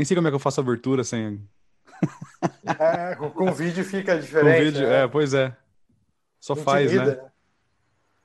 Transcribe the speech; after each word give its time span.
Nem 0.00 0.04
sei 0.06 0.14
como 0.14 0.28
é 0.28 0.30
que 0.30 0.34
eu 0.34 0.40
faço 0.40 0.58
a 0.58 0.64
abertura 0.64 1.04
sem. 1.04 1.46
É, 2.64 3.14
com, 3.16 3.28
com 3.28 3.52
vídeo 3.52 3.84
fica 3.84 4.18
diferente. 4.18 4.56
Com 4.56 4.64
vídeo, 4.64 4.88
né? 4.88 5.02
é, 5.02 5.06
pois 5.06 5.34
é. 5.34 5.54
Só 6.40 6.54
Intimida, 6.54 6.72
faz, 6.72 6.94
né? 6.94 7.04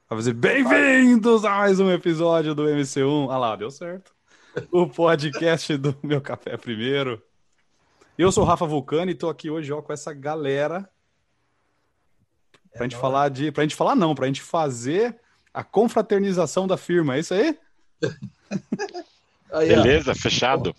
Vai 0.10 0.18
fazer 0.20 0.34
bem-vindos 0.36 1.44
a 1.44 1.50
mais 1.50 1.78
um 1.78 1.92
episódio 1.92 2.56
do 2.56 2.64
MC1. 2.64 3.30
Ah 3.30 3.38
lá, 3.38 3.56
deu 3.58 3.70
certo. 3.70 4.16
O 4.72 4.88
podcast 4.88 5.76
do 5.76 5.94
Meu 6.02 6.22
Café 6.22 6.56
Primeiro. 6.56 7.22
Eu 8.18 8.32
sou 8.32 8.46
o 8.46 8.48
Rafa 8.48 8.66
Vulcano 8.66 9.12
e 9.12 9.16
tô 9.16 9.28
aqui 9.28 9.50
hoje 9.50 9.74
ó, 9.74 9.82
com 9.82 9.92
essa 9.92 10.14
galera 10.14 10.90
pra 12.72 12.84
gente 12.84 12.96
falar 12.96 13.28
de. 13.28 13.52
Pra 13.52 13.64
gente 13.64 13.76
falar, 13.76 13.96
não, 13.96 14.16
pra 14.16 14.28
gente 14.28 14.42
fazer 14.42 15.20
a 15.54 15.62
confraternização 15.62 16.68
da 16.68 16.78
firma. 16.78 17.18
É 17.18 17.20
isso 17.20 17.34
aí? 17.34 17.60
Aí, 19.52 19.74
ó. 19.76 19.84
Beleza, 19.84 20.16
fechado. 20.16 20.74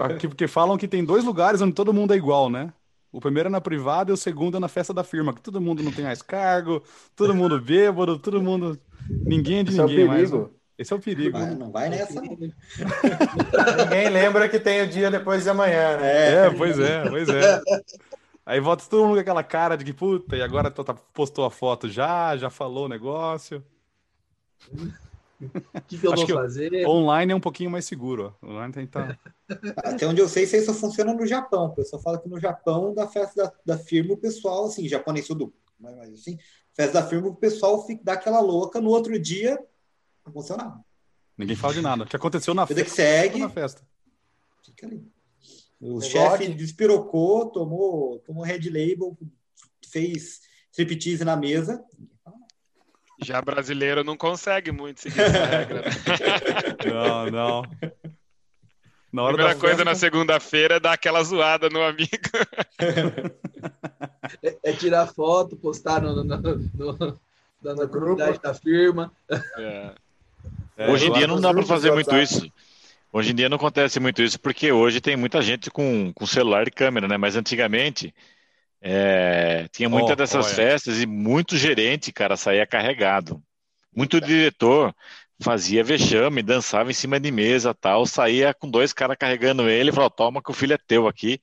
Aqui, 0.00 0.28
porque 0.28 0.46
falam 0.48 0.76
que 0.76 0.88
tem 0.88 1.04
dois 1.04 1.24
lugares 1.24 1.60
onde 1.60 1.72
todo 1.74 1.92
mundo 1.92 2.14
é 2.14 2.16
igual, 2.16 2.48
né? 2.48 2.72
O 3.10 3.20
primeiro 3.20 3.48
é 3.48 3.52
na 3.52 3.60
privada 3.60 4.10
e 4.10 4.14
o 4.14 4.16
segundo 4.16 4.56
é 4.56 4.60
na 4.60 4.68
festa 4.68 4.94
da 4.94 5.04
firma, 5.04 5.34
que 5.34 5.42
todo 5.42 5.60
mundo 5.60 5.82
não 5.82 5.92
tem 5.92 6.04
mais 6.04 6.22
cargo, 6.22 6.82
todo 7.14 7.34
mundo 7.34 7.60
bêbado, 7.60 8.18
todo 8.18 8.40
mundo. 8.40 8.78
Ninguém 9.08 9.58
é 9.58 9.62
de 9.64 9.70
Esse 9.72 9.80
é 9.80 9.84
o 9.84 9.86
ninguém 9.88 10.06
mais. 10.06 10.30
perigo. 10.30 10.50
Esse 10.78 10.92
é 10.92 10.96
o 10.96 10.98
perigo. 10.98 11.38
Vai, 11.38 11.54
não 11.54 11.70
vai 11.70 11.88
nessa, 11.90 12.14
não. 12.14 12.22
Ninguém 12.32 14.08
lembra 14.08 14.48
que 14.48 14.58
tem 14.58 14.80
o 14.82 14.86
dia 14.88 15.10
depois 15.10 15.42
de 15.42 15.50
amanhã, 15.50 15.98
né? 15.98 16.46
É, 16.46 16.50
pois 16.50 16.78
é, 16.78 17.08
pois 17.08 17.28
é. 17.28 17.60
Aí 18.46 18.58
volta 18.60 18.84
todo 18.88 19.04
mundo 19.04 19.14
com 19.14 19.20
aquela 19.20 19.42
cara 19.44 19.76
de 19.76 19.84
que, 19.84 19.92
puta, 19.92 20.34
e 20.34 20.42
agora 20.42 20.70
tá- 20.70 20.82
tá- 20.82 20.94
postou 21.12 21.44
a 21.44 21.50
foto 21.50 21.88
já, 21.88 22.36
já 22.36 22.48
falou 22.50 22.86
o 22.86 22.88
negócio. 22.88 23.62
O 25.44 25.80
que, 25.88 25.98
que 25.98 26.06
eu 26.06 26.12
Acho 26.12 26.26
vou 26.26 26.26
que 26.26 26.42
fazer? 26.42 26.86
Online 26.86 27.32
é 27.32 27.36
um 27.36 27.40
pouquinho 27.40 27.70
mais 27.70 27.84
seguro, 27.84 28.34
ó. 28.42 28.46
Online 28.46 28.72
tem 28.72 28.86
que 28.86 28.92
tá... 28.92 29.18
Até 29.78 30.06
onde 30.06 30.20
eu 30.20 30.28
sei, 30.28 30.44
isso 30.44 30.56
aí 30.56 30.62
só 30.62 30.72
funciona 30.74 31.12
no 31.12 31.26
Japão. 31.26 31.66
O 31.66 31.74
pessoal 31.74 32.00
fala 32.02 32.20
que 32.20 32.28
no 32.28 32.38
Japão, 32.40 32.94
da 32.94 33.06
festa 33.08 33.42
da, 33.64 33.76
da 33.76 33.78
firma, 33.78 34.14
o 34.14 34.16
pessoal, 34.16 34.66
assim, 34.66 34.88
japonês 34.88 35.26
tudo, 35.26 35.52
mas 35.78 35.96
mas, 35.96 36.12
assim, 36.14 36.38
festa 36.74 37.00
da 37.00 37.06
firma, 37.06 37.28
o 37.28 37.34
pessoal 37.36 37.84
fica, 37.86 38.02
dá 38.04 38.12
aquela 38.14 38.40
louca, 38.40 38.80
no 38.80 38.90
outro 38.90 39.18
dia, 39.18 39.58
não 40.24 40.32
funciona 40.32 40.64
nada. 40.64 40.80
Ninguém 41.36 41.56
fala 41.56 41.74
de 41.74 41.80
nada. 41.82 42.04
O 42.04 42.06
que 42.06 42.14
aconteceu 42.16 42.54
na 42.54 42.64
Vida 42.64 42.84
que 42.84 42.90
festa? 42.90 43.02
segue, 43.02 43.40
Na 43.40 43.48
festa. 43.48 43.82
fica 44.64 44.86
ali. 44.86 45.06
O 45.80 46.00
chefe 46.00 46.48
despirocou, 46.54 47.46
tomou, 47.50 48.20
tomou 48.20 48.44
red 48.44 48.60
label, 48.70 49.18
fez 49.90 50.40
striptease 50.70 51.24
na 51.24 51.36
mesa. 51.36 51.82
Já 53.22 53.40
brasileiro 53.40 54.02
não 54.04 54.16
consegue 54.16 54.70
muito 54.72 55.00
seguir 55.00 55.20
essa 55.20 55.44
regra. 55.46 55.82
Né? 55.82 56.92
Não, 56.92 57.26
não. 57.30 57.62
Na 59.12 59.22
hora 59.22 59.34
Primeira 59.34 59.54
da 59.54 59.60
coisa 59.60 59.76
festa, 59.76 59.84
na 59.84 59.94
segunda-feira 59.94 60.76
é 60.76 60.80
dar 60.80 60.92
aquela 60.94 61.22
zoada 61.22 61.68
no 61.68 61.82
amigo. 61.82 62.08
É, 64.42 64.56
é 64.64 64.72
tirar 64.72 65.06
foto, 65.06 65.56
postar 65.56 66.00
no, 66.02 66.24
no, 66.24 66.24
no, 66.24 66.56
no- 66.74 67.20
na, 67.62 67.74
na 67.74 67.86
comunidade 67.86 68.40
da 68.40 68.54
firma. 68.54 69.12
É. 69.58 69.92
É, 70.76 70.90
hoje 70.90 71.06
em 71.06 71.12
dia 71.12 71.26
não 71.26 71.40
dá 71.40 71.52
para 71.52 71.62
fazer 71.64 71.92
muito 71.92 72.10
WhatsApp. 72.10 72.46
isso. 72.46 72.52
Hoje 73.12 73.30
em 73.32 73.34
dia 73.34 73.48
não 73.48 73.56
acontece 73.56 74.00
muito 74.00 74.22
isso, 74.22 74.40
porque 74.40 74.72
hoje 74.72 75.00
tem 75.00 75.16
muita 75.16 75.42
gente 75.42 75.70
com, 75.70 76.10
com 76.14 76.26
celular 76.26 76.66
e 76.66 76.70
câmera, 76.70 77.06
né? 77.06 77.16
Mas 77.18 77.36
antigamente 77.36 78.12
é, 78.82 79.68
tinha 79.72 79.88
muita 79.88 80.14
Ó, 80.14 80.16
dessas 80.16 80.46
olha. 80.46 80.54
festas 80.54 81.00
e 81.00 81.06
muito 81.06 81.56
gerente, 81.56 82.12
cara, 82.12 82.36
saía 82.36 82.66
carregado. 82.66 83.42
Muito 83.94 84.20
diretor 84.20 84.94
fazia 85.42 85.82
vexame, 85.84 86.42
dançava 86.42 86.90
em 86.90 86.94
cima 86.94 87.18
de 87.20 87.30
mesa 87.32 87.74
tal, 87.74 88.06
saía 88.06 88.54
com 88.54 88.70
dois 88.70 88.92
caras 88.92 89.16
carregando 89.18 89.68
ele 89.68 89.90
e 89.90 89.92
falou, 89.92 90.10
toma 90.10 90.42
que 90.42 90.50
o 90.50 90.54
filho 90.54 90.74
é 90.74 90.78
teu 90.78 91.08
aqui. 91.08 91.40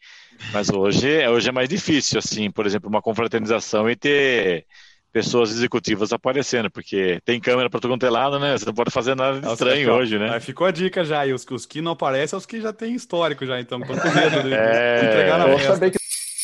Mas 0.54 0.70
hoje, 0.70 1.28
hoje 1.28 1.50
é 1.50 1.52
mais 1.52 1.68
difícil, 1.68 2.18
assim, 2.20 2.50
por 2.50 2.66
exemplo, 2.66 2.90
uma 2.90 3.02
confraternização 3.02 3.90
e 3.90 3.96
ter 3.96 4.66
pessoas 5.12 5.52
executivas 5.52 6.14
aparecendo, 6.14 6.72
porque 6.72 7.20
tem 7.26 7.40
câmera 7.42 7.70
para 7.70 7.80
todo 7.80 7.92
quanto 7.92 8.06
é 8.06 8.10
lado, 8.10 8.40
né? 8.40 8.58
Você 8.58 8.66
não 8.66 8.74
pode 8.74 8.92
fazer 8.92 9.16
nada 9.16 9.40
de 9.40 9.42
Nossa, 9.42 9.54
estranho 9.54 9.92
ó. 9.92 9.98
hoje, 9.98 10.18
né? 10.20 10.34
Aí 10.34 10.40
ficou 10.40 10.68
a 10.68 10.72
dica 10.72 11.04
já. 11.04 11.26
E 11.26 11.34
os, 11.34 11.46
os 11.50 11.66
que 11.66 11.82
não 11.82 11.92
aparecem 11.94 12.28
são 12.28 12.40
os 12.40 12.46
que 12.46 12.62
já 12.62 12.72
têm 12.72 12.94
histórico 12.96 13.46
já, 13.46 13.60
então. 13.60 13.82
Estão 13.82 13.98
com 13.98 14.12
medo 14.16 14.44
de, 14.44 14.50
de 14.50 14.56
É. 14.56 15.06
entregar 15.06 15.40
na 15.40 15.46
festa. 15.58 15.74
saber 15.74 15.92
que 15.92 15.98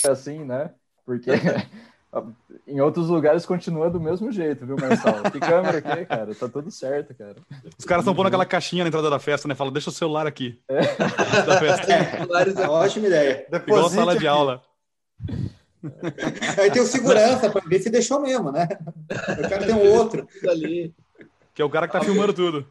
é 0.04 0.10
assim, 0.10 0.44
né? 0.44 0.72
Porque 1.06 1.30
em 2.68 2.82
outros 2.82 3.08
lugares 3.10 3.46
continua 3.46 3.90
do 3.90 4.00
mesmo 4.00 4.32
jeito, 4.32 4.66
viu, 4.66 4.76
Marcelo? 4.78 5.30
Que 5.32 5.40
câmera 5.40 5.78
aqui, 5.78 6.06
cara? 6.06 6.34
Tá 6.34 6.48
tudo 6.50 6.72
certo, 6.72 7.14
cara. 7.14 7.36
Os 7.78 7.86
caras 7.86 8.04
estão 8.04 8.16
pondo 8.16 8.28
aquela 8.28 8.46
caixinha 8.46 8.84
na 8.84 8.88
entrada 8.88 9.10
da 9.10 9.20
festa, 9.20 9.48
né? 9.48 9.56
Fala, 9.56 9.72
deixa 9.72 9.90
o 9.90 9.94
celular 9.94 10.26
aqui. 10.26 10.60
É. 10.68 10.82
Da 11.46 11.60
festa. 11.60 12.18
Celulares 12.18 12.56
É 12.56 12.68
ótima 12.68 13.08
ideia. 13.08 13.46
Igual 13.48 13.62
Deposite 13.62 13.96
sala 13.96 14.12
de 14.14 14.18
aqui. 14.20 14.28
aula. 14.28 14.62
Aí 16.60 16.72
tem 16.72 16.82
o 16.82 16.86
segurança 16.86 17.50
para 17.50 17.62
ver 17.68 17.80
se 17.80 17.90
deixou 17.90 18.20
mesmo, 18.20 18.52
né? 18.52 18.68
Eu 19.38 19.48
quero 19.48 19.66
ter 19.66 19.74
um 19.74 19.92
outro. 19.94 20.28
ali. 20.50 20.94
Que 21.54 21.62
é 21.62 21.66
o 21.66 21.70
cara 21.70 21.88
que 21.88 21.94
tá 21.94 22.02
filmando 22.02 22.34
tudo. 22.34 22.66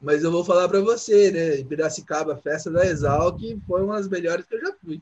Mas 0.00 0.24
eu 0.24 0.32
vou 0.32 0.44
falar 0.44 0.68
pra 0.68 0.80
você, 0.80 1.30
né? 1.30 1.56
Em 1.60 1.64
Piracicaba, 1.64 2.32
a 2.32 2.36
festa 2.36 2.70
da 2.70 2.84
Exalc 2.84 3.38
foi 3.68 3.82
uma 3.82 3.96
das 3.96 4.08
melhores 4.08 4.44
que 4.44 4.54
eu 4.56 4.60
já 4.60 4.72
fui. 4.84 5.00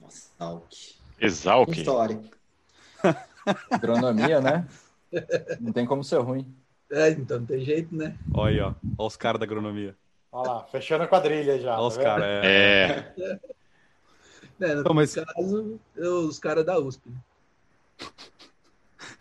Nossa, 0.00 0.28
Alck. 0.38 0.97
Exalc. 1.20 1.70
História. 1.76 2.20
Agronomia, 3.70 4.40
né? 4.40 4.66
Não 5.60 5.72
tem 5.72 5.86
como 5.86 6.04
ser 6.04 6.18
ruim. 6.18 6.54
É, 6.90 7.10
então 7.10 7.38
não 7.40 7.46
tem 7.46 7.60
jeito, 7.64 7.94
né? 7.94 8.16
Olha 8.34 8.50
aí, 8.50 8.60
ó. 8.60 8.74
Olha 8.98 9.06
os 9.06 9.16
caras 9.16 9.38
da 9.38 9.44
agronomia. 9.44 9.94
Olha 10.32 10.50
lá, 10.52 10.64
fechando 10.64 11.04
a 11.04 11.08
quadrilha 11.08 11.58
já. 11.58 11.78
Olha 11.78 11.86
os 11.88 11.96
tá 11.96 12.00
vendo? 12.02 12.06
caras. 12.08 12.44
É. 12.44 13.14
É, 13.18 13.38
É, 14.60 14.74
no 14.74 14.82
Não, 14.82 14.92
mas- 14.92 15.14
caso, 15.14 15.78
eu- 15.94 16.26
os 16.26 16.38
caras 16.40 16.66
da 16.66 16.76
USP. 16.78 17.08
né? 17.08 17.16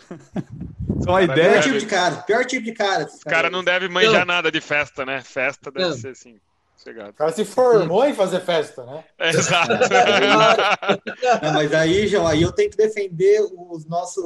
Então 0.90 1.16
a 1.16 1.20
Cara, 1.28 1.40
ideia. 1.40 1.52
Pior 1.52 1.64
tipo 1.64 1.78
de 1.80 1.86
cara. 1.86 2.16
Pior 2.24 2.46
tipo 2.46 2.66
de 2.66 2.72
cara. 2.74 3.06
Os 3.06 3.24
caras 3.24 3.52
não 3.52 3.64
devem 3.64 3.88
manjar 3.88 4.26
nada 4.26 4.52
de 4.52 4.60
festa, 4.60 5.06
né? 5.06 5.22
Festa 5.22 5.70
deve 5.72 5.90
Não. 5.90 5.96
ser 5.98 6.10
assim, 6.10 6.40
chegado. 6.84 7.10
O 7.10 7.14
cara 7.14 7.32
se 7.32 7.44
formou 7.44 8.06
em 8.06 8.14
fazer 8.14 8.40
festa, 8.42 8.86
né? 8.86 9.04
É, 9.18 9.30
exato. 9.30 9.72
Não, 11.44 11.54
mas 11.54 11.74
aí, 11.74 12.08
João, 12.08 12.28
aí 12.28 12.42
eu 12.42 12.52
tenho 12.52 12.70
que 12.70 12.78
defender 12.78 13.42
os 13.42 13.86
nossos, 13.86 14.24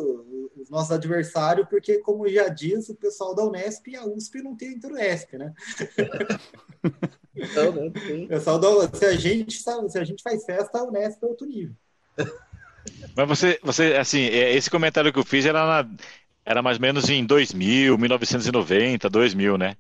os 0.56 0.70
nossos 0.70 0.92
adversários, 0.92 1.68
porque, 1.70 2.00
como 2.00 2.28
já 2.28 2.48
diz 2.50 2.90
o 2.90 2.96
pessoal 2.96 3.34
da 3.34 3.44
Unesp, 3.44 3.96
a 3.96 4.06
USP 4.06 4.42
não 4.42 4.56
tem 4.56 4.80
Unesp, 4.84 5.34
né? 5.38 5.54
Então, 7.36 7.72
né? 7.72 7.92
Tem... 7.92 8.26
O 8.26 8.28
pessoal 8.30 8.60
da, 8.60 8.98
se, 8.98 9.06
a 9.06 9.14
gente, 9.14 9.62
sabe, 9.62 9.90
se 9.90 9.98
a 9.98 10.04
gente 10.04 10.22
faz 10.22 10.44
festa, 10.46 10.80
a 10.80 10.84
Unesp 10.84 11.24
é 11.24 11.26
outro 11.26 11.48
nível. 11.48 11.76
mas 13.16 13.28
você, 13.28 13.60
você, 13.64 13.94
assim, 13.96 14.26
é, 14.26 14.54
esse 14.54 14.70
comentário 14.70 15.12
que 15.12 15.20
eu 15.20 15.26
fiz 15.26 15.46
era, 15.46 15.84
na- 15.84 15.90
era 16.46 16.62
mais 16.62 16.78
ou 16.78 16.82
menos 16.82 17.10
em 17.10 17.26
2000, 17.26 17.98
1990, 17.98 19.10
2000, 19.10 19.58
né? 19.58 19.76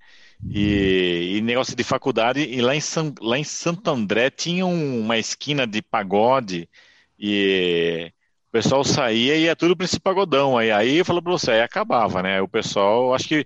E, 0.49 1.37
e 1.37 1.41
negócio 1.41 1.75
de 1.75 1.83
faculdade, 1.83 2.41
e 2.41 2.61
lá 2.61 2.75
em, 2.75 2.81
São, 2.81 3.13
lá 3.21 3.37
em 3.37 3.43
Santo 3.43 3.89
André 3.89 4.29
tinha 4.29 4.65
um- 4.65 4.99
uma 5.01 5.17
esquina 5.17 5.65
de 5.65 5.81
pagode, 5.81 6.69
e 7.17 8.11
o 8.49 8.51
pessoal 8.51 8.83
saía 8.83 9.35
e 9.37 9.43
ia 9.43 9.55
tudo 9.55 9.75
para 9.77 9.85
esse 9.85 9.99
pagodão. 9.99 10.57
Aí, 10.57 10.71
aí 10.71 10.97
eu 10.97 11.05
falo 11.05 11.21
para 11.21 11.31
você, 11.31 11.51
aí 11.51 11.61
acabava, 11.61 12.21
né? 12.21 12.41
O 12.41 12.47
pessoal, 12.49 13.13
acho 13.13 13.27
que 13.27 13.45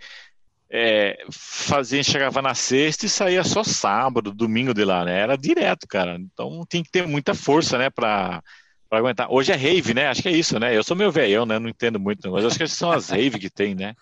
é, 0.69 1.25
fazia, 1.31 2.03
chegava 2.03 2.41
na 2.41 2.53
sexta 2.55 3.05
e 3.05 3.09
saía 3.09 3.43
só 3.43 3.63
sábado, 3.63 4.31
domingo 4.33 4.73
de 4.73 4.83
lá, 4.83 5.05
né? 5.05 5.19
Era 5.19 5.37
direto, 5.37 5.87
cara. 5.87 6.17
Então 6.19 6.65
tem 6.67 6.83
que 6.83 6.91
ter 6.91 7.07
muita 7.07 7.33
força, 7.35 7.77
né, 7.77 7.89
pra 7.89 8.41
aguentar. 8.91 9.27
Hoje 9.31 9.51
é 9.51 9.55
rave, 9.55 9.93
né? 9.93 10.07
Acho 10.07 10.21
que 10.21 10.29
é 10.29 10.31
isso, 10.31 10.59
né? 10.59 10.75
Eu 10.75 10.83
sou 10.83 10.95
meio 10.97 11.11
velhão, 11.11 11.45
né? 11.45 11.59
Não 11.59 11.69
entendo 11.69 11.99
muito, 11.99 12.31
mas 12.31 12.45
acho 12.45 12.57
que 12.57 12.67
são 12.67 12.91
as 12.91 13.09
rave 13.09 13.39
que 13.39 13.49
tem, 13.49 13.75
né? 13.75 13.93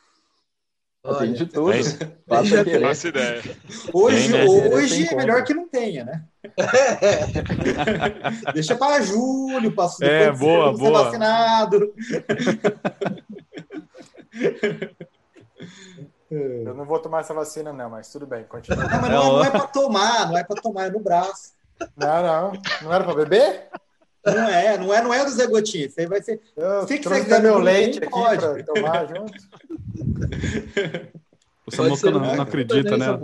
Tem 1.03 1.13
Olha, 1.15 1.33
de 1.33 1.45
tudo. 1.45 1.71
Querer. 2.63 2.81
Faço 2.81 3.07
ideia. 3.09 3.41
Hoje, 3.93 4.31
Tem, 4.31 4.31
né? 4.31 4.45
hoje 4.45 5.03
é 5.03 5.07
como. 5.09 5.17
melhor 5.21 5.43
que 5.43 5.53
não 5.53 5.67
tenha, 5.67 6.05
né? 6.05 6.23
Deixa 8.53 8.73
para 8.75 9.01
julho, 9.01 9.75
passo 9.75 10.01
É, 10.01 10.31
depois 10.31 10.39
de 10.39 10.39
boa, 10.39 10.71
ser 10.73 10.79
boa. 10.79 11.03
vacinado. 11.05 11.93
Eu 16.65 16.73
não 16.73 16.85
vou 16.85 16.99
tomar 16.99 17.19
essa 17.21 17.33
vacina, 17.33 17.71
não, 17.71 17.89
mas 17.89 18.11
tudo 18.11 18.25
bem, 18.25 18.43
continua. 18.45 18.83
Não, 18.87 19.01
mas 19.01 19.09
É, 19.11 19.11
não, 19.11 19.19
ó. 19.19 19.37
não 19.37 19.43
é 19.43 19.49
para 19.51 19.67
tomar, 19.67 20.27
não 20.29 20.37
é 20.37 20.43
para 20.43 20.61
tomar, 20.61 20.87
é 20.87 20.89
no 20.89 20.99
braço. 20.99 21.53
Não, 21.95 22.23
não. 22.23 22.51
Não 22.81 22.93
era 22.93 23.03
para 23.03 23.13
beber? 23.15 23.67
Não 24.25 24.49
é, 24.49 24.77
não 24.77 24.93
é, 24.93 25.03
não 25.03 25.13
é 25.13 25.25
do 25.25 25.31
Zé 25.31 25.47
Gotinha. 25.47 25.87
Isso 25.87 25.99
aí 25.99 26.05
vai 26.05 26.21
ser. 26.21 26.41
Eu 26.55 26.87
Se 26.87 26.97
que 26.97 27.03
trouxe 27.03 27.21
você 27.21 27.25
quiser 27.25 27.41
meu 27.41 27.57
leite 27.57 27.97
aqui 27.99 28.09
pode. 28.09 28.39
para 28.39 28.63
tomar 28.63 29.07
junto. 29.07 29.33
O 31.65 31.75
Samuca 31.75 32.11
não, 32.11 32.19
não 32.19 32.43
acredita, 32.43 32.97
né? 32.97 33.19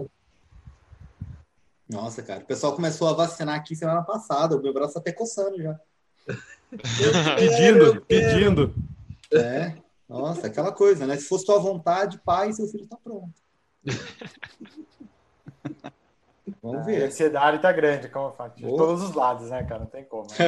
Nossa, 1.89 2.21
cara, 2.21 2.41
o 2.41 2.45
pessoal 2.45 2.75
começou 2.75 3.07
a 3.07 3.13
vacinar 3.13 3.55
aqui 3.55 3.75
semana 3.75 4.03
passada. 4.03 4.57
O 4.57 4.61
meu 4.61 4.73
braço 4.73 4.93
tá 4.93 4.99
até 4.99 5.11
coçando 5.11 5.59
já. 5.61 5.79
Pedindo, 7.37 8.01
pedindo. 8.01 8.75
É. 9.33 9.73
Nossa, 10.07 10.45
aquela 10.47 10.71
coisa, 10.71 11.07
né? 11.07 11.17
Se 11.17 11.27
fosse 11.27 11.45
tua 11.45 11.59
vontade, 11.59 12.19
pai, 12.23 12.53
seu 12.53 12.67
filho 12.67 12.87
tá 12.87 12.97
pronto. 13.03 13.33
Vamos 16.61 16.81
A 16.81 16.83
ver. 16.83 17.03
ansiedade 17.03 17.59
tá 17.61 17.71
grande, 17.71 18.09
como 18.09 18.27
eu 18.29 18.33
falo, 18.33 18.53
de 18.55 18.63
Boa. 18.63 18.77
todos 18.77 19.03
os 19.03 19.13
lados, 19.13 19.49
né, 19.49 19.63
cara? 19.63 19.79
Não 19.81 19.87
tem 19.87 20.03
como. 20.03 20.27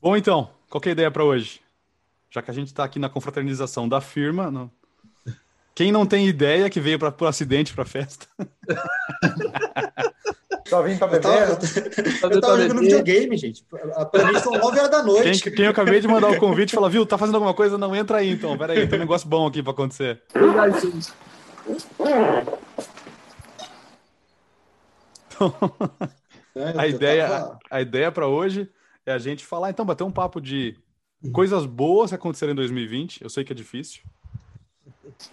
Bom, 0.00 0.16
então, 0.16 0.48
qual 0.68 0.80
que 0.80 0.88
é 0.88 0.92
a 0.92 0.94
ideia 0.94 1.10
para 1.10 1.24
hoje? 1.24 1.60
Já 2.30 2.40
que 2.40 2.50
a 2.50 2.54
gente 2.54 2.68
está 2.68 2.84
aqui 2.84 2.98
na 2.98 3.08
confraternização 3.08 3.88
da 3.88 4.00
firma, 4.00 4.50
não- 4.50 4.70
quem 5.74 5.90
não 5.92 6.04
tem 6.06 6.26
ideia 6.26 6.68
que 6.70 6.80
veio 6.80 6.98
pra, 6.98 7.10
por 7.10 7.26
acidente 7.26 7.74
para 7.74 7.84
festa? 7.84 8.26
Só 10.68 10.82
vim 10.82 10.96
pra 10.96 11.08
Eu 11.08 11.20
tava, 11.20 11.56
beber. 11.56 12.22
eu, 12.22 12.30
eu 12.30 12.40
tava 12.40 12.60
jogando 12.62 12.80
videogame, 12.80 13.36
gente. 13.36 13.64
Pra 13.64 14.24
mim 14.32 14.38
são 14.38 14.52
9 14.52 14.78
horas 14.78 14.90
da 14.90 15.02
Quem, 15.02 15.12
noite. 15.12 15.50
quem 15.50 15.64
eu 15.64 15.70
acabei 15.72 15.98
de 16.00 16.06
mandar 16.06 16.30
o 16.30 16.38
convite 16.38 16.74
fala, 16.74 16.88
viu, 16.88 17.04
tá 17.04 17.18
fazendo 17.18 17.34
alguma 17.36 17.52
coisa? 17.54 17.76
Não 17.76 17.94
entra 17.96 18.18
aí 18.18 18.30
então. 18.30 18.56
Pera 18.56 18.72
aí, 18.74 18.86
tem 18.86 18.96
um 18.98 19.00
negócio 19.02 19.28
bom 19.28 19.46
aqui 19.48 19.62
para 19.64 19.72
acontecer. 19.72 20.22
A 26.76 26.86
ideia, 26.86 27.28
tava- 27.28 27.58
a 27.70 27.80
ideia 27.80 28.12
para 28.12 28.26
hoje 28.26 28.70
é 29.06 29.12
a 29.12 29.18
gente 29.18 29.44
falar, 29.44 29.70
então, 29.70 29.84
bater 29.84 30.04
um 30.04 30.10
papo 30.10 30.40
de 30.40 30.76
coisas 31.32 31.64
boas 31.66 32.10
que 32.10 32.14
aconteceram 32.16 32.52
em 32.52 32.56
2020. 32.56 33.22
Eu 33.22 33.30
sei 33.30 33.44
que 33.44 33.52
é 33.52 33.56
difícil, 33.56 34.02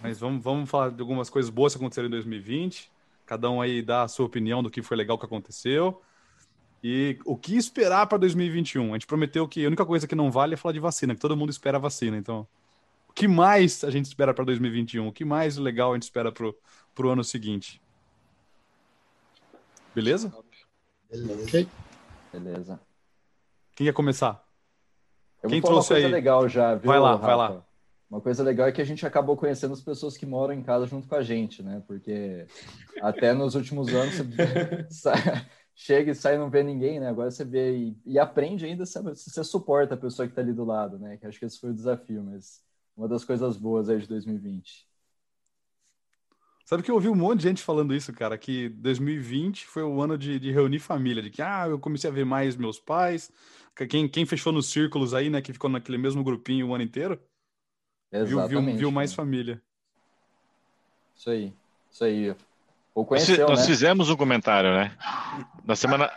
mas 0.02 0.18
vamos, 0.18 0.42
vamos 0.42 0.70
falar 0.70 0.90
de 0.90 1.00
algumas 1.00 1.28
coisas 1.28 1.50
boas 1.50 1.72
que 1.74 1.78
aconteceram 1.78 2.08
em 2.08 2.10
2020. 2.10 2.90
Cada 3.26 3.50
um 3.50 3.60
aí 3.60 3.82
dá 3.82 4.02
a 4.02 4.08
sua 4.08 4.26
opinião 4.26 4.62
do 4.62 4.70
que 4.70 4.82
foi 4.82 4.96
legal 4.96 5.18
que 5.18 5.26
aconteceu. 5.26 6.00
E 6.82 7.18
o 7.24 7.36
que 7.36 7.56
esperar 7.56 8.06
para 8.06 8.18
2021? 8.18 8.90
A 8.90 8.92
gente 8.94 9.06
prometeu 9.06 9.46
que 9.48 9.64
a 9.64 9.66
única 9.66 9.84
coisa 9.84 10.06
que 10.06 10.14
não 10.14 10.30
vale 10.30 10.54
é 10.54 10.56
falar 10.56 10.72
de 10.72 10.80
vacina, 10.80 11.14
que 11.14 11.20
todo 11.20 11.36
mundo 11.36 11.50
espera 11.50 11.76
a 11.76 11.80
vacina. 11.80 12.16
Então, 12.16 12.46
que 13.18 13.26
mais 13.26 13.82
a 13.82 13.90
gente 13.90 14.04
espera 14.04 14.32
para 14.32 14.44
2021? 14.44 15.08
O 15.08 15.12
que 15.12 15.24
mais 15.24 15.56
legal 15.56 15.90
a 15.90 15.94
gente 15.94 16.04
espera 16.04 16.30
para 16.30 16.46
o 16.46 17.08
ano 17.08 17.24
seguinte? 17.24 17.82
Beleza? 19.92 20.32
Beleza. 21.10 21.66
Beleza. 22.32 22.80
Quem 23.74 23.86
quer 23.88 23.92
começar? 23.92 24.46
Eu 25.42 25.50
Quem 25.50 25.60
vou 25.60 25.68
falar 25.68 25.80
trouxe 25.80 25.92
uma 25.92 25.96
coisa 25.96 26.06
aí? 26.06 26.12
legal 26.12 26.48
já, 26.48 26.74
viu, 26.76 26.86
Vai 26.86 27.00
lá, 27.00 27.12
Rafa? 27.12 27.26
vai 27.26 27.36
lá. 27.36 27.64
Uma 28.08 28.20
coisa 28.20 28.42
legal 28.44 28.68
é 28.68 28.72
que 28.72 28.80
a 28.80 28.84
gente 28.84 29.04
acabou 29.04 29.36
conhecendo 29.36 29.74
as 29.74 29.82
pessoas 29.82 30.16
que 30.16 30.24
moram 30.24 30.54
em 30.54 30.62
casa 30.62 30.86
junto 30.86 31.08
com 31.08 31.14
a 31.16 31.22
gente, 31.22 31.60
né? 31.60 31.82
Porque 31.88 32.46
até 33.02 33.32
nos 33.32 33.56
últimos 33.56 33.88
anos 33.88 34.14
você 34.88 35.10
chega 35.74 36.12
e 36.12 36.14
sai 36.14 36.36
e 36.36 36.38
não 36.38 36.48
vê 36.48 36.62
ninguém, 36.62 37.00
né? 37.00 37.08
Agora 37.08 37.32
você 37.32 37.44
vê 37.44 37.76
e, 37.76 37.96
e 38.06 38.18
aprende 38.18 38.64
ainda, 38.64 38.86
sabe? 38.86 39.10
Você 39.10 39.42
suporta 39.42 39.94
a 39.94 39.98
pessoa 39.98 40.26
que 40.26 40.32
está 40.32 40.40
ali 40.40 40.52
do 40.52 40.64
lado, 40.64 40.98
né? 41.00 41.16
Que 41.16 41.26
acho 41.26 41.38
que 41.38 41.44
esse 41.44 41.58
foi 41.58 41.70
o 41.70 41.74
desafio, 41.74 42.22
mas 42.22 42.66
uma 42.98 43.06
das 43.06 43.24
coisas 43.24 43.56
boas 43.56 43.88
aí 43.88 44.00
de 44.00 44.08
2020. 44.08 44.86
Sabe 46.64 46.82
que 46.82 46.90
eu 46.90 46.96
ouvi 46.96 47.08
um 47.08 47.14
monte 47.14 47.38
de 47.38 47.44
gente 47.44 47.62
falando 47.62 47.94
isso, 47.94 48.12
cara, 48.12 48.36
que 48.36 48.68
2020 48.70 49.66
foi 49.66 49.84
o 49.84 50.02
ano 50.02 50.18
de, 50.18 50.38
de 50.38 50.50
reunir 50.50 50.80
família, 50.80 51.22
de 51.22 51.30
que, 51.30 51.40
ah, 51.40 51.66
eu 51.68 51.78
comecei 51.78 52.10
a 52.10 52.12
ver 52.12 52.26
mais 52.26 52.56
meus 52.56 52.78
pais, 52.78 53.30
que 53.74 53.86
quem, 53.86 54.08
quem 54.08 54.26
fechou 54.26 54.52
nos 54.52 54.66
círculos 54.66 55.14
aí, 55.14 55.30
né, 55.30 55.40
que 55.40 55.52
ficou 55.52 55.70
naquele 55.70 55.96
mesmo 55.96 56.24
grupinho 56.24 56.66
o 56.66 56.74
ano 56.74 56.82
inteiro, 56.82 57.18
viu, 58.12 58.26
viu, 58.26 58.38
Exatamente. 58.40 58.78
viu 58.78 58.90
mais 58.90 59.14
família. 59.14 59.62
Isso 61.16 61.30
aí. 61.30 61.54
Isso 61.90 62.04
aí. 62.04 62.30
Ou 62.94 63.04
Nós, 63.04 63.08
conheceu, 63.08 63.48
nós 63.48 63.60
né? 63.60 63.66
fizemos 63.66 64.10
um 64.10 64.16
comentário, 64.16 64.74
né? 64.74 64.94
Na 65.64 65.76
semana, 65.76 66.12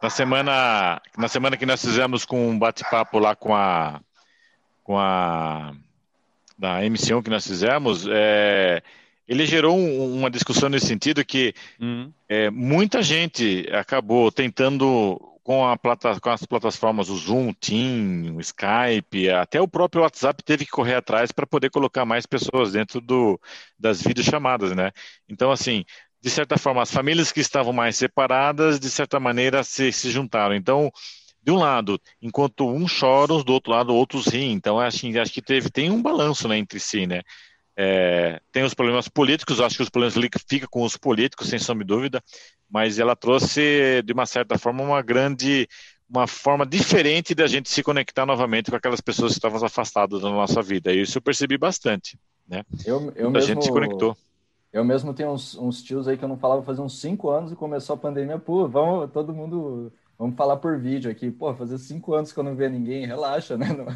na 0.00 0.10
semana, 0.10 1.02
na 1.16 1.28
semana 1.28 1.56
que 1.56 1.66
nós 1.66 1.80
fizemos 1.80 2.26
com 2.26 2.48
um 2.48 2.58
bate-papo 2.58 3.18
lá 3.18 3.34
com 3.34 3.54
a, 3.54 4.00
com 4.84 4.98
a 4.98 5.74
da 6.60 6.84
MC1 6.84 7.22
que 7.22 7.30
nós 7.30 7.46
fizemos, 7.46 8.06
é, 8.10 8.82
ele 9.26 9.46
gerou 9.46 9.76
um- 9.76 10.14
uma 10.18 10.30
discussão 10.30 10.68
nesse 10.68 10.86
sentido 10.86 11.24
que 11.24 11.54
Uhum. 11.80 12.12
é, 12.28 12.50
muita 12.50 13.02
gente 13.02 13.66
acabou 13.72 14.30
tentando 14.30 15.18
com, 15.42 15.66
a 15.66 15.76
plata, 15.76 16.20
com 16.20 16.30
as 16.30 16.44
plataformas, 16.46 17.08
o 17.08 17.16
Zoom, 17.16 17.48
o 17.48 17.54
Team, 17.54 18.36
o 18.36 18.40
Skype, 18.40 19.30
até 19.30 19.60
o 19.60 19.66
próprio 19.66 20.02
WhatsApp 20.02 20.42
teve 20.44 20.64
que 20.64 20.70
correr 20.70 20.94
atrás 20.96 21.32
para 21.32 21.46
poder 21.46 21.70
colocar 21.70 22.04
mais 22.04 22.26
pessoas 22.26 22.72
dentro 22.72 23.00
do, 23.00 23.40
das 23.78 24.02
videochamadas, 24.02 24.76
né? 24.76 24.92
Então, 25.28 25.50
assim, 25.50 25.84
de 26.22 26.30
certa 26.30 26.58
forma, 26.58 26.82
as 26.82 26.92
famílias 26.92 27.32
que 27.32 27.40
estavam 27.40 27.72
mais 27.72 27.96
separadas, 27.96 28.78
de 28.78 28.90
certa 28.90 29.18
maneira, 29.18 29.64
se, 29.64 29.90
se 29.92 30.10
juntaram. 30.10 30.54
Então, 30.54 30.90
de 31.42 31.50
um 31.50 31.56
lado, 31.56 32.00
enquanto 32.20 32.68
uns 32.68 32.90
choram, 32.90 33.42
do 33.42 33.52
outro 33.52 33.72
lado, 33.72 33.94
outros 33.94 34.26
riem. 34.26 34.52
Então, 34.52 34.78
acho, 34.78 35.06
acho 35.18 35.32
que 35.32 35.42
teve, 35.42 35.70
tem 35.70 35.90
um 35.90 36.02
balanço 36.02 36.46
né, 36.46 36.58
entre 36.58 36.78
si, 36.78 37.06
né? 37.06 37.22
É, 37.76 38.40
tem 38.52 38.62
os 38.62 38.74
problemas 38.74 39.08
políticos, 39.08 39.60
acho 39.60 39.76
que 39.76 39.82
os 39.82 39.88
problemas 39.88 40.14
ficam 40.46 40.68
com 40.70 40.82
os 40.82 40.96
políticos, 40.96 41.48
sem 41.48 41.58
sombra 41.58 41.84
de 41.84 41.88
dúvida, 41.88 42.22
mas 42.68 42.98
ela 42.98 43.16
trouxe, 43.16 44.02
de 44.04 44.12
uma 44.12 44.26
certa 44.26 44.58
forma, 44.58 44.82
uma 44.82 45.00
grande, 45.00 45.66
uma 46.08 46.26
forma 46.26 46.66
diferente 46.66 47.34
da 47.34 47.46
gente 47.46 47.70
se 47.70 47.82
conectar 47.82 48.26
novamente 48.26 48.70
com 48.70 48.76
aquelas 48.76 49.00
pessoas 49.00 49.32
que 49.32 49.38
estavam 49.38 49.64
afastadas 49.64 50.20
da 50.20 50.28
nossa 50.28 50.60
vida. 50.60 50.92
E 50.92 51.02
isso 51.02 51.16
eu 51.16 51.22
percebi 51.22 51.56
bastante. 51.56 52.18
Eu, 52.84 53.12
eu 53.14 53.28
a 53.28 53.30
mesmo, 53.30 53.46
gente 53.46 53.64
se 53.64 53.70
conectou. 53.70 54.16
Eu 54.72 54.84
mesmo 54.84 55.14
tenho 55.14 55.30
uns, 55.30 55.56
uns 55.56 55.82
tios 55.82 56.06
aí 56.06 56.16
que 56.16 56.24
eu 56.24 56.28
não 56.28 56.36
falava 56.36 56.62
fazia 56.62 56.82
uns 56.82 57.00
cinco 57.00 57.30
anos 57.30 57.52
e 57.52 57.56
começou 57.56 57.94
a 57.94 57.98
pandemia. 57.98 58.38
Pô, 58.38 58.68
vamos, 58.68 59.10
todo 59.10 59.32
mundo, 59.32 59.92
vamos 60.20 60.36
falar 60.36 60.58
por 60.58 60.78
vídeo 60.78 61.10
aqui. 61.10 61.30
Pô, 61.30 61.54
fazer 61.54 61.78
cinco 61.78 62.12
anos 62.12 62.30
que 62.30 62.38
eu 62.38 62.44
não 62.44 62.54
via 62.54 62.68
ninguém, 62.68 63.06
relaxa, 63.06 63.56
né? 63.56 63.68
Não, 63.72 63.86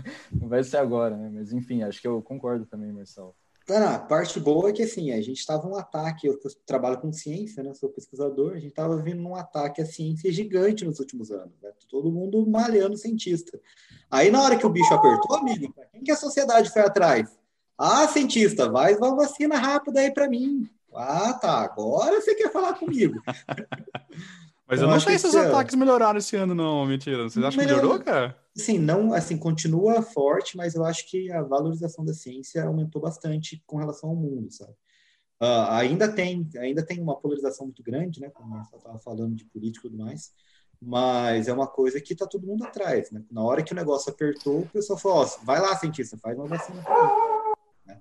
não 0.41 0.49
vai 0.49 0.65
ser 0.65 0.79
agora, 0.79 1.15
né? 1.15 1.31
Mas 1.31 1.53
enfim, 1.53 1.82
acho 1.82 2.00
que 2.00 2.09
eu 2.09 2.23
concordo 2.23 2.65
também, 2.65 2.91
Marcelo. 2.91 3.35
Cara, 3.67 3.94
a 3.94 3.99
parte 3.99 4.41
boa 4.41 4.71
é 4.71 4.73
que 4.73 4.82
assim, 4.82 5.12
a 5.12 5.21
gente 5.21 5.38
estava 5.38 5.67
um 5.67 5.76
ataque, 5.76 6.26
eu, 6.26 6.38
trabalho 6.67 6.99
com 6.99 7.12
ciência, 7.12 7.62
né? 7.62 7.75
Sou 7.75 7.91
pesquisador, 7.91 8.53
a 8.53 8.59
gente 8.59 8.69
estava 8.69 8.97
vindo 8.97 9.21
num 9.21 9.35
ataque 9.35 9.82
à 9.82 9.87
ciência 9.87 10.32
gigante 10.32 10.85
nos 10.85 10.99
últimos 10.99 11.31
anos, 11.31 11.61
né? 11.62 11.71
Todo 11.91 12.11
mundo 12.11 12.47
malhando 12.47 12.97
cientista. 12.97 13.61
Aí 14.11 14.31
na 14.31 14.43
hora 14.43 14.56
que 14.56 14.67
o 14.67 14.71
bicho 14.71 14.94
apertou, 14.94 15.37
amigo, 15.37 15.73
pra 15.75 15.85
quem 15.87 16.03
que 16.03 16.11
a 16.11 16.17
sociedade 16.17 16.71
foi 16.71 16.82
atrás? 16.82 17.29
Ah, 17.76 18.09
cientista, 18.09 18.71
vai 18.71 18.94
uma 18.94 19.15
vacina 19.15 19.59
rápida 19.59 20.00
aí 20.00 20.11
para 20.12 20.29
mim. 20.29 20.69
Ah, 20.94 21.35
tá, 21.35 21.61
agora 21.61 22.21
você 22.21 22.35
quer 22.35 22.50
falar 22.53 22.75
comigo. 22.75 23.21
Mas 24.66 24.81
Eu 24.81 24.87
eu 24.87 24.90
não 24.93 25.00
sei 25.00 25.14
que 25.14 25.19
se 25.20 25.26
os 25.26 25.34
ano- 25.34 25.49
ataques 25.49 25.75
melhoraram 25.75 26.19
esse 26.19 26.37
ano, 26.37 26.55
não, 26.55 26.87
mentira. 26.87 27.25
Vocês 27.25 27.44
acham 27.44 27.61
que 27.61 27.66
Melhorou. 27.66 27.99
cara? 28.00 28.37
Assim, 28.56 28.78
não, 28.78 29.12
assim, 29.12 29.37
continua 29.37 30.00
forte, 30.00 30.56
mas 30.56 30.75
eu 30.75 30.84
acho 30.84 31.08
que 31.11 31.31
a 31.31 31.43
valorização 31.43 32.05
da 32.05 32.14
ciência 32.14 32.64
aumentou 32.64 33.02
bastante 33.02 33.62
com 33.66 33.76
relação 33.76 34.11
ao 34.11 34.16
mundo, 34.16 34.50
sabe? 34.50 34.72
Ah, 35.40 35.78
ainda 35.78 36.11
tem, 36.11 36.49
ainda 36.56 36.83
tem 36.85 37.00
uma 37.00 37.16
polarização 37.16 37.66
muito 37.66 37.83
grande, 37.83 38.21
né? 38.21 38.30
Como 38.30 38.49
Marcelo 38.50 38.78
estava 38.78 38.99
falando 38.99 39.35
de 39.35 39.44
político 39.47 39.87
e 39.87 39.90
tudo 39.90 40.02
mais, 40.02 40.33
mas 40.80 41.49
é 41.49 41.52
uma 41.52 41.66
coisa 41.66 42.00
que 42.00 42.14
tá 42.14 42.26
todo 42.26 42.47
mundo 42.47 42.64
atrás, 42.64 43.11
né? 43.11 43.23
Na 43.30 43.42
hora 43.42 43.62
que 43.62 43.73
o 43.73 43.76
negócio 43.76 44.11
apertou, 44.11 44.61
o 44.61 44.68
pessoal 44.68 44.99
falou: 44.99 45.18
ó, 45.25 45.44
vai 45.44 45.61
lá, 45.61 45.76
cientista, 45.76 46.16
faz 46.16 46.38
uma 46.38 46.47
vacina. 46.47 46.83
Né? 47.85 48.00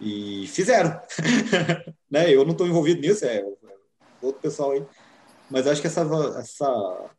E 0.00 0.46
fizeram. 0.46 0.98
né? 2.10 2.30
Eu 2.32 2.44
não 2.44 2.52
estou 2.52 2.66
envolvido 2.66 3.00
nisso, 3.00 3.24
é 3.26 3.44
outro 4.22 4.40
pessoal 4.40 4.70
aí. 4.70 4.86
Mas 5.50 5.66
eu 5.66 5.72
acho 5.72 5.80
que 5.80 5.86
essa, 5.86 6.02
essa 6.38 7.10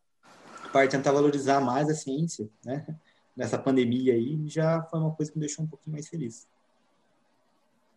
parte 0.71 0.91
de 0.91 0.97
tentar 0.97 1.11
valorizar 1.11 1.59
mais 1.59 1.89
a 1.89 1.93
ciência, 1.93 2.50
né? 2.65 2.85
Nessa 3.35 3.57
pandemia 3.57 4.13
aí, 4.13 4.39
já 4.47 4.81
foi 4.83 5.00
uma 5.00 5.11
coisa 5.11 5.31
que 5.31 5.38
me 5.38 5.45
deixou 5.45 5.65
um 5.65 5.67
pouquinho 5.67 5.93
mais 5.93 6.07
feliz. 6.07 6.47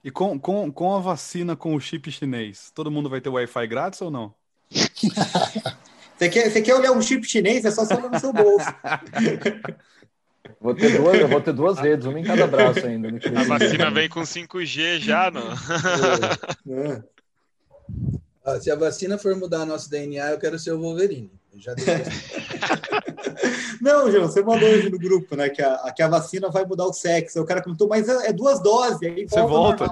E 0.03 0.11
com, 0.11 0.39
com, 0.39 0.71
com 0.71 0.95
a 0.95 1.01
vacina 1.01 1.57
com 1.57 1.75
o 1.75 1.81
chip 1.81 2.11
chinês, 2.11 2.71
todo 2.75 2.91
mundo 2.91 3.09
vai 3.09 3.21
ter 3.21 3.31
Wi-Fi 3.31 3.67
grátis 3.67 4.03
ou 4.03 4.11
não? 4.11 4.35
Você 6.17 6.29
quer, 6.29 6.49
você 6.49 6.63
quer 6.63 6.75
olhar 6.77 6.93
um 6.93 7.03
chip 7.03 7.27
chinês? 7.27 7.65
É 7.65 7.73
só 7.73 7.85
você 7.85 7.95
olhar 7.95 8.09
no 8.09 8.21
seu 8.21 8.33
bolso. 8.33 8.67
Vou 10.61 10.75
ter 10.75 10.97
duas, 10.97 11.19
eu 11.19 11.29
vou 11.29 11.41
ter 11.41 11.53
duas 11.53 11.79
redes, 11.79 12.07
uma 12.07 12.21
em 12.21 12.23
cada 12.23 12.47
braço 12.47 12.87
ainda. 12.87 13.09
A 13.09 13.45
vacina 13.45 13.91
vem 13.91 14.09
com 14.09 14.21
5G 14.21 14.99
já, 14.99 15.31
não? 15.31 15.53
É. 16.71 17.03
Ah, 18.45 18.61
se 18.61 18.71
a 18.71 18.77
vacina 18.77 19.17
for 19.17 19.35
mudar 19.35 19.65
nosso 19.65 19.89
DNA, 19.89 20.33
eu 20.33 20.39
quero 20.39 20.59
ser 20.59 20.73
o 20.73 20.81
Wolverine. 20.81 21.31
Eu 21.53 21.61
já 21.61 21.75
Não, 23.81 24.11
João, 24.11 24.27
você 24.29 24.43
mandou 24.43 24.69
hoje 24.69 24.91
no 24.91 24.99
grupo, 24.99 25.35
né? 25.37 25.49
Que 25.49 25.63
a, 25.63 25.93
que 25.95 26.03
a 26.03 26.09
vacina 26.09 26.51
vai 26.51 26.65
mudar 26.65 26.85
o 26.87 26.93
sexo. 26.93 27.41
O 27.41 27.47
cara 27.47 27.63
comentou, 27.63 27.89
mas 27.89 28.09
é, 28.09 28.29
é 28.29 28.33
duas 28.33 28.61
doses. 28.63 29.01
Aí 29.03 29.27
Você 29.27 29.41
volta. 29.41 29.87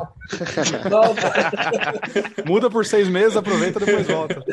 Volta. 0.88 1.32
Muda 2.47 2.71
por 2.71 2.85
seis 2.85 3.09
meses, 3.09 3.37
aproveita 3.37 3.80
e 3.82 3.87
depois 3.87 4.06
volta. 4.06 4.42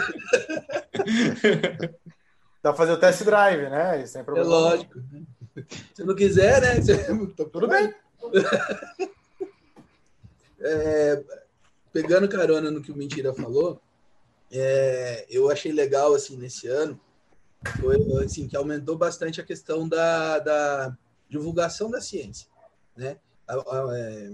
Dá 2.62 2.72
pra 2.72 2.74
fazer 2.74 2.92
o 2.94 2.98
test 2.98 3.24
drive, 3.24 3.70
né? 3.70 4.02
Isso 4.04 4.14
sem 4.14 4.22
É 4.22 4.24
problema. 4.24 4.50
lógico. 4.50 5.00
Se 5.94 6.04
não 6.04 6.16
quiser, 6.16 6.62
né? 6.62 6.82
Você- 6.82 7.06
Tudo 7.52 7.68
bem. 7.68 7.94
É, 10.62 11.22
pegando 11.94 12.28
carona 12.28 12.70
no 12.70 12.82
que 12.82 12.92
o 12.92 12.96
Mentira 12.96 13.34
falou, 13.34 13.82
é, 14.52 15.26
eu 15.30 15.50
achei 15.50 15.72
legal, 15.72 16.14
assim, 16.14 16.38
nesse 16.38 16.68
ano, 16.68 17.00
foi, 17.80 17.98
assim, 18.24 18.48
que 18.48 18.56
aumentou 18.56 18.98
bastante 18.98 19.42
a 19.42 19.46
questão 19.46 19.88
da, 19.88 20.40
da 20.40 20.98
divulgação 21.30 21.90
da 21.92 22.02
ciência, 22.02 22.48
né? 22.96 23.18
É, 23.96 24.34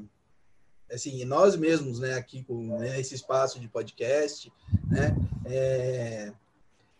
assim, 0.93 1.24
nós 1.25 1.55
mesmos, 1.55 2.00
né, 2.00 2.15
aqui 2.15 2.43
com 2.43 2.77
né, 2.79 3.00
esse 3.00 3.15
espaço 3.15 3.60
de 3.60 3.67
podcast, 3.67 4.51
né, 4.89 5.15
é, 5.45 6.34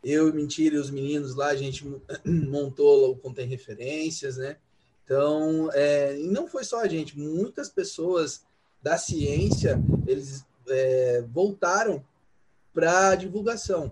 eu 0.03 0.34
Mentira 0.34 0.75
e 0.75 0.79
os 0.79 0.89
meninos 0.89 1.36
lá, 1.36 1.48
a 1.48 1.55
gente 1.55 1.86
montou 2.25 3.12
o 3.12 3.17
Contém 3.17 3.48
Referências, 3.48 4.38
né, 4.38 4.57
então, 5.03 5.69
é, 5.74 6.17
e 6.17 6.27
não 6.27 6.48
foi 6.48 6.63
só 6.63 6.81
a 6.81 6.88
gente, 6.88 7.19
muitas 7.19 7.69
pessoas 7.69 8.43
da 8.81 8.98
ciência, 8.98 9.79
eles 10.07 10.45
é, 10.67 11.24
voltaram 11.31 12.03
para 12.75 13.15
divulgação, 13.15 13.91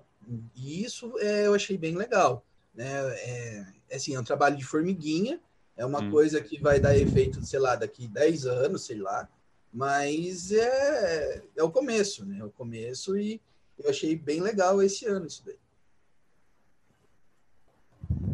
e 0.56 0.84
isso 0.84 1.18
é, 1.18 1.48
eu 1.48 1.56
achei 1.56 1.78
bem 1.78 1.96
legal, 1.96 2.46
né, 2.75 2.86
é, 2.86 3.66
assim, 3.96 4.13
é 4.13 4.20
um 4.20 4.24
trabalho 4.24 4.56
de 4.56 4.63
formiguinha, 4.63 5.40
é 5.75 5.86
uma 5.86 6.02
hum. 6.02 6.12
coisa 6.12 6.40
que 6.40 6.60
vai 6.60 6.80
dar 6.80 6.96
efeito, 6.96 7.44
sei 7.44 7.60
lá, 7.60 7.75
daqui 7.75 8.08
10 8.08 8.46
anos, 8.46 8.86
sei 8.86 8.98
lá, 8.98 9.28
mas 9.74 10.52
é, 10.52 11.42
é 11.56 11.63
o 11.63 11.72
começo, 11.72 12.24
né? 12.25 12.38
É 12.40 12.44
o 12.44 12.52
começo 12.52 13.18
e 13.18 13.42
eu 13.80 13.90
achei 13.90 14.16
bem 14.16 14.40
legal 14.40 14.82
esse 14.84 15.08
ano 15.08 15.25
isso 15.25 15.44
daí. 15.44 15.58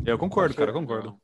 Eu 0.06 0.18
concordo, 0.18 0.54
cara, 0.54 0.72
eu 0.72 0.74
concordo. 0.74 1.18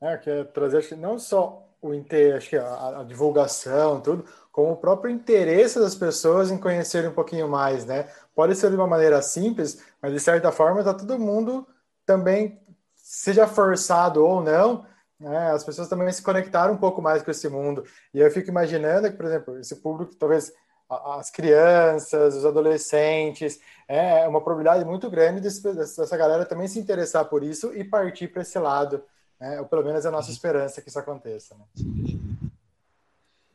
É, 0.00 0.16
que 0.16 0.28
é 0.28 0.42
trazer 0.42 0.96
não 0.96 1.18
só 1.20 1.68
o 1.80 1.94
inter, 1.94 2.36
acho 2.36 2.48
que 2.48 2.56
a, 2.56 3.00
a, 3.00 3.04
divulgação, 3.04 4.00
tudo, 4.00 4.24
como 4.50 4.72
o 4.72 4.76
próprio 4.76 5.12
interesse 5.12 5.78
das 5.78 5.94
pessoas 5.94 6.50
em 6.50 6.58
conhecerem 6.58 7.10
um 7.10 7.14
pouquinho 7.14 7.48
mais, 7.48 7.84
né? 7.84 8.08
Pode 8.34 8.54
ser 8.56 8.70
de 8.70 8.76
uma 8.76 8.86
maneira 8.86 9.20
simples, 9.20 9.82
mas 10.00 10.12
de 10.12 10.20
certa 10.20 10.50
forma 10.50 10.80
está 10.80 10.94
todo 10.94 11.18
mundo 11.18 11.66
também, 12.06 12.60
seja 12.94 13.46
forçado 13.46 14.24
ou 14.24 14.42
não, 14.42 14.86
né? 15.22 15.52
As 15.52 15.62
pessoas 15.62 15.88
também 15.88 16.10
se 16.12 16.22
conectaram 16.22 16.74
um 16.74 16.78
pouco 16.78 17.00
mais 17.00 17.22
com 17.22 17.30
esse 17.30 17.48
mundo. 17.48 17.84
E 18.12 18.18
eu 18.18 18.30
fico 18.30 18.48
imaginando 18.48 19.08
que, 19.10 19.16
por 19.16 19.26
exemplo, 19.26 19.58
esse 19.58 19.76
público, 19.76 20.14
talvez 20.16 20.52
as 20.88 21.30
crianças, 21.30 22.34
os 22.34 22.44
adolescentes, 22.44 23.60
é 23.88 24.26
uma 24.28 24.40
probabilidade 24.40 24.84
muito 24.84 25.08
grande 25.08 25.40
dessa 25.40 26.16
galera 26.16 26.44
também 26.44 26.68
se 26.68 26.78
interessar 26.78 27.24
por 27.26 27.42
isso 27.42 27.72
e 27.74 27.84
partir 27.84 28.28
para 28.28 28.42
esse 28.42 28.58
lado. 28.58 29.02
Né? 29.40 29.60
Ou 29.60 29.66
pelo 29.66 29.84
menos 29.84 30.04
é 30.04 30.08
a 30.08 30.12
nossa 30.12 30.30
esperança 30.30 30.82
que 30.82 30.88
isso 30.88 30.98
aconteça. 30.98 31.54
Né? 31.54 31.64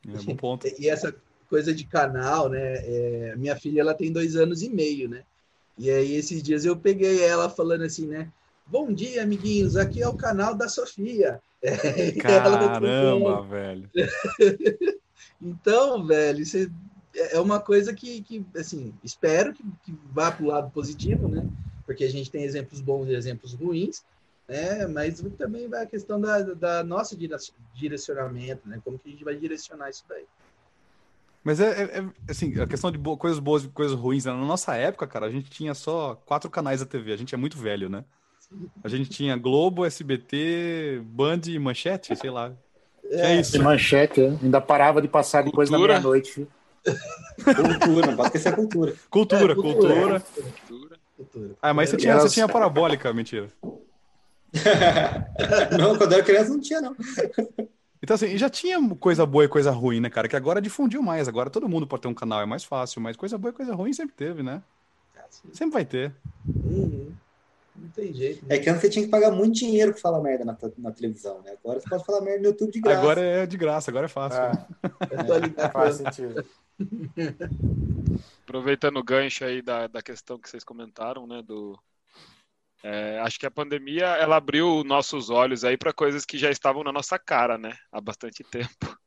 É 0.08 0.20
um 0.20 0.24
bom 0.24 0.36
ponto. 0.36 0.66
E 0.66 0.88
essa 0.88 1.14
coisa 1.48 1.74
de 1.74 1.84
canal, 1.84 2.48
né? 2.48 2.74
É, 2.84 3.34
minha 3.36 3.56
filha 3.56 3.80
ela 3.80 3.94
tem 3.94 4.12
dois 4.12 4.36
anos 4.36 4.62
e 4.62 4.68
meio, 4.68 5.08
né? 5.08 5.22
E 5.76 5.90
aí 5.90 6.14
esses 6.14 6.42
dias 6.42 6.64
eu 6.64 6.76
peguei 6.76 7.22
ela 7.22 7.48
falando 7.48 7.82
assim, 7.82 8.06
né? 8.06 8.30
Bom 8.66 8.92
dia, 8.92 9.22
amiguinhos. 9.22 9.76
Aqui 9.76 10.02
é 10.02 10.08
o 10.08 10.16
canal 10.16 10.54
da 10.54 10.68
Sofia. 10.68 11.40
Caramba, 12.20 13.42
velho. 13.42 13.90
então, 15.40 16.06
velho, 16.06 16.44
é, 17.14 17.36
é 17.36 17.40
uma 17.40 17.60
coisa 17.60 17.94
que, 17.94 18.22
que 18.22 18.44
assim, 18.56 18.92
espero 19.02 19.54
que, 19.54 19.62
que 19.84 19.98
vá 20.12 20.30
para 20.30 20.44
o 20.44 20.48
lado 20.48 20.70
positivo, 20.70 21.28
né? 21.28 21.48
Porque 21.86 22.04
a 22.04 22.10
gente 22.10 22.30
tem 22.30 22.44
exemplos 22.44 22.80
bons 22.80 23.08
e 23.08 23.14
exemplos 23.14 23.54
ruins, 23.54 24.04
né? 24.46 24.86
Mas 24.86 25.24
também 25.38 25.68
vai 25.68 25.84
a 25.84 25.86
questão 25.86 26.20
da, 26.20 26.42
da 26.42 26.84
nossa 26.84 27.16
direcionamento, 27.74 28.68
né? 28.68 28.80
Como 28.84 28.98
que 28.98 29.08
a 29.08 29.12
gente 29.12 29.24
vai 29.24 29.36
direcionar 29.36 29.88
isso 29.88 30.04
daí. 30.08 30.26
Mas 31.42 31.60
é, 31.60 31.82
é, 31.82 31.98
é 31.98 32.04
assim, 32.28 32.60
a 32.60 32.66
questão 32.66 32.90
de 32.90 32.98
coisas 33.16 33.38
boas 33.38 33.64
e 33.64 33.68
coisas 33.68 33.98
ruins. 33.98 34.24
Né? 34.24 34.32
Na 34.32 34.44
nossa 34.44 34.74
época, 34.74 35.06
cara, 35.06 35.26
a 35.26 35.30
gente 35.30 35.50
tinha 35.50 35.74
só 35.74 36.14
quatro 36.26 36.50
canais 36.50 36.80
da 36.80 36.86
TV. 36.86 37.12
A 37.12 37.16
gente 37.16 37.34
é 37.34 37.38
muito 37.38 37.56
velho, 37.58 37.88
né? 37.88 38.04
A 38.82 38.88
gente 38.88 39.10
tinha 39.10 39.36
Globo, 39.36 39.84
SBT, 39.84 41.02
Band 41.04 41.42
e 41.46 41.58
Manchete, 41.58 42.16
sei 42.16 42.30
lá. 42.30 42.52
É, 43.04 43.34
é 43.34 43.40
isso. 43.40 43.62
Manchete, 43.62 44.22
é. 44.22 44.28
ainda 44.42 44.60
parava 44.60 45.02
de 45.02 45.08
passar 45.08 45.42
depois 45.42 45.68
cultura. 45.68 45.94
da 45.94 46.00
meia-noite. 46.00 46.46
cultura, 47.44 48.16
pode 48.16 48.28
esquecer 48.28 48.54
cultura. 48.54 48.94
Cultura, 49.10 49.52
é, 49.52 49.54
cultura. 49.54 50.22
Cultura. 50.66 50.98
cultura. 51.16 51.50
Ah, 51.60 51.74
mas 51.74 51.90
você 51.90 51.96
tinha, 51.96 52.18
você 52.18 52.34
tinha 52.34 52.48
parabólica, 52.48 53.12
mentira. 53.12 53.48
não, 55.78 55.96
quando 55.96 56.12
eu 56.12 56.18
era 56.18 56.26
criança 56.26 56.50
não 56.50 56.60
tinha, 56.60 56.80
não. 56.80 56.96
Então, 58.02 58.14
assim, 58.14 58.36
já 58.38 58.48
tinha 58.48 58.78
coisa 58.96 59.26
boa 59.26 59.44
e 59.44 59.48
coisa 59.48 59.70
ruim, 59.70 60.00
né, 60.00 60.08
cara? 60.08 60.28
Que 60.28 60.36
agora 60.36 60.60
difundiu 60.60 61.02
mais. 61.02 61.28
Agora 61.28 61.50
todo 61.50 61.68
mundo 61.68 61.86
pode 61.86 62.02
ter 62.02 62.08
um 62.08 62.14
canal, 62.14 62.40
é 62.40 62.46
mais 62.46 62.64
fácil. 62.64 63.00
Mas 63.00 63.16
coisa 63.16 63.36
boa 63.36 63.50
e 63.50 63.54
coisa 63.54 63.74
ruim 63.74 63.92
sempre 63.92 64.14
teve, 64.14 64.42
né? 64.42 64.62
Sempre 65.52 65.74
vai 65.74 65.84
ter. 65.84 66.14
Uhum. 66.46 67.12
Não 67.76 67.88
tem 67.90 68.12
jeito. 68.12 68.44
Né? 68.46 68.56
É 68.56 68.58
que 68.58 68.68
antes 68.68 68.82
você 68.82 68.90
tinha 68.90 69.04
que 69.04 69.10
pagar 69.10 69.30
muito 69.30 69.54
dinheiro 69.54 69.92
pra 69.92 70.00
falar 70.00 70.20
merda 70.20 70.44
na, 70.44 70.56
na, 70.78 70.90
televisão, 70.90 71.40
né? 71.42 71.52
Agora 71.62 71.80
você 71.80 71.88
pode 71.88 72.04
falar 72.04 72.20
merda 72.22 72.40
no 72.40 72.46
YouTube 72.46 72.72
de 72.72 72.80
graça. 72.80 73.00
Agora 73.00 73.20
é 73.20 73.46
de 73.46 73.56
graça, 73.56 73.90
agora 73.90 74.06
é 74.06 74.08
fácil. 74.08 74.40
Ah, 74.40 74.66
é, 74.82 75.62
é, 75.64 75.68
faz 75.68 75.96
sentido. 75.96 76.44
Aproveitando 78.42 78.96
o 78.96 79.04
gancho 79.04 79.44
aí 79.44 79.62
da, 79.62 79.86
da 79.86 80.02
questão 80.02 80.38
que 80.38 80.48
vocês 80.48 80.64
comentaram, 80.64 81.26
né? 81.26 81.42
Do, 81.42 81.78
é, 82.82 83.18
acho 83.20 83.38
que 83.38 83.46
a 83.46 83.50
pandemia 83.50 84.06
ela 84.06 84.36
abriu 84.36 84.84
nossos 84.84 85.30
olhos 85.30 85.64
aí 85.64 85.76
para 85.76 85.92
coisas 85.92 86.24
que 86.24 86.38
já 86.38 86.50
estavam 86.50 86.84
na 86.84 86.92
nossa 86.92 87.18
cara, 87.18 87.58
né? 87.58 87.76
Há 87.90 88.00
bastante 88.00 88.44
tempo. 88.50 88.98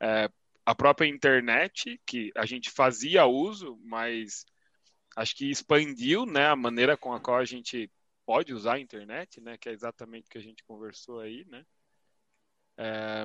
É, 0.00 0.28
a 0.64 0.74
própria 0.74 1.06
internet, 1.06 2.00
que 2.06 2.32
a 2.36 2.46
gente 2.46 2.70
fazia 2.70 3.26
uso, 3.26 3.78
mas 3.84 4.46
acho 5.16 5.36
que 5.36 5.50
expandiu 5.50 6.24
né, 6.24 6.46
a 6.46 6.56
maneira 6.56 6.96
com 6.96 7.12
a 7.12 7.20
qual 7.20 7.36
a 7.36 7.44
gente 7.44 7.90
pode 8.26 8.54
usar 8.54 8.74
a 8.74 8.80
internet, 8.80 9.40
né, 9.40 9.58
que 9.58 9.68
é 9.68 9.72
exatamente 9.72 10.26
o 10.26 10.30
que 10.30 10.38
a 10.38 10.42
gente 10.42 10.64
conversou 10.64 11.20
aí, 11.20 11.44
né? 11.46 11.64
É, 12.76 13.24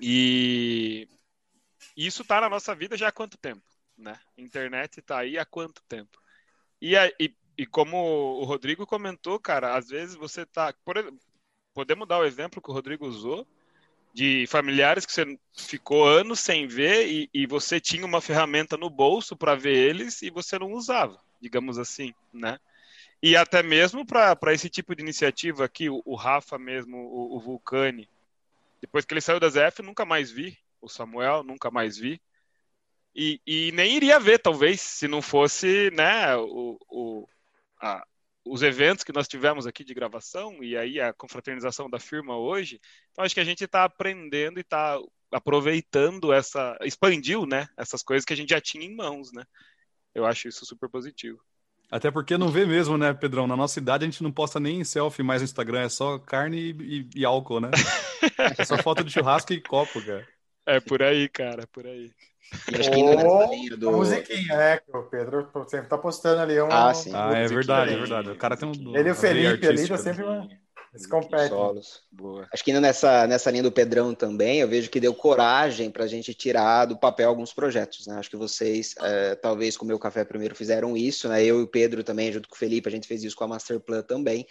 e 0.00 1.08
isso 1.96 2.22
está 2.22 2.40
na 2.40 2.48
nossa 2.48 2.74
vida 2.74 2.96
já 2.96 3.08
há 3.08 3.12
quanto 3.12 3.36
tempo, 3.36 3.64
né? 3.96 4.18
Internet 4.36 5.00
está 5.00 5.18
aí 5.18 5.36
há 5.36 5.44
quanto 5.44 5.82
tempo? 5.88 6.18
E, 6.80 6.94
e, 7.18 7.36
e, 7.58 7.66
como 7.66 7.96
o 8.40 8.44
Rodrigo 8.44 8.86
comentou, 8.86 9.40
cara, 9.40 9.76
às 9.76 9.88
vezes 9.88 10.14
você 10.14 10.42
está, 10.42 10.72
podemos 11.74 12.06
dar 12.06 12.20
o 12.20 12.24
exemplo 12.24 12.62
que 12.62 12.70
o 12.70 12.72
Rodrigo 12.72 13.04
usou 13.04 13.44
de 14.14 14.46
familiares 14.46 15.04
que 15.04 15.12
você 15.12 15.38
ficou 15.52 16.06
anos 16.06 16.38
sem 16.38 16.68
ver 16.68 17.08
e, 17.08 17.28
e 17.34 17.46
você 17.46 17.80
tinha 17.80 18.06
uma 18.06 18.20
ferramenta 18.20 18.76
no 18.76 18.88
bolso 18.88 19.36
para 19.36 19.56
ver 19.56 19.76
eles 19.76 20.22
e 20.22 20.30
você 20.30 20.58
não 20.58 20.72
usava, 20.72 21.20
digamos 21.40 21.78
assim, 21.78 22.14
né? 22.32 22.58
E 23.20 23.36
até 23.36 23.62
mesmo 23.62 24.06
para 24.06 24.54
esse 24.54 24.70
tipo 24.70 24.94
de 24.94 25.02
iniciativa 25.02 25.64
aqui, 25.64 25.90
o, 25.90 26.00
o 26.04 26.14
Rafa 26.14 26.56
mesmo, 26.58 26.96
o, 26.96 27.36
o, 27.36 27.40
Vulcani, 27.40 28.08
depois 28.80 29.04
que 29.04 29.12
ele 29.12 29.20
saiu 29.20 29.40
da 29.40 29.48
ZF, 29.48 29.82
nunca 29.82 30.04
mais 30.04 30.30
vi, 30.30 30.56
o 30.80 30.88
Samuel, 30.88 31.42
nunca 31.42 31.70
mais 31.70 31.98
vi. 31.98 32.20
E, 33.14 33.40
e 33.44 33.72
nem 33.72 33.96
iria 33.96 34.20
ver, 34.20 34.38
talvez, 34.38 34.80
se 34.80 35.08
não 35.08 35.20
fosse 35.20 35.90
né, 35.90 36.36
o, 36.36 36.78
o, 36.88 37.28
a, 37.80 38.04
os 38.44 38.62
eventos 38.62 39.04
que 39.04 39.12
nós 39.12 39.28
tivemos 39.28 39.66
aqui 39.66 39.84
de 39.84 39.94
gravação 39.94 40.62
e 40.62 40.76
aí 40.76 41.00
a 41.00 41.12
confraternização 41.12 41.88
da 41.88 41.98
firma 41.98 42.36
hoje. 42.36 42.80
Então 43.12 43.24
acho 43.24 43.34
que 43.34 43.40
a 43.40 43.44
gente 43.44 43.64
está 43.64 43.84
aprendendo 43.84 44.58
e 44.58 44.62
está 44.62 44.98
aproveitando 45.30 46.32
essa, 46.32 46.76
expandiu, 46.82 47.46
né, 47.46 47.68
essas 47.76 48.02
coisas 48.02 48.24
que 48.24 48.32
a 48.32 48.36
gente 48.36 48.50
já 48.50 48.60
tinha 48.60 48.84
em 48.84 48.94
mãos, 48.94 49.30
né? 49.32 49.44
Eu 50.14 50.24
acho 50.24 50.48
isso 50.48 50.64
super 50.64 50.88
positivo. 50.88 51.38
Até 51.90 52.10
porque 52.10 52.36
não 52.36 52.48
vê 52.48 52.66
mesmo, 52.66 52.98
né, 52.98 53.14
Pedrão? 53.14 53.46
Na 53.46 53.56
nossa 53.56 53.78
idade 53.78 54.04
a 54.04 54.08
gente 54.10 54.22
não 54.22 54.32
posta 54.32 54.58
nem 54.58 54.84
selfie 54.84 55.22
mais 55.22 55.40
no 55.40 55.44
Instagram, 55.44 55.82
é 55.82 55.88
só 55.88 56.18
carne 56.18 56.58
e, 56.58 56.70
e, 56.80 57.20
e 57.20 57.24
álcool, 57.24 57.60
né? 57.60 57.70
é 58.58 58.64
só 58.64 58.76
foto 58.78 59.04
de 59.04 59.10
churrasco 59.10 59.52
e 59.52 59.60
copo, 59.60 60.04
cara. 60.04 60.26
É 60.68 60.80
por 60.80 61.02
aí, 61.02 61.28
cara, 61.30 61.66
por 61.66 61.86
aí. 61.86 62.10
acho 62.78 62.90
que 62.90 63.02
nessa 63.02 63.76
do... 63.78 63.90
musiquinha, 63.90 64.54
né? 64.54 64.78
Que 64.78 64.94
o 64.94 65.02
Pedro 65.04 65.48
sempre 65.66 65.88
tá 65.88 65.96
postando 65.96 66.42
ali 66.42 66.60
um. 66.60 66.68
Ah, 66.70 66.92
sim. 66.92 67.10
Ah, 67.14 67.32
é 67.34 67.48
verdade, 67.48 67.94
é 67.94 67.96
verdade. 67.96 68.30
O 68.30 68.36
cara 68.36 68.54
tem 68.54 68.68
um. 68.68 68.96
Ele 68.96 69.08
e 69.08 69.12
o 69.12 69.14
Felipe 69.14 69.66
ali 69.66 69.88
tá 69.88 69.96
sempre. 69.96 70.22
Uma... 70.22 70.46
Eles 70.92 71.06
competem. 71.06 71.48
Solos. 71.48 72.02
Boa. 72.12 72.46
Acho 72.52 72.64
que 72.64 72.70
indo 72.70 72.80
nessa, 72.80 73.26
nessa 73.26 73.50
linha 73.50 73.62
do 73.62 73.72
Pedrão 73.72 74.14
também, 74.14 74.60
eu 74.60 74.68
vejo 74.68 74.90
que 74.90 75.00
deu 75.00 75.14
coragem 75.14 75.90
para 75.90 76.04
a 76.04 76.06
gente 76.06 76.34
tirar 76.34 76.86
do 76.86 76.98
papel 76.98 77.28
alguns 77.28 77.52
projetos. 77.52 78.06
Né? 78.06 78.16
Acho 78.16 78.30
que 78.30 78.36
vocês, 78.36 78.94
é, 79.00 79.34
talvez 79.34 79.76
com 79.76 79.84
o 79.84 79.88
meu 79.88 79.98
café 79.98 80.24
primeiro, 80.24 80.54
fizeram 80.54 80.96
isso. 80.96 81.28
Né? 81.28 81.44
Eu 81.44 81.60
e 81.60 81.62
o 81.62 81.68
Pedro 81.68 82.02
também, 82.02 82.32
junto 82.32 82.48
com 82.48 82.54
o 82.54 82.58
Felipe, 82.58 82.88
a 82.88 82.92
gente 82.92 83.06
fez 83.06 83.22
isso 83.22 83.36
com 83.36 83.44
a 83.44 83.48
Masterplan 83.48 84.02
também. 84.02 84.46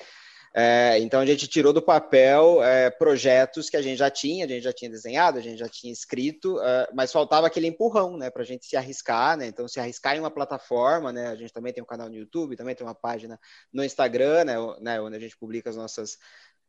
É, 0.59 0.97
então 0.97 1.19
a 1.19 1.25
gente 1.25 1.47
tirou 1.47 1.71
do 1.71 1.83
papel 1.83 2.63
é, 2.63 2.89
projetos 2.89 3.69
que 3.69 3.77
a 3.77 3.81
gente 3.81 3.99
já 3.99 4.09
tinha, 4.09 4.43
a 4.43 4.47
gente 4.47 4.63
já 4.63 4.73
tinha 4.73 4.89
desenhado, 4.89 5.37
a 5.37 5.41
gente 5.41 5.59
já 5.59 5.69
tinha 5.69 5.93
escrito, 5.93 6.59
é, 6.59 6.89
mas 6.95 7.11
faltava 7.11 7.45
aquele 7.45 7.67
empurrão, 7.67 8.17
né, 8.17 8.31
para 8.31 8.41
a 8.41 8.45
gente 8.45 8.65
se 8.65 8.75
arriscar, 8.75 9.37
né? 9.37 9.45
Então 9.45 9.67
se 9.67 9.79
arriscar 9.79 10.15
em 10.15 10.19
uma 10.19 10.31
plataforma, 10.31 11.13
né? 11.13 11.27
A 11.27 11.35
gente 11.35 11.53
também 11.53 11.71
tem 11.71 11.83
um 11.83 11.85
canal 11.85 12.09
no 12.09 12.15
YouTube, 12.15 12.55
também 12.55 12.73
tem 12.73 12.87
uma 12.87 12.95
página 12.95 13.39
no 13.71 13.83
Instagram, 13.83 14.45
né, 14.45 14.55
né 14.81 14.99
onde 14.99 15.15
a 15.15 15.19
gente 15.19 15.37
publica 15.37 15.69
as 15.69 15.75
nossas 15.75 16.17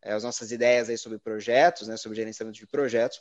é, 0.04 0.12
as 0.12 0.23
nossas 0.23 0.52
ideias 0.52 0.90
aí 0.90 0.99
sobre 0.99 1.18
projetos, 1.18 1.88
né, 1.88 1.97
sobre 1.97 2.16
gerenciamento 2.16 2.59
de 2.59 2.66
projetos. 2.66 3.18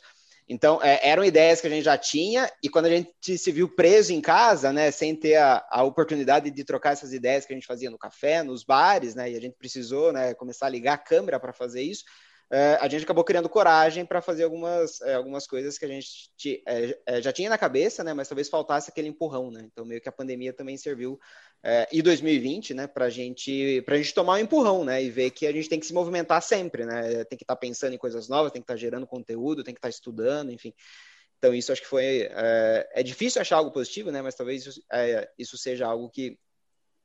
Então, 0.48 0.82
é, 0.82 1.06
eram 1.06 1.22
ideias 1.22 1.60
que 1.60 1.66
a 1.66 1.70
gente 1.70 1.84
já 1.84 1.98
tinha, 1.98 2.50
e 2.62 2.70
quando 2.70 2.86
a 2.86 2.90
gente 2.90 3.36
se 3.36 3.52
viu 3.52 3.68
preso 3.68 4.12
em 4.14 4.20
casa, 4.20 4.72
né, 4.72 4.90
sem 4.90 5.14
ter 5.14 5.36
a, 5.36 5.62
a, 5.70 5.82
oportunidade 5.82 6.50
de 6.50 6.64
trocar 6.64 6.92
essas 6.92 7.12
ideias 7.12 7.44
que 7.44 7.52
a 7.52 7.56
gente 7.56 7.66
fazia 7.66 7.90
no 7.90 7.98
café, 7.98 8.42
nos 8.42 8.64
bares, 8.64 9.14
né, 9.14 9.30
e 9.30 9.36
a 9.36 9.40
gente 9.40 9.56
precisou 9.58 10.10
né, 10.10 10.32
começar 10.32 10.66
a 10.66 10.70
ligar 10.70 10.94
a 10.94 10.98
câmera 10.98 11.38
para 11.38 11.52
fazer 11.52 11.82
isso, 11.82 12.04
é, 12.50 12.78
a 12.80 12.88
gente 12.88 13.04
acabou 13.04 13.24
criando 13.24 13.48
coragem 13.48 14.06
para 14.06 14.22
fazer 14.22 14.44
algumas, 14.44 15.02
é, 15.02 15.14
algumas 15.14 15.46
coisas 15.46 15.76
que 15.76 15.84
a 15.84 15.88
gente 15.88 16.62
é, 16.66 16.98
é, 17.04 17.20
já 17.20 17.30
tinha 17.30 17.50
na 17.50 17.58
cabeça, 17.58 18.02
né? 18.02 18.14
Mas 18.14 18.26
talvez 18.26 18.48
faltasse 18.48 18.90
aquele 18.90 19.08
empurrão, 19.08 19.50
né? 19.50 19.68
Então, 19.70 19.84
meio 19.84 20.00
que 20.00 20.08
a 20.08 20.12
pandemia 20.12 20.52
também 20.54 20.76
serviu, 20.78 21.20
é, 21.62 21.86
e 21.92 22.00
2020, 22.00 22.72
né? 22.72 22.86
Para 22.86 23.10
gente, 23.10 23.84
a 23.86 23.96
gente 23.96 24.14
tomar 24.14 24.34
um 24.34 24.38
empurrão, 24.38 24.82
né? 24.82 25.02
E 25.02 25.10
ver 25.10 25.30
que 25.30 25.46
a 25.46 25.52
gente 25.52 25.68
tem 25.68 25.78
que 25.78 25.84
se 25.84 25.92
movimentar 25.92 26.40
sempre, 26.40 26.86
né? 26.86 27.22
Tem 27.24 27.36
que 27.36 27.44
estar 27.44 27.54
tá 27.54 27.60
pensando 27.60 27.92
em 27.92 27.98
coisas 27.98 28.28
novas, 28.28 28.50
tem 28.50 28.62
que 28.62 28.64
estar 28.64 28.74
tá 28.74 28.80
gerando 28.80 29.06
conteúdo, 29.06 29.62
tem 29.62 29.74
que 29.74 29.78
estar 29.78 29.88
tá 29.88 29.94
estudando, 29.94 30.50
enfim. 30.50 30.72
Então, 31.36 31.54
isso 31.54 31.70
acho 31.70 31.82
que 31.82 31.88
foi. 31.88 32.30
É, 32.30 32.88
é, 32.94 33.02
difícil 33.02 33.42
achar 33.42 33.58
algo 33.58 33.70
positivo, 33.70 34.10
né? 34.10 34.22
Mas 34.22 34.34
talvez 34.34 34.64
isso, 34.64 34.82
isso 35.36 35.58
seja 35.58 35.86
algo 35.86 36.08
que, 36.08 36.38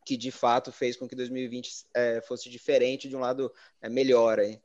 que 0.05 0.15
de 0.15 0.31
fato 0.31 0.71
fez 0.71 0.95
com 0.95 1.05
que 1.05 1.15
2020 1.17 1.69
é, 1.93 2.21
fosse 2.21 2.49
diferente 2.49 3.09
de 3.09 3.15
um 3.17 3.19
lado 3.19 3.51
melhor 3.89 4.39
aí. 4.39 4.57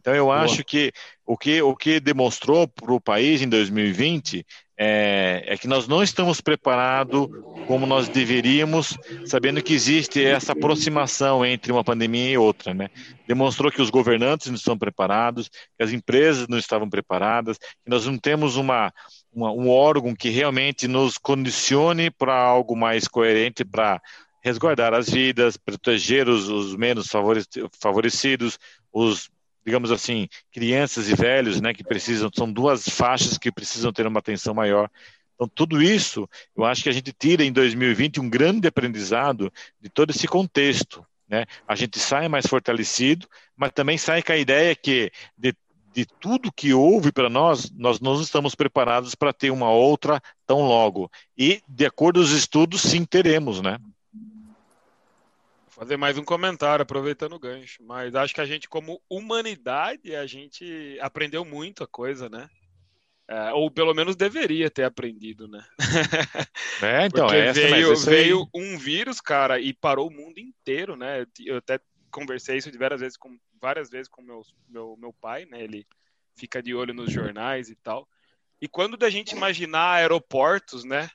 Então 0.00 0.14
eu 0.14 0.26
Boa. 0.26 0.40
acho 0.40 0.64
que 0.64 0.90
o 1.26 1.36
que, 1.36 1.60
o 1.62 1.76
que 1.76 2.00
demonstrou 2.00 2.66
para 2.66 2.92
o 2.92 3.00
país 3.00 3.42
em 3.42 3.48
2020 3.48 4.44
é, 4.82 5.44
é, 5.46 5.58
que 5.58 5.68
nós 5.68 5.86
não 5.86 6.02
estamos 6.02 6.40
preparados 6.40 7.28
como 7.66 7.86
nós 7.86 8.08
deveríamos, 8.08 8.96
sabendo 9.26 9.62
que 9.62 9.74
existe 9.74 10.24
essa 10.24 10.52
aproximação 10.52 11.44
entre 11.44 11.70
uma 11.70 11.84
pandemia 11.84 12.30
e 12.30 12.38
outra. 12.38 12.72
Né? 12.72 12.88
Demonstrou 13.28 13.70
que 13.70 13.82
os 13.82 13.90
governantes 13.90 14.46
não 14.46 14.54
estão 14.54 14.78
preparados, 14.78 15.50
que 15.50 15.84
as 15.84 15.92
empresas 15.92 16.48
não 16.48 16.56
estavam 16.56 16.88
preparadas, 16.88 17.58
que 17.58 17.90
nós 17.90 18.06
não 18.06 18.16
temos 18.16 18.56
uma, 18.56 18.90
uma 19.30 19.52
um 19.52 19.68
órgão 19.68 20.16
que 20.16 20.30
realmente 20.30 20.88
nos 20.88 21.18
condicione 21.18 22.10
para 22.10 22.34
algo 22.34 22.74
mais 22.74 23.06
coerente 23.06 23.66
para 23.66 24.00
resguardar 24.42 24.94
as 24.94 25.10
vidas, 25.10 25.58
proteger 25.58 26.26
os, 26.26 26.48
os 26.48 26.74
menos 26.74 27.06
favorecidos, 27.78 28.58
os 28.90 29.30
digamos 29.64 29.90
assim, 29.90 30.28
crianças 30.52 31.08
e 31.08 31.14
velhos, 31.14 31.60
né, 31.60 31.74
que 31.74 31.84
precisam, 31.84 32.30
são 32.34 32.50
duas 32.50 32.88
faixas 32.88 33.38
que 33.38 33.52
precisam 33.52 33.92
ter 33.92 34.06
uma 34.06 34.18
atenção 34.18 34.54
maior. 34.54 34.90
Então, 35.34 35.48
tudo 35.48 35.82
isso, 35.82 36.28
eu 36.56 36.64
acho 36.64 36.82
que 36.82 36.88
a 36.88 36.92
gente 36.92 37.12
tira 37.12 37.42
em 37.42 37.52
2020 37.52 38.20
um 38.20 38.28
grande 38.28 38.68
aprendizado 38.68 39.50
de 39.80 39.88
todo 39.88 40.10
esse 40.10 40.28
contexto. 40.28 41.04
Né? 41.26 41.46
A 41.66 41.74
gente 41.74 41.98
sai 41.98 42.28
mais 42.28 42.46
fortalecido, 42.46 43.26
mas 43.56 43.72
também 43.72 43.96
sai 43.96 44.22
com 44.22 44.32
a 44.32 44.36
ideia 44.36 44.74
que 44.74 45.10
de, 45.38 45.54
de 45.94 46.04
tudo 46.04 46.52
que 46.52 46.74
houve 46.74 47.10
para 47.10 47.30
nós, 47.30 47.70
nós 47.70 48.00
não 48.00 48.20
estamos 48.20 48.54
preparados 48.54 49.14
para 49.14 49.32
ter 49.32 49.50
uma 49.50 49.70
outra 49.70 50.20
tão 50.46 50.60
logo. 50.60 51.10
E, 51.38 51.62
de 51.68 51.86
acordo 51.86 52.20
com 52.20 52.24
os 52.24 52.32
estudos, 52.32 52.82
sim 52.82 53.04
teremos, 53.04 53.62
né? 53.62 53.78
Fazer 55.80 55.96
mais 55.96 56.18
um 56.18 56.24
comentário, 56.24 56.82
aproveitando 56.82 57.32
o 57.32 57.38
gancho. 57.38 57.82
Mas 57.82 58.14
acho 58.14 58.34
que 58.34 58.40
a 58.42 58.44
gente, 58.44 58.68
como 58.68 59.00
humanidade, 59.08 60.14
a 60.14 60.26
gente 60.26 60.98
aprendeu 61.00 61.42
muito 61.42 61.82
a 61.82 61.86
coisa, 61.86 62.28
né? 62.28 62.50
É, 63.26 63.50
ou 63.54 63.70
pelo 63.70 63.94
menos 63.94 64.14
deveria 64.14 64.70
ter 64.70 64.84
aprendido, 64.84 65.48
né? 65.48 65.64
É, 66.82 67.06
então, 67.06 67.26
Porque 67.26 67.40
essa, 67.40 67.60
veio, 67.60 67.96
veio 67.96 68.48
um 68.54 68.78
vírus, 68.78 69.20
cara, 69.20 69.60
e 69.60 69.74
parou 69.74 70.08
o 70.08 70.12
mundo 70.12 70.38
inteiro, 70.38 70.96
né? 70.96 71.26
Eu 71.44 71.58
até 71.58 71.78
conversei 72.10 72.56
isso 72.56 72.70
várias 72.78 73.00
vezes 73.00 73.18
com 73.18 73.38
várias 73.60 73.90
vezes 73.90 74.08
com 74.08 74.22
meu, 74.22 74.42
meu, 74.66 74.96
meu 74.98 75.12
pai, 75.12 75.44
né? 75.44 75.62
Ele 75.62 75.86
fica 76.34 76.62
de 76.62 76.74
olho 76.74 76.94
nos 76.94 77.12
jornais 77.12 77.68
e 77.68 77.74
tal. 77.74 78.08
E 78.60 78.66
quando 78.66 78.96
da 78.96 79.10
gente 79.10 79.32
imaginar 79.32 79.92
aeroportos, 79.92 80.84
né? 80.84 81.10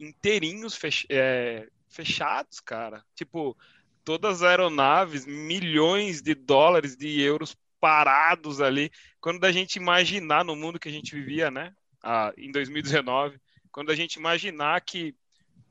Inteirinhos 0.00 0.74
fech 0.74 1.06
é, 1.08 1.68
fechados, 1.88 2.58
cara. 2.58 3.04
Tipo, 3.14 3.56
todas 4.04 4.42
as 4.42 4.42
aeronaves, 4.42 5.26
milhões 5.26 6.20
de 6.20 6.34
dólares, 6.34 6.96
de 6.96 7.20
euros 7.20 7.56
parados 7.80 8.60
ali. 8.60 8.90
Quando 9.20 9.44
a 9.44 9.52
gente 9.52 9.76
imaginar 9.76 10.44
no 10.44 10.54
mundo 10.54 10.78
que 10.78 10.88
a 10.88 10.92
gente 10.92 11.14
vivia, 11.14 11.50
né? 11.50 11.74
Ah, 12.02 12.32
em 12.36 12.52
2019, 12.52 13.40
quando 13.72 13.90
a 13.90 13.94
gente 13.94 14.16
imaginar 14.16 14.80
que 14.82 15.14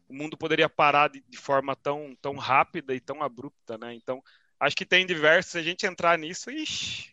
o 0.10 0.14
mundo 0.14 0.38
poderia 0.38 0.68
parar 0.68 1.10
de, 1.10 1.24
de, 1.28 1.38
forma 1.38 1.76
tão, 1.76 2.16
tão 2.22 2.36
rápida 2.36 2.94
e 2.94 3.00
tão 3.00 3.24
abrupta, 3.24 3.78
né? 3.78 3.94
Então, 3.94 4.22
acho 4.60 4.76
que 4.76 4.86
tem 4.86 5.06
diversos. 5.06 5.52
Se 5.54 5.58
a 5.58 5.64
gente 5.64 5.86
entrar 5.86 6.18
nisso, 6.18 6.52
ixi, 6.52 7.13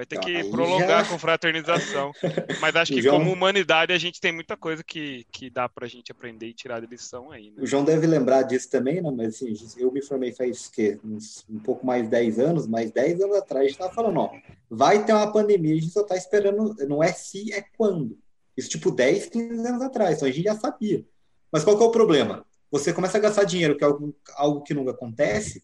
Vai 0.00 0.06
ter 0.06 0.18
que 0.18 0.44
prolongar 0.44 1.04
já... 1.04 1.10
com 1.10 1.18
fraternização. 1.18 2.10
Mas 2.58 2.74
acho 2.74 2.90
que 2.90 3.02
João... 3.02 3.18
como 3.18 3.30
humanidade 3.30 3.92
a 3.92 3.98
gente 3.98 4.18
tem 4.18 4.32
muita 4.32 4.56
coisa 4.56 4.82
que, 4.82 5.26
que 5.30 5.50
dá 5.50 5.68
para 5.68 5.84
a 5.84 5.88
gente 5.88 6.10
aprender 6.10 6.46
e 6.46 6.54
tirar 6.54 6.80
de 6.80 6.86
lição 6.86 7.30
aí. 7.30 7.50
Né? 7.50 7.62
O 7.62 7.66
João 7.66 7.84
deve 7.84 8.06
lembrar 8.06 8.44
disso 8.44 8.70
também, 8.70 9.02
né? 9.02 9.10
Mas 9.14 9.34
assim, 9.34 9.52
eu 9.76 9.92
me 9.92 10.00
formei 10.00 10.32
faz 10.32 10.68
que, 10.68 10.98
uns, 11.04 11.44
um 11.50 11.58
pouco 11.58 11.84
mais 11.84 12.04
de 12.04 12.08
10 12.08 12.38
anos, 12.38 12.66
mas 12.66 12.90
10 12.90 13.20
anos 13.20 13.36
atrás 13.36 13.60
a 13.60 13.68
gente 13.68 13.74
estava 13.78 13.92
falando, 13.92 14.20
ó, 14.20 14.30
vai 14.70 15.04
ter 15.04 15.12
uma 15.12 15.30
pandemia, 15.30 15.74
a 15.74 15.78
gente 15.78 15.92
só 15.92 16.00
está 16.00 16.16
esperando, 16.16 16.74
não 16.88 17.02
é 17.04 17.12
se, 17.12 17.52
é 17.52 17.62
quando. 17.76 18.18
Isso 18.56 18.70
tipo 18.70 18.90
10, 18.90 19.26
15 19.26 19.68
anos 19.68 19.82
atrás, 19.82 20.16
então 20.16 20.28
a 20.28 20.32
gente 20.32 20.44
já 20.44 20.54
sabia. 20.54 21.04
Mas 21.52 21.62
qual 21.62 21.76
que 21.76 21.82
é 21.82 21.86
o 21.86 21.90
problema? 21.90 22.42
Você 22.70 22.90
começa 22.90 23.18
a 23.18 23.20
gastar 23.20 23.44
dinheiro, 23.44 23.76
que 23.76 23.84
é 23.84 23.86
algo, 23.86 24.16
algo 24.34 24.62
que 24.62 24.72
nunca 24.72 24.92
acontece, 24.92 25.62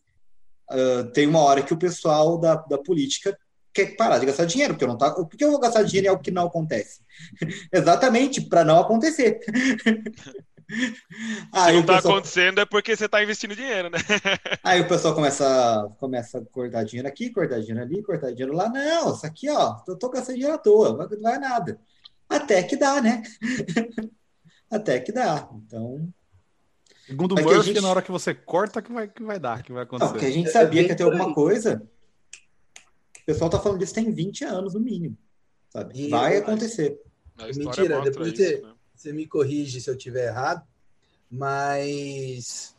uh, 0.70 1.10
tem 1.12 1.26
uma 1.26 1.40
hora 1.40 1.62
que 1.62 1.72
o 1.72 1.78
pessoal 1.78 2.36
da, 2.36 2.56
da 2.56 2.76
política 2.76 3.34
quer 3.76 3.96
parar 3.96 4.18
de 4.18 4.26
gastar 4.26 4.46
dinheiro, 4.46 4.72
porque 4.74 4.84
eu 4.84 4.88
não 4.88 4.96
tá. 4.96 5.10
Por 5.10 5.28
que 5.28 5.44
eu 5.44 5.50
vou 5.50 5.60
gastar 5.60 5.82
dinheiro 5.82 6.06
em 6.06 6.10
algo 6.10 6.22
que 6.22 6.30
não 6.30 6.46
acontece? 6.46 7.00
Exatamente, 7.70 8.40
para 8.40 8.64
não 8.64 8.80
acontecer. 8.80 9.40
Aí 11.52 11.66
Se 11.66 11.72
não 11.74 11.80
está 11.80 11.96
pessoal... 11.96 12.14
acontecendo 12.14 12.60
é 12.60 12.64
porque 12.64 12.96
você 12.96 13.04
está 13.04 13.22
investindo 13.22 13.54
dinheiro, 13.54 13.88
né? 13.88 13.98
Aí 14.64 14.80
o 14.80 14.88
pessoal 14.88 15.14
começa, 15.14 15.88
começa 16.00 16.38
a 16.38 16.44
cortar 16.44 16.82
dinheiro 16.82 17.06
aqui, 17.06 17.30
cortar 17.30 17.60
dinheiro 17.60 17.82
ali, 17.82 18.02
cortar 18.02 18.32
dinheiro 18.32 18.52
lá. 18.52 18.68
Não, 18.68 19.14
isso 19.14 19.24
aqui, 19.24 19.48
ó, 19.48 19.76
eu 19.86 19.96
tô 19.96 20.08
gastando 20.08 20.34
dinheiro 20.34 20.54
à 20.54 20.58
toa, 20.58 21.08
não 21.08 21.22
vai 21.22 21.38
nada. 21.38 21.78
Até 22.28 22.64
que 22.64 22.76
dá, 22.76 23.00
né? 23.00 23.22
Até 24.68 24.98
que 24.98 25.12
dá. 25.12 25.48
Então. 25.54 26.08
Segundo 27.06 27.38
o 27.38 27.42
Murphy, 27.44 27.66
gente... 27.66 27.80
na 27.80 27.88
hora 27.88 28.02
que 28.02 28.10
você 28.10 28.34
corta, 28.34 28.82
que 28.82 28.92
vai, 28.92 29.06
que 29.06 29.22
vai 29.22 29.38
dar, 29.38 29.62
que 29.62 29.72
vai 29.72 29.84
acontecer. 29.84 30.06
Não, 30.06 30.12
porque 30.12 30.26
a 30.26 30.32
gente 30.32 30.50
sabia 30.50 30.82
que 30.82 30.88
ia 30.88 30.96
ter 30.96 31.04
alguma 31.04 31.32
coisa 31.32 31.80
o 31.80 31.95
pessoal 33.26 33.50
tá 33.50 33.58
falando 33.58 33.80
disso 33.80 33.92
tem 33.92 34.12
20 34.12 34.44
anos, 34.44 34.74
no 34.74 34.80
mínimo. 34.80 35.18
Sabe? 35.68 36.00
E 36.00 36.08
Vai 36.08 36.36
acontecer. 36.36 37.00
Mentira, 37.54 38.00
depois 38.00 38.28
isso, 38.28 38.36
você, 38.36 38.60
né? 38.62 38.72
você 38.94 39.12
me 39.12 39.26
corrige 39.26 39.80
se 39.80 39.90
eu 39.90 39.96
tiver 39.96 40.28
errado, 40.28 40.66
mas 41.30 42.74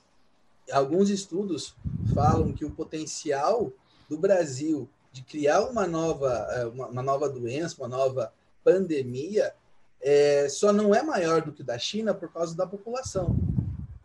alguns 0.72 1.10
estudos 1.10 1.76
falam 2.14 2.54
que 2.54 2.66
o 2.66 2.72
potencial 2.72 3.72
do 4.10 4.18
Brasil 4.18 4.90
de 5.12 5.22
criar 5.22 5.62
uma 5.62 5.86
nova, 5.86 6.48
eh, 6.52 6.66
uma, 6.66 6.88
uma 6.88 7.04
nova 7.04 7.30
doença, 7.30 7.76
uma 7.80 7.88
nova 7.88 8.34
pandemia, 8.64 9.54
é, 10.02 10.48
só 10.50 10.72
não 10.72 10.94
é 10.94 11.02
maior 11.02 11.42
do 11.42 11.52
que 11.52 11.62
o 11.62 11.66
da 11.66 11.78
China 11.78 12.14
por 12.14 12.32
causa 12.32 12.56
da 12.56 12.66
população. 12.66 13.36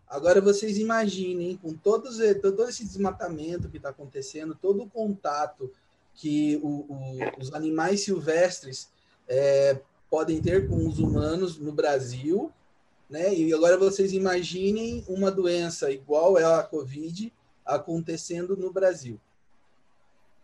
Agora 0.06 0.40
vocês 0.40 0.76
imaginem, 0.76 1.56
com 1.56 1.72
todos, 1.72 2.18
todo 2.40 2.68
esse 2.68 2.84
desmatamento 2.84 3.68
que 3.68 3.78
está 3.78 3.88
acontecendo, 3.88 4.54
todo 4.54 4.82
o 4.82 4.90
contato 4.90 5.70
que 6.14 6.60
o, 6.62 6.68
o, 6.68 7.18
os 7.38 7.52
animais 7.52 8.02
silvestres 8.02 8.90
é, 9.28 9.80
podem 10.10 10.40
ter 10.40 10.68
com 10.68 10.86
os 10.86 10.98
humanos 10.98 11.58
no 11.58 11.72
Brasil, 11.72 12.52
né? 13.08 13.34
E 13.34 13.52
agora 13.52 13.76
vocês 13.76 14.12
imaginem 14.12 15.04
uma 15.08 15.30
doença 15.30 15.90
igual 15.90 16.38
é 16.38 16.44
a 16.44 16.62
Covid 16.62 17.32
acontecendo 17.64 18.56
no 18.56 18.72
Brasil, 18.72 19.20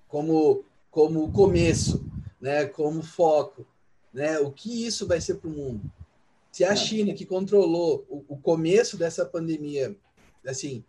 como 0.08 0.64
como 0.90 1.30
começo, 1.32 2.04
né? 2.40 2.66
Como 2.66 3.02
foco, 3.02 3.66
né? 4.12 4.38
O 4.38 4.50
que 4.50 4.86
isso 4.86 5.06
vai 5.06 5.20
ser 5.20 5.34
para 5.34 5.50
o 5.50 5.52
mundo? 5.52 5.90
Se 6.50 6.64
a 6.64 6.72
é. 6.72 6.76
China 6.76 7.14
que 7.14 7.26
controlou 7.26 8.04
o, 8.08 8.24
o 8.28 8.36
começo 8.36 8.96
dessa 8.96 9.24
pandemia, 9.24 9.94
assim, 10.46 10.82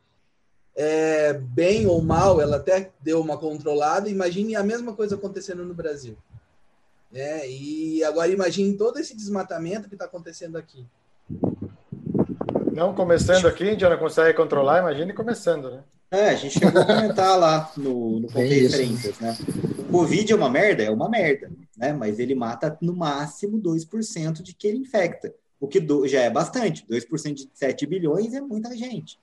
é, 0.76 1.34
bem 1.34 1.86
ou 1.88 2.02
mal, 2.02 2.40
ela 2.40 2.58
até 2.58 2.92
deu 3.02 3.20
uma 3.22 3.38
controlada. 3.38 4.10
Imagine 4.10 4.56
a 4.56 4.64
mesma 4.64 4.94
coisa 4.94 5.16
acontecendo 5.16 5.66
no 5.66 5.74
Brasil. 5.74 6.18
Né? 7.12 7.50
E 7.50 8.04
agora 8.04 8.32
imagine 8.32 8.78
todo 8.78 9.00
esse 9.00 9.16
desmatamento 9.16 9.90
que 9.90 9.96
está 9.96 10.06
acontecendo 10.06 10.58
aqui. 10.58 10.86
Não 12.72 12.94
começando 12.94 13.46
aqui, 13.46 13.64
a 13.64 13.72
gente 13.72 13.82
já 13.82 13.90
não 13.90 13.98
consegue 13.98 14.38
controlar, 14.38 14.80
imagine 14.80 15.12
começando, 15.14 15.70
né? 15.70 15.84
É, 16.12 16.30
a 16.30 16.36
gente 16.36 16.58
chegou 16.58 16.82
a 16.82 16.86
comentar 16.86 17.38
lá 17.38 17.72
no, 17.78 18.22
no 18.22 18.28
Referências, 18.30 19.20
né? 19.20 19.38
O 19.78 19.84
Covid 19.92 20.32
é 20.32 20.36
uma 20.36 20.50
merda? 20.50 20.84
É 20.84 20.90
uma 20.90 21.10
merda, 21.10 21.52
né? 21.78 21.94
Mas 21.94 22.20
ele 22.20 22.34
mata 22.34 22.78
no 22.82 22.96
máximo 22.96 23.62
2% 23.62 24.42
de 24.42 24.54
que 24.54 24.68
ele 24.68 24.80
infecta, 24.80 25.34
o 25.60 25.68
que 25.68 25.86
já 26.08 26.22
é 26.22 26.30
bastante. 26.30 26.86
2% 26.90 27.34
de 27.34 27.50
7 27.54 27.86
bilhões 27.86 28.34
é 28.34 28.42
muita 28.42 28.76
gente. 28.76 29.20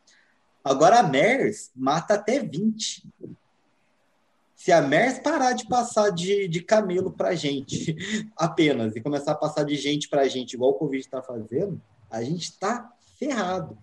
Agora 0.66 0.98
a 0.98 1.02
MERS 1.04 1.70
mata 1.76 2.14
até 2.14 2.40
20. 2.40 3.08
Se 4.56 4.72
a 4.72 4.82
MERS 4.82 5.20
parar 5.20 5.52
de 5.52 5.64
passar 5.68 6.10
de, 6.10 6.48
de 6.48 6.60
camelo 6.60 7.12
para 7.12 7.36
gente 7.36 7.94
apenas 8.36 8.96
e 8.96 9.00
começar 9.00 9.30
a 9.30 9.36
passar 9.36 9.62
de 9.62 9.76
gente 9.76 10.08
para 10.08 10.26
gente, 10.26 10.54
igual 10.54 10.72
o 10.72 10.74
Covid 10.74 11.00
está 11.00 11.22
fazendo, 11.22 11.80
a 12.10 12.20
gente 12.20 12.50
está 12.50 12.90
ferrado. 13.16 13.78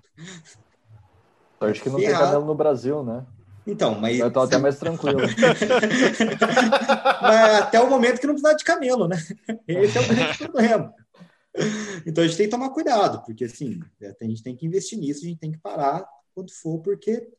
Sorte 1.58 1.82
que 1.82 1.89
não 1.89 2.00
ferrado. 2.00 2.17
tem 2.17 2.26
camelo 2.26 2.46
no 2.46 2.54
Brasil, 2.54 3.02
né? 3.02 3.26
Então, 3.65 3.98
mas. 3.98 4.19
Eu 4.19 4.30
tô 4.30 4.41
até 4.41 4.58
mais 4.58 4.78
tranquilo. 4.78 5.22
mas 7.22 7.62
até 7.62 7.80
o 7.80 7.89
momento 7.89 8.19
que 8.19 8.28
não 8.28 8.34
precisar 8.34 8.56
de 8.56 8.65
camelo, 8.65 9.08
né? 9.08 9.15
Esse 9.65 9.98
é 9.98 10.02
o 10.02 10.08
grande 10.10 10.38
problema. 10.38 10.93
Então 12.06 12.26
a 12.26 12.28
gente 12.28 12.36
tem 12.36 12.48
que 12.48 12.52
tomar 12.52 12.72
cuidado, 12.72 13.24
porque 13.26 13.46
assim, 13.46 13.80
a 14.02 14.26
gente 14.26 14.43
tem 14.43 14.54
que 14.54 14.65
investir 14.65 15.00
nisso, 15.00 15.24
a 15.24 15.30
gente 15.30 15.39
tem 15.39 15.54
que 15.54 15.60
parar 15.60 16.06
quando 16.34 16.52
for, 16.52 16.80
porque 16.82 17.32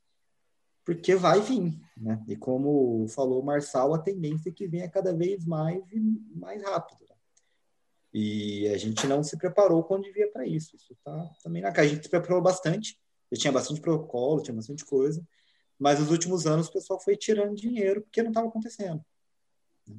porque 0.85 1.17
vai 1.17 1.41
vir, 1.41 1.81
né? 1.97 2.23
E 2.29 2.37
como 2.37 3.09
falou 3.09 3.41
o 3.41 3.45
Marçal, 3.45 3.95
a 3.95 3.99
tendência 3.99 4.51
é 4.51 4.53
que 4.53 4.69
venha 4.69 4.89
cada 4.89 5.15
vez 5.15 5.45
mais 5.47 5.83
e 5.91 5.99
mais 6.37 6.63
rápido. 6.63 7.01
Né? 7.09 7.17
E 8.13 8.69
a 8.69 8.77
gente 8.77 9.07
não 9.07 9.23
se 9.23 9.37
preparou 9.39 9.83
quando 9.83 10.03
devia 10.03 10.31
para 10.31 10.47
isso. 10.47 10.77
Isso 10.77 10.95
tá 11.03 11.31
também 11.43 11.63
na 11.63 11.73
casa. 11.73 11.89
A 11.89 11.91
gente 11.91 12.03
se 12.03 12.11
preparou 12.11 12.43
bastante, 12.43 13.01
já 13.33 13.41
tinha 13.41 13.53
bastante 13.53 13.81
protocolo, 13.81 14.43
tinha 14.43 14.55
bastante 14.55 14.85
coisa, 14.85 15.27
mas 15.79 15.99
nos 15.99 16.11
últimos 16.11 16.47
anos 16.47 16.69
o 16.69 16.73
pessoal 16.73 17.01
foi 17.01 17.17
tirando 17.17 17.57
dinheiro 17.57 18.03
porque 18.03 18.23
não 18.23 18.31
estava 18.31 18.49
acontecendo. 18.49 19.03
Né? 19.89 19.97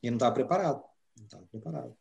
E 0.00 0.10
não 0.10 0.16
estava 0.16 0.32
preparado. 0.32 0.84
Não 1.18 1.24
estava 1.24 1.44
preparado. 1.46 1.96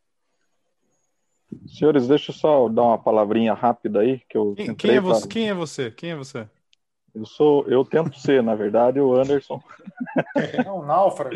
Senhores, 1.67 2.07
deixa 2.07 2.31
eu 2.31 2.35
só 2.35 2.69
dar 2.69 2.83
uma 2.83 2.97
palavrinha 2.97 3.53
rápida 3.53 3.99
aí 3.99 4.19
que 4.29 4.37
eu 4.37 4.53
quem, 4.55 4.75
quem 4.75 4.95
é 4.95 5.01
você? 5.01 5.21
Pra... 5.21 5.29
Quem 5.29 5.49
é 5.49 5.53
você? 5.53 5.91
Quem 5.91 6.11
é 6.11 6.15
você? 6.15 6.47
Eu 7.13 7.25
sou, 7.25 7.67
eu 7.67 7.83
tento 7.83 8.17
ser, 8.17 8.41
na 8.41 8.55
verdade, 8.55 8.99
o 8.99 9.13
Anderson. 9.13 9.61
É 10.65 10.71
um 10.71 10.85
náufrago. 10.85 11.35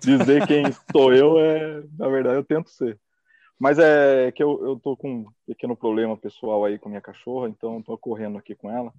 Dizer 0.00 0.46
quem 0.46 0.64
sou 0.90 1.12
eu 1.12 1.38
é, 1.38 1.82
na 1.98 2.08
verdade, 2.08 2.36
eu 2.36 2.44
tento 2.44 2.70
ser. 2.70 2.98
Mas 3.58 3.78
é 3.78 4.32
que 4.32 4.42
eu, 4.42 4.62
eu 4.64 4.80
tô 4.80 4.96
com 4.96 5.10
um 5.10 5.26
pequeno 5.46 5.76
problema 5.76 6.16
pessoal 6.16 6.64
aí 6.64 6.78
com 6.78 6.88
minha 6.88 7.00
cachorra, 7.00 7.48
então 7.48 7.82
tô 7.82 7.96
correndo 7.98 8.38
aqui 8.38 8.54
com 8.54 8.70
ela. 8.70 8.92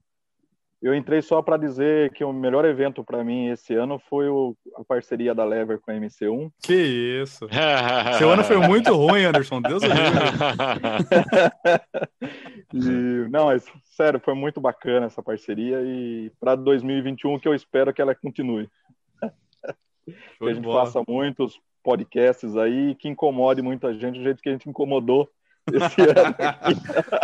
Eu 0.80 0.94
entrei 0.94 1.24
só 1.24 1.42
para 1.42 1.58
dizer 1.58 2.14
que 2.14 2.24
o 2.24 2.32
melhor 2.32 2.64
evento 2.64 3.04
para 3.04 3.24
mim 3.24 3.48
esse 3.48 3.74
ano 3.74 3.98
foi 3.98 4.30
o, 4.30 4.56
a 4.76 4.84
parceria 4.84 5.34
da 5.34 5.44
Lever 5.44 5.80
com 5.80 5.90
a 5.90 5.96
MC1. 5.96 6.52
Que 6.62 7.22
isso! 7.24 7.48
Seu 8.20 8.30
ano 8.30 8.44
foi 8.44 8.58
muito 8.58 8.96
ruim, 8.96 9.24
Anderson. 9.24 9.60
Deus 9.60 9.82
do 9.82 9.90
e, 12.74 13.28
Não, 13.30 13.46
mas 13.46 13.66
sério, 13.86 14.20
foi 14.20 14.36
muito 14.36 14.62
bacana 14.62 15.08
essa 15.08 15.24
parceria 15.24 15.82
e 15.82 16.32
para 16.40 16.56
2021 16.56 17.40
que 17.40 17.48
eu 17.48 17.56
espero 17.56 17.92
que 17.92 18.02
ela 18.02 18.14
continue. 18.14 18.70
que 20.06 20.48
a 20.48 20.54
gente 20.54 20.64
faça 20.64 21.02
muitos 21.08 21.60
podcasts 21.84 22.56
aí 22.56 22.94
que 22.94 23.10
incomode 23.10 23.64
muita 23.64 23.96
gente 23.96 24.20
do 24.20 24.24
jeito 24.24 24.44
que 24.44 24.50
a 24.50 24.52
gente 24.52 24.70
incomodou 24.70 25.28
esse 25.74 26.02
ano. 26.02 26.36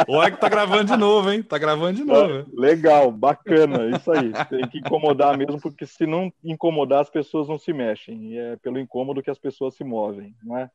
Olha 0.08 0.32
que 0.32 0.38
tá 0.42 0.50
gravando 0.50 0.86
de 0.86 0.98
novo, 0.98 1.32
hein? 1.32 1.44
Tá 1.44 1.58
gravando 1.58 1.98
de 1.98 2.04
novo. 2.04 2.46
Legal, 2.54 3.12
bacana, 3.12 3.96
isso 3.96 4.12
aí. 4.12 4.32
Tem 4.50 4.68
que 4.68 4.80
incomodar 4.80 5.38
mesmo, 5.38 5.60
porque 5.62 5.86
se 5.86 6.06
não 6.06 6.32
incomodar, 6.44 7.02
as 7.02 7.10
pessoas 7.10 7.48
não 7.48 7.58
se 7.58 7.72
mexem. 7.74 8.34
E 8.34 8.38
é 8.38 8.56
pelo 8.58 8.80
incômodo 8.80 9.24
que 9.24 9.32
as 9.32 9.40
pessoas 9.40 9.76
se 9.76 9.84
movem, 9.84 10.36
não 10.44 10.58
é? 10.58 10.70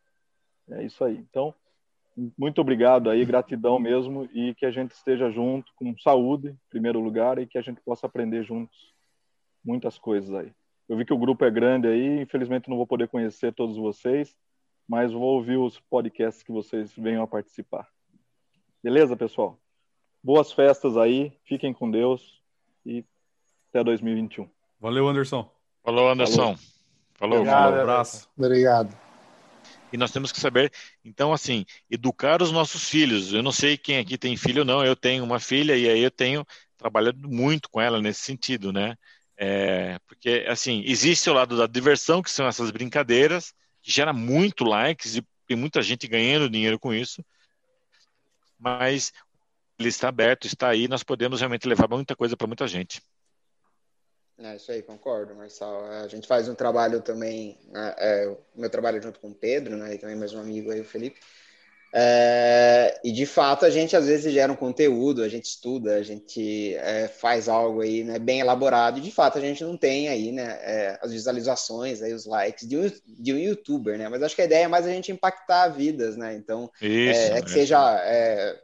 É 0.71 0.85
isso 0.85 1.05
aí. 1.05 1.17
Então, 1.17 1.55
muito 2.37 2.61
obrigado 2.61 3.09
aí, 3.09 3.25
gratidão 3.25 3.79
mesmo, 3.79 4.29
e 4.33 4.55
que 4.55 4.67
a 4.67 4.71
gente 4.71 4.93
esteja 4.93 5.31
junto, 5.31 5.73
com 5.77 5.97
saúde, 5.99 6.49
em 6.49 6.71
primeiro 6.71 7.01
lugar, 7.01 7.39
e 7.39 7.47
que 7.47 7.59
a 7.59 7.63
gente 7.63 7.81
possa 7.81 8.07
aprender 8.07 8.43
juntos 8.43 8.93
muitas 9.65 9.99
coisas 9.99 10.35
aí. 10.35 10.53
Eu 10.89 10.97
vi 10.97 11.05
que 11.05 11.13
o 11.13 11.19
grupo 11.19 11.45
é 11.45 11.51
grande 11.51 11.87
aí, 11.87 12.23
infelizmente 12.23 12.69
não 12.69 12.77
vou 12.77 12.87
poder 12.87 13.09
conhecer 13.09 13.53
todos 13.53 13.77
vocês, 13.77 14.35
mas 14.89 15.13
vou 15.13 15.35
ouvir 15.35 15.59
os 15.59 15.79
podcasts 15.79 16.43
que 16.43 16.51
vocês 16.51 16.93
venham 16.97 17.23
a 17.23 17.27
participar. 17.27 17.87
Beleza, 18.83 19.17
pessoal? 19.17 19.61
Boas 20.25 20.51
festas 20.51 20.97
aí, 20.97 21.33
fiquem 21.45 21.73
com 21.75 21.91
Deus 21.91 22.41
e 22.87 23.05
até 23.69 23.85
2021. 23.85 24.49
Valeu, 24.81 25.07
Anderson. 25.07 25.51
Falou, 25.85 26.09
Anderson. 26.09 26.57
Falou. 27.15 27.39
Obrigado, 27.39 27.75
um 27.75 27.81
abraço. 27.81 28.29
Obrigado. 28.37 28.97
E 29.93 29.97
nós 29.97 30.11
temos 30.11 30.33
que 30.33 30.41
saber, 30.41 30.73
então, 31.05 31.33
assim, 31.33 31.65
educar 31.91 32.43
os 32.43 32.53
nossos 32.53 32.89
filhos. 32.89 33.33
Eu 33.33 33.43
não 33.43 33.53
sei 33.53 33.77
quem 33.77 33.99
aqui 33.99 34.17
tem 34.17 34.37
filho 34.37 34.61
ou 34.61 34.65
não, 34.65 34.85
eu 34.85 34.95
tenho 34.95 35.25
uma 35.25 35.41
filha 35.41 35.77
e 35.77 35.89
aí 35.89 36.01
eu 36.01 36.11
tenho 36.11 36.47
trabalhado 36.77 37.29
muito 37.29 37.69
com 37.71 37.81
ela 37.81 38.01
nesse 38.01 38.21
sentido, 38.21 38.73
né? 38.73 38.97
É, 39.37 39.99
porque, 40.07 40.45
assim, 40.49 40.83
existe 40.85 41.29
o 41.31 41.33
lado 41.33 41.57
da 41.57 41.67
diversão, 41.67 42.23
que 42.23 42.31
são 42.31 42.47
essas 42.47 42.71
brincadeiras, 42.71 43.55
que 43.83 43.91
gera 43.91 44.13
muito 44.13 44.65
likes 44.65 45.17
e 45.17 45.27
tem 45.47 45.57
muita 45.57 45.81
gente 45.83 46.07
ganhando 46.07 46.51
dinheiro 46.51 46.79
com 46.79 46.93
isso, 46.93 47.25
mas 48.59 49.13
ele 49.79 49.89
está 49.89 50.09
aberto, 50.09 50.47
está 50.47 50.69
aí, 50.69 50.89
nós 50.89 51.03
podemos 51.03 51.41
realmente 51.41 51.69
levar 51.69 51.89
muita 51.89 52.17
coisa 52.17 52.37
para 52.37 52.47
muita 52.47 52.67
gente. 52.67 53.01
É 54.41 54.55
isso 54.55 54.71
aí, 54.71 54.83
concordo, 54.83 55.35
Marçal. 55.35 55.85
A 55.85 56.07
gente 56.07 56.29
faz 56.29 56.49
um 56.49 56.55
trabalho 56.55 57.01
também, 57.01 57.59
né, 57.71 57.95
é, 57.99 58.29
o 58.29 58.61
meu 58.61 58.71
trabalho 58.71 59.03
junto 59.03 59.19
com 59.19 59.31
o 59.31 59.35
Pedro, 59.35 59.77
né, 59.77 59.95
e 59.95 59.99
também 59.99 60.17
mais 60.17 60.33
um 60.33 60.41
amigo 60.41 60.71
aí, 60.71 60.81
o 60.81 60.85
Felipe, 60.85 61.19
é, 61.93 63.01
e 63.03 63.11
de 63.11 63.25
fato 63.25 63.65
a 63.65 63.71
gente 63.71 63.97
às 63.97 64.07
vezes 64.07 64.33
gera 64.33 64.53
um 64.53 64.57
conteúdo, 64.57 65.23
a 65.23 65.29
gente 65.29 65.47
estuda, 65.47 65.95
a 65.95 66.03
gente 66.03 66.75
é, 66.75 67.09
faz 67.09 67.49
algo 67.49 67.81
aí 67.81 68.05
né, 68.05 68.19
bem 68.19 68.41
elaborado, 68.41 68.99
e 68.99 69.03
de 69.03 69.11
fato 69.11 69.39
a 69.39 69.41
gente 69.41 69.65
não 69.65 69.77
tem 69.77 70.09
aí 70.09 70.31
né, 70.31 70.59
é, 70.61 70.99
as 71.03 71.13
visualizações, 71.13 72.03
aí, 72.03 72.13
os 72.13 72.27
likes 72.27 72.69
de 72.69 72.77
um, 72.77 72.93
de 73.07 73.33
um 73.33 73.39
youtuber, 73.39 73.97
né? 73.97 74.09
Mas 74.09 74.23
acho 74.23 74.35
que 74.35 74.43
a 74.43 74.45
ideia 74.45 74.65
é 74.65 74.69
mais 74.69 74.87
a 74.87 74.91
gente 74.91 75.11
impactar 75.11 75.69
vidas, 75.69 76.17
né? 76.17 76.35
Então 76.35 76.71
Isso, 76.81 77.21
é, 77.21 77.39
é 77.39 77.43
que 77.43 77.51
seja 77.51 77.79
é, 78.05 78.59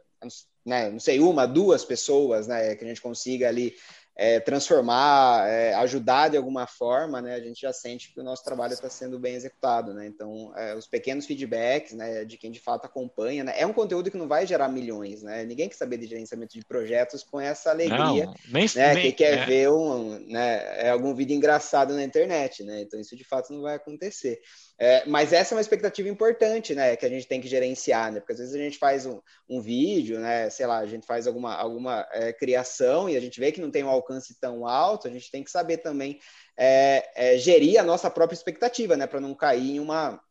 né, 0.65 0.89
não 0.89 0.99
sei, 0.99 1.19
uma, 1.19 1.45
duas 1.45 1.83
pessoas, 1.83 2.47
né? 2.47 2.75
Que 2.75 2.83
a 2.83 2.87
gente 2.87 3.01
consiga 3.01 3.47
ali 3.47 3.73
é, 4.17 4.39
transformar, 4.39 5.45
é, 5.47 5.73
ajudar 5.73 6.29
de 6.29 6.37
alguma 6.37 6.65
forma, 6.65 7.21
né, 7.21 7.35
a 7.35 7.39
gente 7.39 7.61
já 7.61 7.73
sente 7.73 8.13
que 8.13 8.19
o 8.19 8.23
nosso 8.23 8.45
trabalho 8.45 8.73
está 8.73 8.89
sendo 8.89 9.19
bem 9.19 9.35
executado, 9.35 9.93
né? 9.93 10.07
Então, 10.07 10.53
é, 10.55 10.73
os 10.73 10.87
pequenos 10.87 11.25
feedbacks, 11.25 11.91
né, 11.91 12.23
de 12.23 12.37
quem 12.37 12.49
de 12.49 12.61
fato 12.61 12.85
acompanha, 12.85 13.43
né, 13.43 13.53
é 13.57 13.65
um 13.65 13.73
conteúdo 13.73 14.09
que 14.09 14.17
não 14.17 14.27
vai 14.27 14.47
gerar 14.47 14.69
milhões, 14.69 15.21
né? 15.21 15.43
Ninguém 15.43 15.67
quer 15.67 15.75
saber 15.75 15.97
de 15.97 16.07
gerenciamento 16.07 16.57
de 16.57 16.63
projetos 16.63 17.23
com 17.23 17.41
essa 17.41 17.71
alegria, 17.71 18.25
não, 18.25 18.35
nem, 18.47 18.67
né, 18.73 18.93
nem, 18.93 19.03
que 19.03 19.11
quer 19.11 19.39
é. 19.39 19.45
ver 19.45 19.69
um, 19.69 20.17
né, 20.27 20.85
é 20.85 20.89
algum 20.91 21.13
vídeo 21.13 21.35
engraçado 21.35 21.93
na 21.93 22.03
internet, 22.03 22.63
né? 22.63 22.81
Então, 22.81 22.99
isso 22.99 23.17
de 23.17 23.23
fato 23.25 23.51
não 23.51 23.61
vai 23.63 23.75
acontecer. 23.75 24.39
É, 24.77 25.05
mas 25.05 25.31
essa 25.31 25.53
é 25.53 25.55
uma 25.55 25.61
expectativa 25.61 26.09
importante, 26.09 26.75
né, 26.75 26.97
que 26.97 27.05
a 27.05 27.09
gente 27.09 27.25
tem 27.27 27.39
que 27.39 27.47
gerenciar, 27.47 28.11
né, 28.11 28.19
porque 28.19 28.33
às 28.33 28.39
vezes 28.39 28.53
a 28.53 28.57
gente 28.57 28.77
faz 28.77 29.05
um, 29.05 29.21
um 29.49 29.61
vídeo, 29.61 30.19
né, 30.19 30.49
sei 30.49 30.65
lá, 30.65 30.79
a 30.79 30.85
gente 30.85 31.07
faz 31.07 31.27
alguma, 31.27 31.55
alguma 31.55 32.05
é, 32.11 32.33
criação 32.33 33.09
e 33.09 33.15
a 33.15 33.21
gente 33.21 33.39
vê 33.39 33.53
que 33.53 33.61
não 33.61 33.71
tem 33.71 33.85
um 33.85 33.89
alcance 33.89 34.37
tão 34.37 34.67
alto, 34.67 35.07
a 35.07 35.11
gente 35.11 35.31
tem 35.31 35.43
que 35.45 35.49
saber 35.49 35.77
também 35.77 36.19
é, 36.57 37.09
é 37.15 37.37
gerir 37.37 37.79
a 37.79 37.83
nossa 37.83 38.09
própria 38.09 38.35
expectativa, 38.35 38.97
né, 38.97 39.07
para 39.07 39.21
não 39.21 39.33
cair 39.33 39.75
em 39.75 39.79
uma, 39.79 40.21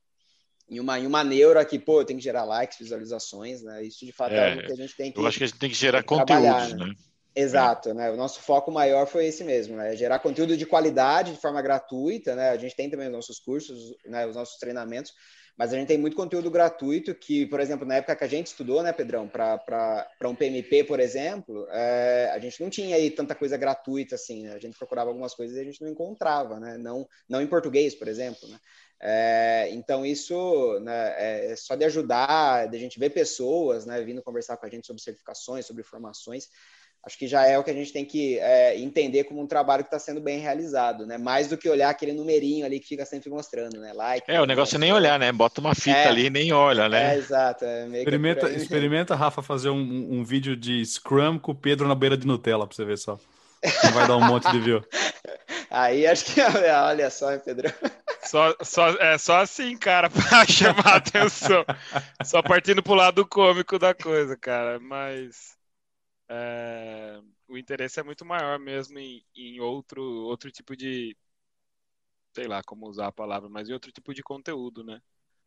em 0.68 0.78
uma, 0.78 0.98
em 0.98 1.06
uma 1.06 1.24
neura 1.24 1.64
que, 1.64 1.78
pô, 1.78 2.04
tem 2.04 2.18
que 2.18 2.22
gerar 2.22 2.44
likes, 2.44 2.78
visualizações, 2.78 3.62
né, 3.62 3.82
isso 3.82 4.04
de 4.04 4.12
fato 4.12 4.34
é, 4.34 4.36
é 4.36 4.50
algo 4.50 4.66
que 4.66 4.72
a 4.72 4.76
gente 4.76 4.94
tem 4.94 5.10
que 5.10 5.18
Eu 5.18 5.26
acho 5.26 5.38
que 5.38 5.44
a 5.44 5.46
gente 5.46 5.58
tem 5.58 5.70
que 5.70 5.76
gerar 5.76 6.02
que 6.02 6.08
conteúdos, 6.08 6.74
né? 6.74 6.84
né? 6.84 6.94
Exato, 7.36 7.92
né? 7.92 8.10
O 8.10 8.16
nosso 8.16 8.40
foco 8.40 8.70
maior 8.70 9.06
foi 9.06 9.26
esse 9.26 9.42
mesmo, 9.42 9.76
né? 9.76 9.96
Gerar 9.96 10.20
conteúdo 10.20 10.56
de 10.56 10.64
qualidade 10.64 11.32
de 11.32 11.40
forma 11.40 11.60
gratuita, 11.60 12.36
né? 12.36 12.50
A 12.50 12.56
gente 12.56 12.76
tem 12.76 12.88
também 12.88 13.08
os 13.08 13.12
nossos 13.12 13.40
cursos, 13.40 13.96
né? 14.06 14.24
Os 14.24 14.36
nossos 14.36 14.56
treinamentos, 14.56 15.12
mas 15.56 15.72
a 15.72 15.76
gente 15.76 15.88
tem 15.88 15.98
muito 15.98 16.16
conteúdo 16.16 16.48
gratuito 16.48 17.12
que, 17.12 17.46
por 17.46 17.58
exemplo, 17.58 17.84
na 17.86 17.96
época 17.96 18.14
que 18.14 18.24
a 18.24 18.28
gente 18.28 18.48
estudou, 18.48 18.82
né, 18.82 18.92
Pedrão, 18.92 19.28
para 19.28 20.06
um 20.24 20.34
PMP, 20.34 20.84
por 20.84 21.00
exemplo, 21.00 21.66
é, 21.70 22.30
a 22.32 22.38
gente 22.38 22.60
não 22.60 22.70
tinha 22.70 22.94
aí 22.94 23.10
tanta 23.10 23.34
coisa 23.34 23.56
gratuita 23.56 24.14
assim, 24.14 24.44
né? 24.44 24.52
A 24.54 24.58
gente 24.60 24.78
procurava 24.78 25.10
algumas 25.10 25.34
coisas 25.34 25.56
e 25.56 25.60
a 25.60 25.64
gente 25.64 25.82
não 25.82 25.90
encontrava, 25.90 26.60
né? 26.60 26.78
Não, 26.78 27.04
não 27.28 27.42
em 27.42 27.48
português, 27.48 27.96
por 27.96 28.06
exemplo, 28.06 28.48
né? 28.48 28.58
É, 29.00 29.68
então, 29.72 30.06
isso 30.06 30.78
né, 30.80 31.50
é 31.50 31.56
só 31.56 31.74
de 31.74 31.84
ajudar, 31.84 32.68
de 32.68 32.76
a 32.76 32.80
gente 32.80 32.98
ver 32.98 33.10
pessoas 33.10 33.84
né, 33.84 34.00
vindo 34.02 34.22
conversar 34.22 34.56
com 34.56 34.64
a 34.64 34.68
gente 34.68 34.86
sobre 34.86 35.02
certificações, 35.02 35.66
sobre 35.66 35.82
formações 35.82 36.48
acho 37.06 37.18
que 37.18 37.26
já 37.26 37.46
é 37.46 37.58
o 37.58 37.64
que 37.64 37.70
a 37.70 37.74
gente 37.74 37.92
tem 37.92 38.04
que 38.04 38.38
é, 38.38 38.78
entender 38.78 39.24
como 39.24 39.42
um 39.42 39.46
trabalho 39.46 39.82
que 39.82 39.88
está 39.88 39.98
sendo 39.98 40.20
bem 40.20 40.38
realizado, 40.38 41.06
né? 41.06 41.18
Mais 41.18 41.48
do 41.48 41.56
que 41.56 41.68
olhar 41.68 41.90
aquele 41.90 42.12
numerinho 42.12 42.64
ali 42.64 42.80
que 42.80 42.88
fica 42.88 43.04
sempre 43.04 43.30
mostrando, 43.30 43.78
né? 43.78 43.92
Like. 43.92 44.30
É, 44.30 44.40
o 44.40 44.46
negócio 44.46 44.76
é 44.76 44.78
nem 44.78 44.92
olhar, 44.92 45.18
né? 45.18 45.30
Bota 45.32 45.60
uma 45.60 45.74
fita 45.74 45.98
é, 45.98 46.08
ali 46.08 46.26
e 46.26 46.30
nem 46.30 46.52
olha, 46.52 46.88
né? 46.88 47.14
É, 47.14 47.18
exato. 47.18 47.64
É 47.64 47.86
experimenta, 47.86 48.50
experimenta, 48.50 49.14
Rafa, 49.14 49.42
fazer 49.42 49.70
um, 49.70 50.18
um, 50.18 50.24
vídeo 50.24 50.56
de 50.56 50.84
Scrum 50.84 51.38
com 51.38 51.52
o 51.52 51.54
Pedro 51.54 51.86
na 51.86 51.94
beira 51.94 52.16
de 52.16 52.26
Nutella 52.26 52.66
para 52.66 52.74
você 52.74 52.84
ver 52.84 52.98
só. 52.98 53.18
Não 53.84 53.92
vai 53.92 54.06
dar 54.06 54.16
um 54.16 54.24
monte 54.24 54.50
de 54.50 54.60
view. 54.60 54.84
Aí 55.70 56.06
acho 56.06 56.26
que, 56.26 56.40
olha 56.40 57.10
só, 57.10 57.36
Pedro. 57.38 57.72
Só, 58.22 58.54
só, 58.62 58.88
é 58.90 59.18
só 59.18 59.40
assim, 59.40 59.76
cara, 59.76 60.08
para 60.10 60.46
chamar 60.46 60.86
a 60.86 60.96
atenção. 60.96 61.64
Só 62.24 62.42
partindo 62.42 62.82
pro 62.82 62.94
lado 62.94 63.26
cômico 63.26 63.78
da 63.78 63.92
coisa, 63.92 64.36
cara. 64.36 64.78
Mas 64.78 65.56
é, 66.34 67.20
o 67.48 67.56
interesse 67.56 68.00
é 68.00 68.02
muito 68.02 68.24
maior 68.24 68.58
mesmo 68.58 68.98
em, 68.98 69.24
em, 69.34 69.60
outro, 69.60 70.02
outro 70.02 70.50
tipo 70.50 70.76
de. 70.76 71.16
Sei 72.34 72.46
lá 72.46 72.62
como 72.64 72.88
usar 72.88 73.06
a 73.06 73.12
palavra, 73.12 73.48
mas 73.48 73.68
em 73.68 73.72
outro 73.72 73.92
tipo 73.92 74.12
de 74.12 74.22
conteúdo, 74.22 74.82
né? 74.82 75.00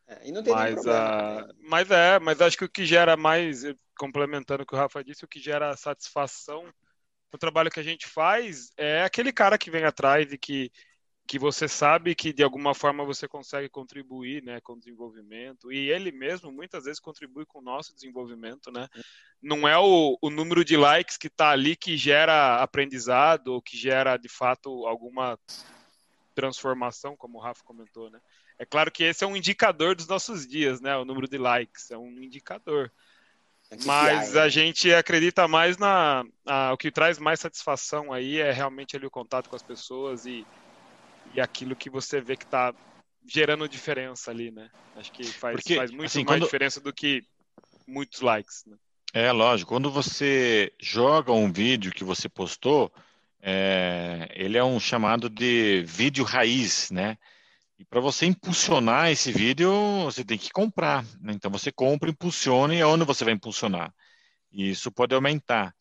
É, 0.07 0.29
e 0.29 0.31
não 0.31 0.41
tem 0.41 0.53
mas, 0.53 0.73
problema, 0.75 1.41
né? 1.43 1.53
mas 1.59 1.91
é, 1.91 2.19
mas 2.19 2.41
acho 2.41 2.57
que 2.57 2.63
o 2.63 2.69
que 2.69 2.85
gera 2.85 3.17
mais, 3.17 3.63
complementando 3.99 4.63
o 4.63 4.65
que 4.65 4.73
o 4.73 4.77
Rafa 4.77 5.03
disse, 5.03 5.25
o 5.25 5.27
que 5.27 5.39
gera 5.39 5.75
satisfação 5.75 6.71
o 7.31 7.37
trabalho 7.37 7.69
que 7.69 7.79
a 7.79 7.83
gente 7.83 8.07
faz 8.07 8.71
é 8.77 9.03
aquele 9.03 9.31
cara 9.31 9.57
que 9.57 9.71
vem 9.71 9.83
atrás 9.83 10.31
e 10.31 10.37
que 10.37 10.71
que 11.27 11.37
você 11.37 11.67
sabe 11.67 12.15
que 12.15 12.31
de 12.31 12.41
alguma 12.41 12.73
forma 12.73 13.03
você 13.03 13.27
consegue 13.27 13.67
contribuir, 13.67 14.41
né, 14.41 14.61
com 14.61 14.73
o 14.73 14.79
desenvolvimento 14.79 15.71
e 15.71 15.91
ele 15.91 16.09
mesmo 16.09 16.51
muitas 16.51 16.85
vezes 16.85 17.01
contribui 17.01 17.45
com 17.45 17.59
o 17.59 17.61
nosso 17.61 17.93
desenvolvimento, 17.93 18.71
né? 18.71 18.87
Não 19.41 19.67
é 19.67 19.77
o, 19.77 20.17
o 20.21 20.29
número 20.29 20.63
de 20.63 20.77
likes 20.77 21.17
que 21.17 21.27
está 21.27 21.49
ali 21.49 21.75
que 21.75 21.97
gera 21.97 22.61
aprendizado 22.63 23.49
ou 23.49 23.61
que 23.61 23.75
gera 23.75 24.15
de 24.15 24.29
fato 24.29 24.87
alguma 24.87 25.37
transformação, 26.33 27.17
como 27.17 27.37
o 27.37 27.41
Rafa 27.41 27.63
comentou, 27.63 28.09
né? 28.09 28.19
É 28.57 28.65
claro 28.65 28.89
que 28.89 29.03
esse 29.03 29.23
é 29.23 29.27
um 29.27 29.35
indicador 29.35 29.95
dos 29.95 30.07
nossos 30.07 30.47
dias, 30.47 30.79
né? 30.79 30.95
O 30.95 31.03
número 31.05 31.27
de 31.27 31.37
likes 31.37 31.91
é 31.91 31.97
um 31.97 32.23
indicador. 32.23 32.91
Mas 33.85 34.37
a 34.37 34.47
gente 34.47 34.93
acredita 34.93 35.45
mais 35.45 35.77
na. 35.77 36.23
A, 36.45 36.71
o 36.71 36.77
que 36.77 36.89
traz 36.89 37.19
mais 37.19 37.41
satisfação 37.41 38.13
aí 38.13 38.39
é 38.39 38.51
realmente 38.51 38.95
ali 38.95 39.05
o 39.05 39.11
contato 39.11 39.49
com 39.49 39.57
as 39.57 39.61
pessoas 39.61 40.25
e 40.25 40.47
e 41.37 41.41
aquilo 41.41 41.75
que 41.75 41.89
você 41.89 42.19
vê 42.19 42.35
que 42.35 42.45
está 42.45 42.73
gerando 43.23 43.69
diferença 43.69 44.31
ali, 44.31 44.49
né? 44.49 44.69
Acho 44.95 45.11
que 45.11 45.23
faz, 45.23 45.55
Porque, 45.55 45.75
faz 45.75 45.91
muito 45.91 46.05
assim, 46.05 46.23
mais 46.23 46.39
quando... 46.39 46.45
diferença 46.45 46.81
do 46.81 46.91
que 46.91 47.21
muitos 47.87 48.21
likes. 48.21 48.63
Né? 48.65 48.75
É 49.13 49.31
lógico. 49.31 49.69
Quando 49.69 49.91
você 49.91 50.73
joga 50.81 51.31
um 51.31 51.51
vídeo 51.51 51.91
que 51.91 52.03
você 52.03 52.27
postou, 52.27 52.91
é... 53.39 54.27
ele 54.33 54.57
é 54.57 54.63
um 54.63 54.79
chamado 54.79 55.29
de 55.29 55.83
vídeo 55.85 56.23
raiz, 56.23 56.89
né? 56.89 57.17
E 57.77 57.85
para 57.85 57.99
você 57.99 58.25
impulsionar 58.25 59.11
esse 59.11 59.31
vídeo, 59.31 59.71
você 60.05 60.25
tem 60.25 60.39
que 60.39 60.49
comprar. 60.49 61.05
Né? 61.21 61.33
Então 61.33 61.51
você 61.51 61.71
compra, 61.71 62.09
impulsiona 62.09 62.73
e 62.73 62.79
é 62.79 62.85
onde 62.85 63.05
você 63.05 63.23
vai 63.23 63.35
impulsionar. 63.35 63.93
E 64.51 64.71
isso 64.71 64.91
pode 64.91 65.13
aumentar. 65.13 65.71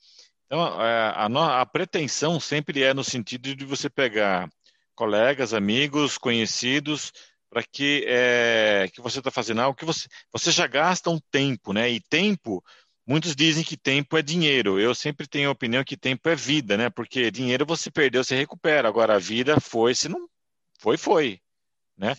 Então 0.45 0.61
é, 0.83 1.13
a, 1.15 1.27
a, 1.27 1.61
a 1.63 1.67
pretensão 1.67 2.39
sempre 2.39 2.83
é 2.83 2.93
no 2.93 3.03
sentido 3.03 3.57
de 3.57 3.65
você 3.65 3.89
pegar 3.89 4.51
colegas, 4.97 5.55
amigos, 5.55 6.19
conhecidos, 6.19 7.13
para 7.49 7.63
que 7.63 8.05
é, 8.09 8.89
que 8.93 9.01
você 9.01 9.19
está 9.19 9.31
fazendo 9.31 9.61
algo 9.61 9.79
que 9.79 9.85
você, 9.85 10.09
você 10.33 10.51
já 10.51 10.67
gasta 10.67 11.11
um 11.11 11.21
tempo, 11.31 11.73
né? 11.73 11.89
E 11.91 12.01
tempo, 12.01 12.65
muitos 13.07 13.37
dizem 13.37 13.63
que 13.63 13.77
tempo 13.77 14.17
é 14.17 14.23
dinheiro. 14.23 14.81
Eu 14.81 14.95
sempre 14.95 15.29
tenho 15.29 15.49
a 15.49 15.53
opinião 15.53 15.85
que 15.85 15.97
tempo 15.97 16.29
é 16.29 16.35
vida, 16.35 16.77
né? 16.77 16.91
Porque 16.91 17.31
dinheiro 17.31 17.65
você 17.65 17.91
perdeu, 17.91 18.25
você 18.25 18.35
recupera. 18.35 18.89
Agora 18.89 19.15
a 19.15 19.19
vida 19.19 19.61
foi, 19.61 19.95
se 19.95 20.09
não 20.09 20.27
foi, 20.81 20.97
foi, 20.97 21.41
né? 21.97 22.17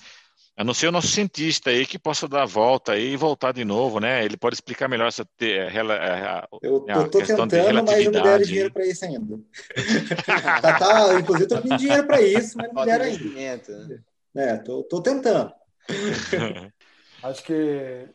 A 0.57 0.63
não 0.63 0.73
ser 0.73 0.87
o 0.87 0.91
nosso 0.91 1.09
cientista 1.09 1.69
aí 1.69 1.85
que 1.85 1.99
possa 1.99 2.27
dar 2.27 2.41
a 2.41 2.45
volta 2.47 2.93
aí 2.93 3.13
e 3.13 3.15
voltar 3.15 3.53
de 3.53 3.63
novo, 3.63 3.99
né? 3.99 4.25
Ele 4.25 4.35
pode 4.35 4.55
explicar 4.55 4.87
melhor 4.89 5.07
essa 5.07 5.23
te, 5.23 5.59
a, 5.59 5.67
a, 5.67 6.47
eu, 6.63 6.83
a 6.89 6.93
eu 6.93 7.09
tô 7.11 7.19
tentando, 7.19 7.55
mas 7.55 7.73
não 7.75 7.83
me 7.83 8.09
deram 8.09 8.41
dinheiro 8.41 8.73
para 8.73 8.87
isso 8.87 9.05
ainda. 9.05 9.39
tá, 10.59 10.79
tá, 10.79 11.19
inclusive, 11.19 11.47
tô 11.47 11.61
pedindo 11.61 11.77
dinheiro 11.77 12.07
para 12.07 12.21
isso, 12.23 12.57
mas 12.57 12.73
não 12.73 12.81
me 12.81 12.85
deram 12.87 13.05
ainda. 13.05 14.03
É, 14.35 14.57
tô, 14.57 14.83
tô 14.83 14.99
tentando. 14.99 15.53
acho 17.21 17.43
que 17.43 18.09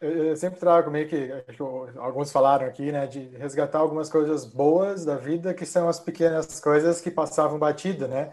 eu 0.00 0.36
sempre 0.36 0.58
trago 0.58 0.90
meio 0.90 1.06
que, 1.06 1.28
que 1.28 1.62
alguns 1.98 2.32
falaram 2.32 2.66
aqui, 2.66 2.90
né, 2.92 3.06
de 3.06 3.20
resgatar 3.36 3.78
algumas 3.78 4.08
coisas 4.08 4.46
boas 4.46 5.04
da 5.04 5.16
vida 5.16 5.52
que 5.52 5.66
são 5.66 5.86
as 5.86 6.00
pequenas 6.00 6.60
coisas 6.60 7.02
que 7.02 7.10
passavam 7.10 7.58
batida, 7.58 8.08
né? 8.08 8.32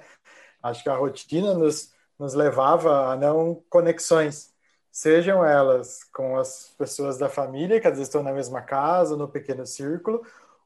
Acho 0.63 0.83
que 0.83 0.89
a 0.89 0.95
rotina 0.95 1.53
nos 1.53 1.91
nos 2.21 2.35
levava 2.35 3.11
a 3.11 3.15
não 3.15 3.63
conexões, 3.67 4.53
sejam 4.91 5.43
elas 5.43 6.03
com 6.13 6.37
as 6.37 6.71
pessoas 6.77 7.17
da 7.17 7.27
família, 7.27 7.81
que 7.81 7.87
às 7.87 7.93
vezes 7.93 8.07
estão 8.07 8.21
na 8.21 8.31
mesma 8.31 8.61
casa, 8.61 9.17
no 9.17 9.27
pequeno 9.27 9.65
círculo, 9.65 10.23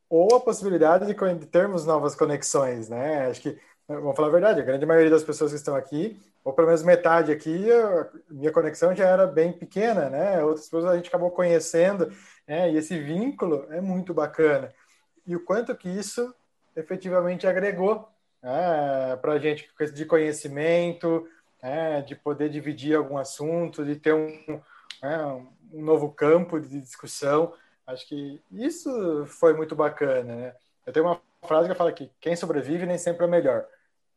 ou 0.10 0.36
a 0.36 0.42
possibilidade 0.42 1.06
de 1.06 1.46
termos 1.46 1.86
novas 1.86 2.14
conexões, 2.14 2.90
né? 2.90 3.28
Acho 3.28 3.42
que, 3.42 3.58
vamos 3.88 4.18
falar 4.18 4.28
a 4.28 4.32
verdade, 4.32 4.60
a 4.60 4.66
grande 4.66 4.86
maioria 4.86 5.10
das 5.10 5.24
pessoas 5.24 5.52
que 5.52 5.58
estão 5.58 5.76
aqui, 5.78 6.20
ou 6.44 6.52
pelo 6.52 6.68
menos 6.68 6.84
metade 6.84 7.32
aqui, 7.32 7.72
a 7.72 8.10
minha 8.30 8.52
conexão 8.52 8.94
já 8.94 9.08
era 9.08 9.26
bem 9.26 9.54
pequena, 9.54 10.10
né? 10.10 10.44
Outras 10.44 10.66
pessoas 10.66 10.86
a 10.86 10.98
gente 10.98 11.08
acabou 11.08 11.32
conhecendo, 11.32 12.12
né? 12.46 12.70
E 12.70 12.76
esse 12.76 13.00
vínculo 13.00 13.66
é 13.70 13.80
muito 13.80 14.14
bacana. 14.14 14.74
E 15.26 15.38
o 15.38 15.40
quanto 15.40 15.74
que 15.74 15.88
isso 15.88 16.36
efetivamente 16.76 17.48
agregou 17.48 18.10
né? 18.44 19.16
para 19.22 19.34
a 19.34 19.40
gente 19.40 19.68
de 19.94 20.06
conhecimento, 20.06 21.26
é, 21.66 22.00
de 22.04 22.16
poder 22.16 22.48
dividir 22.48 22.96
algum 22.96 23.18
assunto, 23.18 23.84
de 23.84 23.96
ter 23.96 24.14
um, 24.14 24.62
é, 25.02 25.18
um 25.74 25.82
novo 25.82 26.12
campo 26.12 26.60
de 26.60 26.80
discussão. 26.80 27.54
Acho 27.88 28.08
que 28.08 28.40
isso 28.52 29.26
foi 29.26 29.56
muito 29.56 29.76
bacana, 29.76 30.36
né? 30.36 30.56
Eu 30.86 30.94
tenho 30.94 31.08
uma 31.08 31.20
frase 31.48 31.68
que 31.68 31.74
fala 31.74 31.92
que 31.92 32.12
quem 32.22 32.36
sobrevive 32.36 32.86
nem 32.86 33.00
sempre 33.00 33.26
é 33.26 33.28
melhor, 33.28 33.66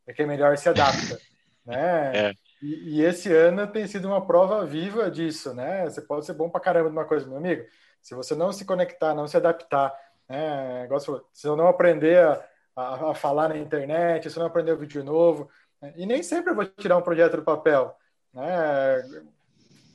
é 0.07 0.13
quem 0.13 0.27
melhor 0.27 0.59
se 0.59 0.69
adapta, 0.69 1.19
né? 1.65 2.13
É. 2.15 2.35
E, 2.61 2.99
e, 2.99 3.03
esse 3.03 3.33
ano 3.33 3.67
tem 3.67 3.87
sido 3.87 4.09
uma 4.09 4.27
prova 4.27 4.67
viva 4.67 5.11
disso, 5.11 5.55
né? 5.55 5.85
Você 5.89 6.03
pode 6.03 6.27
ser 6.27 6.35
bom 6.35 6.51
pra 6.51 6.61
caramba 6.61 6.91
de 6.91 6.97
uma 6.97 7.07
coisa, 7.07 7.27
meu 7.27 7.39
amigo. 7.39 7.65
Se 8.03 8.15
você 8.15 8.35
não 8.35 8.53
se 8.53 8.67
conectar, 8.67 9.15
não 9.15 9.27
se 9.27 9.37
adaptar, 9.39 9.95
né? 10.29 10.87
se 10.99 11.07
você 11.07 11.49
não 11.49 11.69
aprender 11.69 12.19
a, 12.19 12.45
a, 12.77 13.11
a 13.11 13.15
falar 13.15 13.49
na 13.49 13.57
internet, 13.57 14.25
se 14.25 14.35
você 14.35 14.41
não 14.41 14.47
aprender 14.47 14.73
um 14.73 14.79
vídeo 14.79 15.03
novo, 15.03 15.49
e 15.97 16.07
nem 16.07 16.23
sempre 16.23 16.51
eu 16.51 16.55
vou 16.55 16.65
tirar 16.65 16.97
um 16.97 17.03
projeto 17.03 17.37
do 17.37 17.43
papel. 17.43 17.97
Né? 18.33 19.23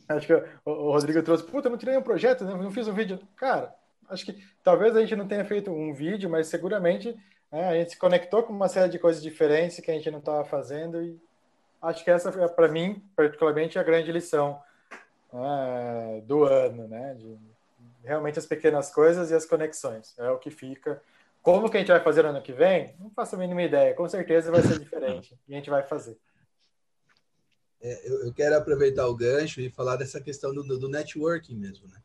Acho 0.10 0.28
que 0.28 0.34
o 0.66 0.92
Rodrigo 0.92 1.22
trouxe, 1.24 1.44
puta, 1.44 1.68
eu 1.68 1.72
não 1.72 1.78
tirei 1.78 1.98
um 1.98 2.02
projeto, 2.02 2.44
não 2.44 2.72
fiz 2.72 2.88
um 2.88 2.94
vídeo. 2.94 3.20
Cara, 3.36 3.74
acho 4.10 4.26
que 4.26 4.44
talvez 4.64 4.96
a 4.96 5.02
gente 5.02 5.16
não 5.16 5.28
tenha 5.28 5.46
feito 5.46 5.72
um 5.72 5.94
vídeo, 5.94 6.30
mas 6.30 6.48
seguramente 6.48 7.18
né, 7.52 7.70
a 7.70 7.74
gente 7.74 7.92
se 7.92 7.98
conectou 7.98 8.44
com 8.44 8.54
uma 8.54 8.68
série 8.68 8.90
de 8.90 9.00
coisas 9.00 9.22
diferentes 9.22 9.80
que 9.80 9.92
a 9.92 9.94
gente 9.94 10.12
não 10.12 10.20
estava 10.20 10.44
fazendo 10.44 11.02
e 11.02 11.20
acho 11.82 12.04
que 12.04 12.12
essa 12.12 12.32
foi, 12.32 12.48
para 12.48 12.68
mim, 12.68 13.04
particularmente, 13.16 13.78
a 13.78 13.84
grande 13.84 14.12
lição 14.12 14.62
né, 15.32 16.22
do 16.26 16.44
ano, 16.44 16.88
né? 16.88 17.14
De, 17.16 17.38
realmente 18.04 18.38
as 18.38 18.46
pequenas 18.46 18.92
coisas 18.92 19.32
e 19.32 19.36
as 19.36 19.46
conexões. 19.46 20.14
É 20.18 20.30
o 20.30 20.38
que 20.38 20.50
fica 20.50 21.02
como 21.44 21.70
que 21.70 21.76
a 21.76 21.80
gente 21.82 21.92
vai 21.92 22.00
fazer 22.00 22.24
no 22.24 22.30
ano 22.30 22.42
que 22.42 22.54
vem? 22.54 22.96
Não 22.98 23.12
faço 23.12 23.36
a 23.36 23.38
mínima 23.38 23.62
ideia. 23.62 23.94
Com 23.94 24.08
certeza 24.08 24.50
vai 24.50 24.62
ser 24.62 24.80
diferente. 24.80 25.38
e 25.46 25.54
a 25.54 25.58
gente 25.58 25.70
vai 25.70 25.84
fazer. 25.84 26.18
É, 27.82 28.10
eu, 28.10 28.28
eu, 28.28 28.34
quero 28.34 28.56
aproveitar 28.56 29.06
o 29.08 29.16
gancho 29.16 29.60
e 29.60 29.70
falar 29.70 29.98
dessa 29.98 30.22
questão 30.22 30.54
do, 30.54 30.64
do 30.64 30.88
networking 30.88 31.58
mesmo, 31.58 31.86
né? 31.90 31.98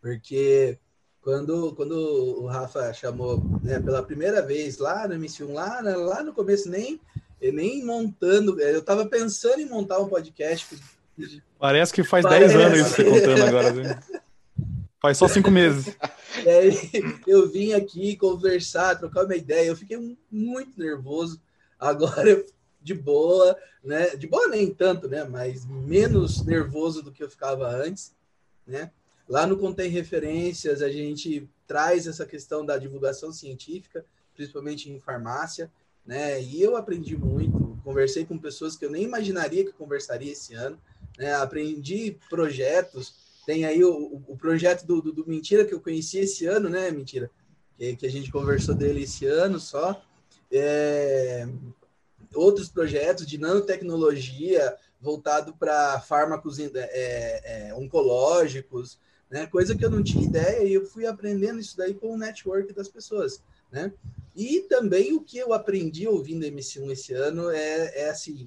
Porque 0.00 0.78
quando, 1.20 1.74
quando 1.74 1.92
o 1.92 2.46
Rafa 2.46 2.92
chamou 2.92 3.42
né, 3.64 3.80
pela 3.80 4.00
primeira 4.00 4.40
vez 4.40 4.78
lá 4.78 5.08
no 5.08 5.16
MC1, 5.16 5.52
lá, 5.52 5.80
lá 5.80 6.22
no 6.22 6.32
começo, 6.32 6.70
nem, 6.70 7.00
nem 7.42 7.84
montando, 7.84 8.60
eu 8.60 8.78
estava 8.78 9.06
pensando 9.06 9.60
em 9.60 9.68
montar 9.68 9.98
um 9.98 10.08
podcast. 10.08 10.78
Parece 11.58 11.92
que 11.92 12.04
faz 12.04 12.24
10 12.24 12.54
anos 12.54 12.78
isso 12.78 12.94
que 12.94 13.02
você 13.02 13.20
contando 13.20 13.42
agora. 13.42 13.72
Né? 13.74 14.00
Faz 15.04 15.18
só 15.18 15.28
cinco 15.28 15.50
meses. 15.50 15.94
É, 16.46 16.68
eu 17.26 17.48
vim 17.48 17.72
aqui 17.72 18.16
conversar, 18.16 18.98
trocar 18.98 19.24
uma 19.24 19.36
ideia. 19.36 19.68
Eu 19.68 19.76
fiquei 19.76 19.96
muito 20.30 20.78
nervoso. 20.78 21.40
Agora, 21.78 22.44
de 22.82 22.92
boa, 22.92 23.56
né? 23.82 24.16
De 24.16 24.26
boa 24.26 24.48
nem 24.48 24.74
tanto, 24.74 25.08
né? 25.08 25.24
Mas 25.24 25.64
menos 25.64 26.44
nervoso 26.44 27.02
do 27.02 27.12
que 27.12 27.22
eu 27.22 27.30
ficava 27.30 27.68
antes, 27.68 28.12
né? 28.66 28.90
Lá 29.28 29.46
no 29.46 29.56
Contém 29.56 29.88
Referências, 29.90 30.82
a 30.82 30.90
gente 30.90 31.48
traz 31.68 32.06
essa 32.06 32.26
questão 32.26 32.66
da 32.66 32.76
divulgação 32.76 33.32
científica, 33.32 34.04
principalmente 34.34 34.90
em 34.90 35.00
farmácia, 35.00 35.70
né? 36.04 36.42
E 36.42 36.60
eu 36.60 36.76
aprendi 36.76 37.16
muito, 37.16 37.78
conversei 37.84 38.26
com 38.26 38.36
pessoas 38.36 38.76
que 38.76 38.84
eu 38.84 38.90
nem 38.90 39.04
imaginaria 39.04 39.64
que 39.64 39.72
conversaria 39.72 40.32
esse 40.32 40.52
ano, 40.52 40.78
né? 41.16 41.32
Aprendi 41.34 42.18
projetos, 42.28 43.23
tem 43.46 43.64
aí 43.64 43.84
o, 43.84 44.22
o 44.26 44.36
projeto 44.36 44.86
do, 44.86 45.02
do, 45.02 45.12
do, 45.12 45.26
Mentira, 45.26 45.64
que 45.64 45.74
eu 45.74 45.80
conheci 45.80 46.18
esse 46.18 46.46
ano, 46.46 46.68
né? 46.68 46.90
Mentira. 46.90 47.30
Que, 47.76 47.96
que 47.96 48.06
a 48.06 48.10
gente 48.10 48.30
conversou 48.30 48.74
dele 48.74 49.02
esse 49.02 49.26
ano 49.26 49.60
só. 49.60 50.02
É, 50.50 51.46
outros 52.34 52.68
projetos 52.68 53.26
de 53.26 53.38
nanotecnologia 53.38 54.76
voltado 55.00 55.54
para 55.54 56.00
fármacos 56.00 56.58
é, 56.58 56.70
é, 57.68 57.74
oncológicos, 57.74 58.98
né? 59.30 59.46
Coisa 59.46 59.76
que 59.76 59.84
eu 59.84 59.90
não 59.90 60.02
tinha 60.02 60.24
ideia 60.24 60.64
e 60.64 60.72
eu 60.72 60.86
fui 60.86 61.06
aprendendo 61.06 61.60
isso 61.60 61.76
daí 61.76 61.92
com 61.94 62.14
o 62.14 62.18
network 62.18 62.72
das 62.72 62.88
pessoas, 62.88 63.42
né? 63.70 63.92
E 64.34 64.60
também 64.62 65.12
o 65.12 65.20
que 65.20 65.38
eu 65.38 65.52
aprendi 65.52 66.08
ouvindo 66.08 66.46
MC1 66.46 66.90
esse 66.90 67.12
ano 67.12 67.50
é, 67.50 68.00
é 68.00 68.10
assim, 68.10 68.44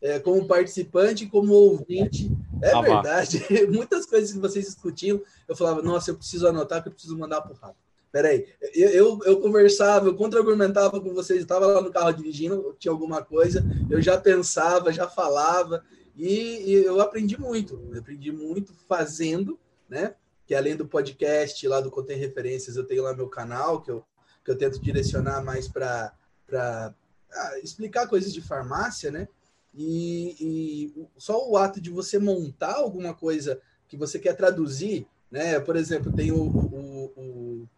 é, 0.00 0.18
como 0.18 0.46
participante, 0.46 1.26
como 1.26 1.52
ouvinte. 1.54 2.30
É 2.62 2.72
ah, 2.72 2.80
verdade. 2.80 3.44
Muitas 3.68 4.06
coisas 4.06 4.32
que 4.32 4.38
vocês 4.38 4.66
discutiam, 4.66 5.20
eu 5.48 5.56
falava, 5.56 5.82
nossa, 5.82 6.10
eu 6.10 6.16
preciso 6.16 6.46
anotar, 6.46 6.82
que 6.82 6.88
eu 6.88 6.92
preciso 6.92 7.16
mandar 7.18 7.40
para 7.40 7.52
o 7.52 7.56
Rafa. 7.56 7.76
Peraí, 8.12 8.48
eu, 8.74 8.90
eu, 8.90 9.20
eu 9.24 9.40
conversava, 9.40 10.08
eu 10.08 10.16
contra-argumentava 10.16 11.00
com 11.00 11.14
vocês, 11.14 11.42
estava 11.42 11.66
lá 11.66 11.80
no 11.80 11.92
carro 11.92 12.12
dirigindo, 12.12 12.74
tinha 12.76 12.90
alguma 12.90 13.22
coisa, 13.22 13.64
eu 13.88 14.02
já 14.02 14.18
pensava, 14.18 14.92
já 14.92 15.06
falava, 15.08 15.84
e, 16.16 16.64
e 16.66 16.72
eu 16.72 17.00
aprendi 17.00 17.38
muito, 17.38 17.80
eu 17.92 18.00
aprendi 18.00 18.32
muito 18.32 18.74
fazendo, 18.88 19.56
né? 19.88 20.16
Que 20.44 20.56
além 20.56 20.74
do 20.74 20.88
podcast 20.88 21.68
lá 21.68 21.80
do 21.80 21.88
Contém 21.88 22.18
Referências, 22.18 22.74
eu 22.74 22.84
tenho 22.84 23.04
lá 23.04 23.14
meu 23.14 23.28
canal, 23.28 23.80
que 23.80 23.92
eu 23.92 24.04
que 24.44 24.50
eu 24.50 24.58
tento 24.58 24.80
direcionar 24.80 25.42
mais 25.44 25.68
para 25.68 26.12
ah, 26.52 27.58
explicar 27.62 28.08
coisas 28.08 28.32
de 28.32 28.40
farmácia, 28.40 29.10
né? 29.10 29.28
E, 29.74 30.36
e, 30.40 31.06
só 31.16 31.48
o 31.48 31.56
ato 31.56 31.80
de 31.80 31.90
você 31.90 32.18
montar 32.18 32.74
alguma 32.74 33.14
coisa 33.14 33.60
que 33.88 33.96
você 33.96 34.18
quer 34.18 34.34
traduzir, 34.34 35.06
né? 35.30 35.60
Por 35.60 35.76
exemplo, 35.76 36.12
tem 36.12 36.32
o, 36.32 36.42
o, 36.42 37.12
o 37.16 37.68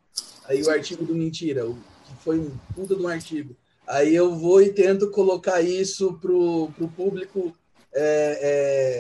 aí 0.45 0.63
o 0.63 0.71
artigo 0.71 1.05
do 1.05 1.15
mentira, 1.15 1.67
o, 1.67 1.75
que 1.75 2.15
foi 2.23 2.39
um 2.39 2.51
puta 2.75 2.95
de 2.95 3.03
um 3.03 3.09
artigo. 3.09 3.57
Aí 3.87 4.15
eu 4.15 4.35
vou 4.35 4.63
e 4.63 4.73
tento 4.73 5.11
colocar 5.11 5.61
isso 5.61 6.15
para 6.15 6.33
o 6.33 6.93
público, 6.97 7.55
é, 7.93 8.39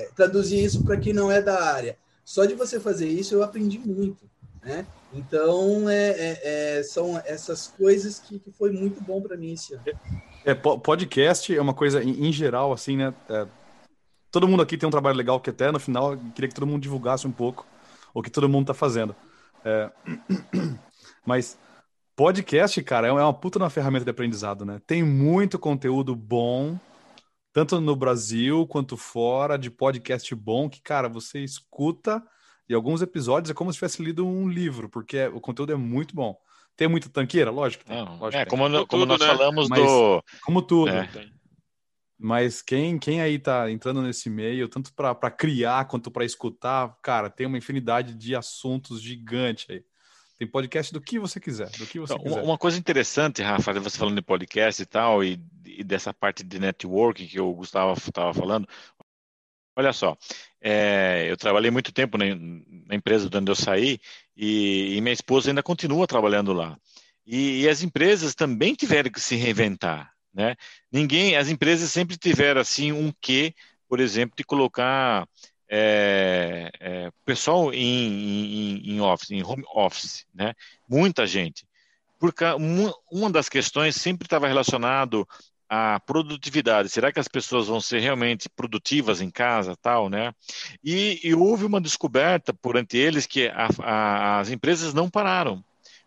é, 0.05 0.11
traduzir 0.15 0.63
isso 0.63 0.85
para 0.85 0.99
quem 0.99 1.13
não 1.13 1.31
é 1.31 1.41
da 1.41 1.63
área. 1.63 1.97
Só 2.25 2.45
de 2.45 2.55
você 2.55 2.79
fazer 2.79 3.09
isso 3.09 3.35
eu 3.35 3.43
aprendi 3.43 3.79
muito, 3.79 4.29
né? 4.63 4.87
Então 5.13 5.89
é, 5.89 6.11
é, 6.11 6.79
é 6.79 6.83
são 6.83 7.19
essas 7.25 7.69
coisas 7.69 8.19
que, 8.19 8.39
que 8.39 8.51
foi 8.51 8.71
muito 8.71 9.03
bom 9.03 9.21
para 9.21 9.37
mim 9.37 9.53
esse 9.53 9.75
ano. 9.75 9.85
É, 10.45 10.55
podcast 10.55 11.55
é 11.55 11.61
uma 11.61 11.75
coisa 11.75 12.03
em, 12.03 12.33
geral, 12.33 12.73
assim, 12.73 12.97
né? 12.97 13.15
É, 13.29 13.47
todo 14.31 14.49
mundo 14.49 14.63
aqui 14.63 14.77
tem 14.77 14.87
um 14.87 14.91
trabalho 14.91 15.17
legal 15.17 15.41
que 15.41 15.51
até 15.51 15.71
no 15.71 15.79
final 15.79 16.17
queria 16.35 16.49
que 16.49 16.55
todo 16.55 16.67
mundo 16.67 16.83
divulgasse 16.83 17.27
um 17.27 17.33
pouco 17.33 17.67
o 18.13 18.23
que 18.23 18.31
todo 18.31 18.49
mundo 18.49 18.65
está 18.65 18.75
fazendo. 18.75 19.15
É... 19.65 19.91
Mas 21.25 21.59
podcast, 22.17 22.83
cara, 22.83 23.07
é 23.07 23.13
uma 23.13 23.33
puta 23.33 23.59
uma 23.59 23.71
ferramenta 23.71 24.05
de 24.05 24.11
aprendizado, 24.11 24.65
né? 24.65 24.81
Tem 24.87 25.03
muito 25.03 25.59
conteúdo 25.59 26.15
bom, 26.17 26.79
tanto 27.53 27.81
no 27.81 27.95
Brasil 27.95 28.67
quanto 28.67 28.97
fora, 28.97 29.57
de 29.57 29.71
podcast 29.71 30.35
bom, 30.35 30.69
que, 30.69 30.83
cara, 30.83 31.09
você 31.09 31.41
escuta 31.41 32.23
e 32.69 32.75
alguns 32.75 33.03
episódios 33.03 33.51
é 33.51 33.55
como 33.55 33.73
se 33.73 33.79
tivesse 33.79 34.03
lido 34.03 34.27
um 34.27 34.49
livro, 34.49 34.89
porque 34.89 35.27
o 35.27 35.41
conteúdo 35.41 35.73
é 35.73 35.77
muito 35.77 36.15
bom. 36.15 36.37
Tem 36.77 36.89
muita 36.89 37.09
tanqueira? 37.09 37.51
Lógico. 37.51 37.85
Tem, 37.85 37.97
Não, 37.97 38.17
lógico 38.19 38.41
é, 38.43 38.45
tem. 38.45 38.51
como, 38.51 38.65
como, 38.71 38.87
tudo, 38.87 39.07
nós 39.07 39.21
né? 39.21 39.27
falamos 39.27 39.69
Mas- 39.69 39.81
do. 39.81 40.25
Como 40.45 40.63
tudo. 40.63 40.91
É. 40.91 41.09
Mas 42.19 42.63
quem, 42.63 42.99
quem 42.99 43.21
aí 43.21 43.37
tá 43.39 43.69
entrando 43.71 44.01
nesse 44.01 44.31
meio, 44.31 44.69
tanto 44.69 44.93
para 44.95 45.31
criar 45.31 45.87
quanto 45.87 46.09
para 46.11 46.25
escutar, 46.25 46.97
cara, 47.03 47.29
tem 47.29 47.47
uma 47.47 47.59
infinidade 47.59 48.15
de 48.15 48.37
assuntos 48.37 49.03
gigante 49.03 49.67
aí. 49.73 49.85
Tem 50.39 50.47
podcast 50.49 50.93
do 50.93 51.01
que 51.01 51.19
você 51.19 51.39
quiser, 51.41 51.69
do 51.71 51.87
que 51.87 51.99
você 52.01 52.15
Então, 52.15 52.25
quiser. 52.25 52.37
uma, 52.41 52.51
uma 52.53 52.59
coisa 52.59 52.79
interessante, 52.79 53.43
Rafa, 53.43 53.73
você 53.81 53.99
falando 53.99 54.17
de 54.17 54.23
podcast 54.23 54.81
e 54.83 54.87
tal, 54.87 55.23
e, 55.23 55.41
e 55.65 55.85
dessa 55.85 56.13
parte 56.15 56.43
de 56.45 56.59
networking 56.59 57.27
que 57.27 57.41
o 57.41 57.53
Gustavo 57.55 57.93
estava 57.93 58.33
falando. 58.33 58.69
Olha 59.75 59.93
só, 59.93 60.17
é, 60.61 61.27
eu 61.29 61.37
trabalhei 61.37 61.71
muito 61.71 61.93
tempo 61.93 62.19
na, 62.19 62.25
na 62.87 62.95
empresa 62.95 63.29
de 63.29 63.37
onde 63.37 63.51
eu 63.51 63.57
saí 63.57 63.99
e, 64.37 64.97
e 64.97 65.01
minha 65.01 65.13
esposa 65.13 65.51
ainda 65.51 65.63
continua 65.63 66.07
trabalhando 66.07 66.53
lá. 66.53 66.77
E, 67.27 67.63
e 67.63 67.69
as 67.69 67.83
empresas 67.83 68.35
também 68.35 68.75
tiveram 68.75 69.11
que 69.11 69.21
se 69.21 69.37
reinventar, 69.37 70.13
né? 70.35 70.57
Ninguém, 70.91 71.37
as 71.37 71.49
empresas 71.49 71.91
sempre 71.91 72.17
tiveram 72.17 72.61
assim 72.61 72.93
um 72.93 73.13
quê, 73.21 73.55
por 73.89 74.01
exemplo, 74.01 74.35
de 74.37 74.45
colocar 74.45 75.27
é, 75.71 76.71
é, 76.79 77.11
pessoal 77.25 77.73
em, 77.73 77.79
em, 77.79 78.93
em 78.93 79.01
office, 79.01 79.31
em 79.31 79.43
home 79.43 79.65
office, 79.75 80.27
né? 80.35 80.53
Muita 80.87 81.27
gente. 81.27 81.65
Porque 82.19 82.45
uma, 83.11 83.31
das 83.31 83.49
questões 83.49 83.97
sempre 83.97 84.27
estava 84.27 84.47
relacionado 84.47 85.27
à 85.75 85.99
produtividade. 86.01 86.91
Será 86.91 87.11
que 87.11 87.19
as 87.19 87.29
pessoas 87.29 87.67
vão 87.67 87.81
ser 87.81 88.01
realmente 88.01 88.47
produtivas 88.47 89.23
em 89.23 89.31
casa, 89.31 89.75
tal, 89.81 90.11
né? 90.11 90.35
E, 90.85 91.19
e 91.25 91.35
houve 91.35 91.65
uma 91.65 91.81
descoberta 91.81 92.53
por 92.53 92.77
ante 92.77 92.99
eles 92.99 93.25
que 93.27 93.49
a- 93.49 93.69
a- 93.83 94.41
as 94.41 94.51
empresas 94.51 94.93
não 94.93 95.09
pararam. 95.09 95.65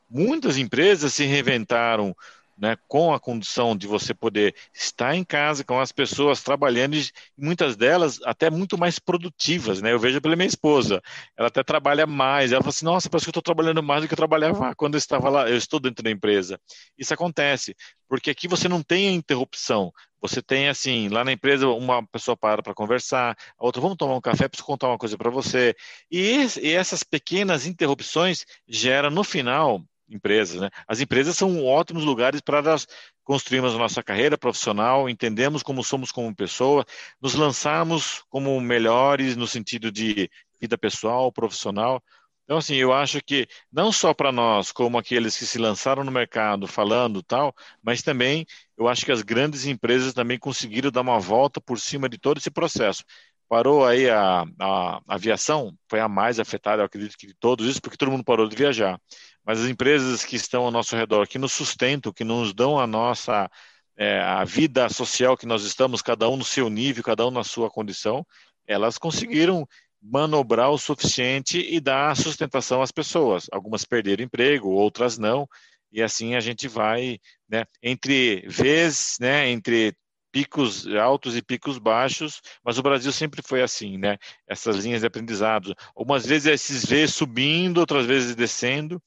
Muitas 0.07 0.59
empresas 0.59 1.15
se 1.15 1.25
reinventaram 1.25 2.15
né, 2.57 2.77
com 2.87 3.13
a 3.13 3.19
condição 3.19 3.75
de 3.75 3.87
você 3.87 4.13
poder 4.13 4.55
estar 4.73 5.15
em 5.15 5.23
casa 5.23 5.63
com 5.63 5.79
as 5.79 5.91
pessoas 5.91 6.41
trabalhando 6.41 6.95
e 6.95 7.09
muitas 7.37 7.75
delas 7.75 8.19
até 8.23 8.49
muito 8.49 8.77
mais 8.77 8.97
produtivas, 8.97 9.81
né? 9.81 9.91
Eu 9.91 9.99
vejo 9.99 10.21
pela 10.21 10.35
minha 10.35 10.47
esposa, 10.47 11.01
ela 11.37 11.49
até 11.49 11.63
trabalha 11.63 12.07
mais. 12.07 12.51
Ela 12.51 12.61
fala 12.61 12.69
assim: 12.69 12.85
Nossa, 12.85 13.09
parece 13.09 13.25
que 13.25 13.29
eu 13.29 13.31
estou 13.31 13.43
trabalhando 13.43 13.83
mais 13.83 14.01
do 14.01 14.07
que 14.07 14.13
eu 14.13 14.17
trabalhava 14.17 14.73
quando 14.75 14.95
eu 14.95 14.99
estava 14.99 15.29
lá. 15.29 15.49
Eu 15.49 15.57
estou 15.57 15.79
dentro 15.79 16.03
da 16.03 16.11
empresa. 16.11 16.59
Isso 16.97 17.13
acontece 17.13 17.75
porque 18.07 18.29
aqui 18.29 18.47
você 18.47 18.67
não 18.67 18.81
tem 18.83 19.09
a 19.09 19.11
interrupção. 19.11 19.91
Você 20.21 20.41
tem 20.41 20.69
assim, 20.69 21.09
lá 21.09 21.23
na 21.23 21.31
empresa, 21.31 21.67
uma 21.67 22.05
pessoa 22.07 22.35
para 22.35 22.63
para 22.63 22.73
conversar, 22.73 23.37
a 23.57 23.65
outra, 23.65 23.81
vamos 23.81 23.97
tomar 23.97 24.15
um 24.15 24.21
café, 24.21 24.47
preciso 24.47 24.65
contar 24.65 24.87
uma 24.87 24.97
coisa 24.97 25.17
para 25.17 25.29
você. 25.29 25.75
E, 26.09 26.45
e 26.61 26.71
essas 26.71 27.03
pequenas 27.03 27.65
interrupções 27.65 28.45
geram 28.67 29.09
no 29.11 29.23
final 29.23 29.83
empresas, 30.09 30.61
né? 30.61 30.69
As 30.87 30.99
empresas 30.99 31.35
são 31.37 31.63
ótimos 31.65 32.03
lugares 32.03 32.41
para 32.41 32.61
nós 32.61 32.87
construirmos 33.23 33.73
a 33.75 33.77
nossa 33.77 34.03
carreira 34.03 34.37
profissional, 34.37 35.09
entendemos 35.09 35.63
como 35.63 35.83
somos 35.83 36.11
como 36.11 36.35
pessoa, 36.35 36.85
nos 37.21 37.33
lançarmos 37.33 38.23
como 38.29 38.59
melhores 38.61 39.35
no 39.35 39.47
sentido 39.47 39.91
de 39.91 40.29
vida 40.61 40.77
pessoal, 40.77 41.31
profissional. 41.31 42.01
Então, 42.43 42.57
assim, 42.57 42.75
eu 42.75 42.93
acho 42.93 43.19
que 43.23 43.47
não 43.71 43.91
só 43.91 44.13
para 44.13 44.31
nós, 44.31 44.71
como 44.71 44.97
aqueles 44.99 45.35
que 45.37 45.45
se 45.47 45.57
lançaram 45.57 46.03
no 46.03 46.11
mercado 46.11 46.67
falando 46.67 47.23
tal, 47.23 47.53
mas 47.81 48.03
também 48.03 48.45
eu 48.77 48.87
acho 48.87 49.03
que 49.03 49.11
as 49.11 49.23
grandes 49.23 49.65
empresas 49.65 50.13
também 50.13 50.37
conseguiram 50.37 50.91
dar 50.91 51.01
uma 51.01 51.19
volta 51.19 51.59
por 51.59 51.79
cima 51.79 52.07
de 52.07 52.19
todo 52.19 52.37
esse 52.37 52.51
processo. 52.51 53.03
Parou 53.49 53.85
aí 53.85 54.09
a, 54.09 54.41
a, 54.59 54.97
a 54.97 55.01
aviação, 55.07 55.75
foi 55.89 55.99
a 55.99 56.07
mais 56.07 56.39
afetada, 56.39 56.81
eu 56.81 56.85
acredito 56.85 57.17
que 57.17 57.27
de 57.27 57.33
todos 57.35 57.67
isso, 57.67 57.81
porque 57.81 57.97
todo 57.97 58.11
mundo 58.11 58.23
parou 58.23 58.47
de 58.47 58.55
viajar. 58.55 58.99
Mas 59.45 59.61
as 59.61 59.69
empresas 59.69 60.25
que 60.25 60.35
estão 60.35 60.63
ao 60.63 60.71
nosso 60.71 60.95
redor, 60.95 61.27
que 61.27 61.37
nos 61.37 61.53
sustentam, 61.53 62.11
que 62.11 62.23
nos 62.23 62.53
dão 62.53 62.79
a 62.79 62.87
nossa 62.87 63.49
é, 63.97 64.19
a 64.19 64.43
vida 64.43 64.89
social 64.89 65.37
que 65.37 65.45
nós 65.45 65.63
estamos, 65.63 66.01
cada 66.01 66.27
um 66.29 66.35
no 66.37 66.43
seu 66.43 66.69
nível, 66.69 67.03
cada 67.03 67.25
um 67.25 67.31
na 67.31 67.43
sua 67.43 67.69
condição, 67.69 68.25
elas 68.67 68.97
conseguiram 68.97 69.67
manobrar 70.01 70.71
o 70.71 70.77
suficiente 70.77 71.59
e 71.59 71.79
dar 71.79 72.15
sustentação 72.15 72.81
às 72.81 72.91
pessoas. 72.91 73.47
Algumas 73.51 73.85
perderam 73.85 74.23
emprego, 74.23 74.69
outras 74.69 75.17
não, 75.17 75.47
e 75.91 76.01
assim 76.01 76.35
a 76.35 76.39
gente 76.39 76.67
vai, 76.67 77.19
né, 77.49 77.65
entre 77.81 78.43
vezes, 78.47 79.17
né, 79.19 79.49
entre 79.49 79.95
picos 80.31 80.85
altos 80.87 81.37
e 81.37 81.41
picos 81.41 81.77
baixos, 81.77 82.41
mas 82.63 82.77
o 82.77 82.83
Brasil 82.83 83.11
sempre 83.13 83.41
foi 83.41 83.61
assim, 83.61 83.97
né? 83.97 84.17
Essas 84.45 84.83
linhas 84.83 84.99
de 84.99 85.07
aprendizado. 85.07 85.73
Algumas 85.95 86.25
vezes 86.25 86.47
esses 86.47 86.85
V 86.85 87.07
subindo, 87.07 87.77
outras 87.77 88.05
vezes 88.05 88.35
descendo, 88.35 89.01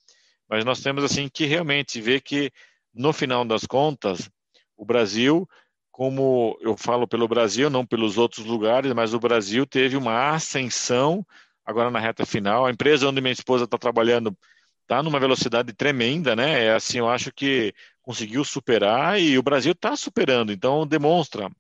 mas 0.48 0.64
nós 0.64 0.80
temos 0.80 1.04
assim 1.04 1.28
que 1.28 1.44
realmente 1.44 2.00
ver 2.00 2.20
que 2.20 2.50
no 2.94 3.12
final 3.12 3.44
das 3.44 3.66
contas 3.66 4.30
o 4.76 4.84
Brasil, 4.84 5.48
como 5.90 6.56
eu 6.60 6.76
falo 6.76 7.06
pelo 7.06 7.28
Brasil, 7.28 7.68
não 7.68 7.84
pelos 7.84 8.16
outros 8.16 8.46
lugares, 8.46 8.92
mas 8.92 9.12
o 9.12 9.20
Brasil 9.20 9.66
teve 9.66 9.96
uma 9.96 10.30
ascensão 10.30 11.26
agora 11.64 11.90
na 11.90 11.98
reta 11.98 12.24
final. 12.24 12.64
A 12.64 12.70
empresa 12.70 13.08
onde 13.08 13.20
minha 13.20 13.32
esposa 13.32 13.64
está 13.64 13.76
trabalhando 13.76 14.36
está 14.82 15.02
numa 15.02 15.20
velocidade 15.20 15.72
tremenda, 15.74 16.34
né? 16.34 16.64
É 16.64 16.74
assim, 16.74 16.98
eu 16.98 17.10
acho 17.10 17.30
que 17.30 17.74
conseguiu 18.00 18.42
superar 18.42 19.20
e 19.20 19.36
o 19.36 19.42
Brasil 19.42 19.72
está 19.72 19.94
superando. 19.94 20.50
Então 20.50 20.86
demonstra 20.86 21.50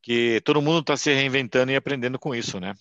que 0.00 0.40
todo 0.42 0.62
mundo 0.62 0.80
está 0.80 0.96
se 0.96 1.12
reinventando 1.12 1.70
e 1.70 1.76
aprendendo 1.76 2.18
com 2.18 2.34
isso, 2.34 2.58
né? 2.58 2.74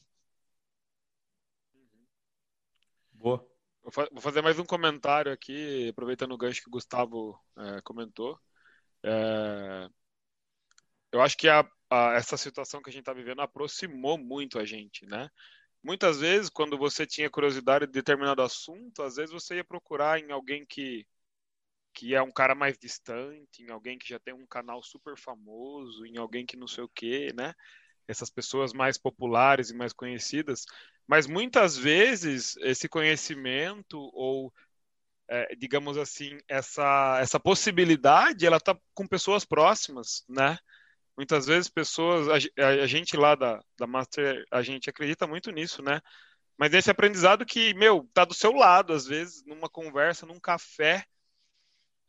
Vou 3.87 3.91
fa- 3.93 4.09
vou 4.11 4.21
fazer 4.21 4.41
mais 4.41 4.59
um 4.59 4.65
comentário 4.65 5.31
aqui, 5.31 5.87
aproveitando 5.89 6.33
o 6.33 6.37
gancho 6.37 6.61
que 6.61 6.67
o 6.67 6.71
Gustavo 6.71 7.39
é, 7.57 7.81
comentou. 7.81 8.37
É, 9.03 9.89
eu 11.11 11.21
acho 11.21 11.37
que 11.37 11.47
a- 11.47 11.67
a- 11.89 12.13
essa 12.13 12.37
situação 12.37 12.81
que 12.81 12.89
a 12.89 12.93
gente 12.93 13.01
está 13.01 13.13
vivendo 13.13 13.41
aproximou 13.41 14.17
muito 14.17 14.59
a 14.59 14.65
gente, 14.65 15.05
né? 15.05 15.29
Muitas 15.83 16.19
vezes, 16.19 16.49
quando 16.49 16.77
você 16.77 17.07
tinha 17.07 17.31
curiosidade 17.31 17.87
de 17.87 17.93
determinado 17.93 18.43
assunto, 18.43 19.03
às 19.03 19.17
vezes 19.17 19.33
você 19.33 19.57
ia 19.57 19.65
procurar 19.65 20.19
em 20.19 20.31
alguém 20.31 20.65
que, 20.67 21.07
que 21.93 22.15
é 22.15 22.21
um 22.21 22.31
cara 22.31 22.55
mais 22.55 22.77
distante, 22.77 23.63
em 23.63 23.71
alguém 23.71 23.97
que 23.99 24.09
já 24.09 24.19
tem 24.19 24.33
um 24.33 24.47
canal 24.47 24.83
super 24.83 25.17
famoso, 25.17 26.05
em 26.05 26.17
alguém 26.17 26.45
que 26.45 26.57
não 26.57 26.67
sei 26.67 26.83
o 26.85 26.89
quê, 26.89 27.33
né? 27.35 27.53
Essas 28.07 28.29
pessoas 28.29 28.73
mais 28.73 28.97
populares 28.97 29.71
e 29.71 29.75
mais 29.75 29.93
conhecidas. 29.93 30.65
Mas 31.07 31.27
muitas 31.27 31.77
vezes 31.77 32.55
esse 32.57 32.89
conhecimento 32.89 33.97
ou 34.13 34.53
é, 35.29 35.55
digamos 35.55 35.97
assim 35.97 36.37
essa 36.47 37.19
essa 37.21 37.39
possibilidade 37.39 38.45
ela 38.45 38.57
está 38.57 38.77
com 38.93 39.07
pessoas 39.07 39.45
próximas, 39.45 40.23
né? 40.29 40.57
Muitas 41.17 41.47
vezes 41.47 41.69
pessoas 41.69 42.27
a, 42.29 42.63
a- 42.63 42.83
a 42.83 42.87
gente 42.87 43.17
lá 43.17 43.35
da, 43.35 43.61
da 43.79 43.87
Master 43.87 44.45
a 44.51 44.61
gente 44.63 44.89
acredita 44.89 45.27
muito 45.27 45.51
nisso, 45.51 45.81
né? 45.83 46.01
Mas 46.57 46.73
esse 46.73 46.91
aprendizado 46.91 47.45
que 47.45 47.73
meu 47.75 48.09
tá 48.13 48.25
do 48.25 48.33
seu 48.35 48.53
lado 48.53 48.93
às 48.93 49.05
vezes 49.07 49.43
numa 49.45 49.69
conversa, 49.69 50.25
num 50.25 50.39
café 50.39 51.05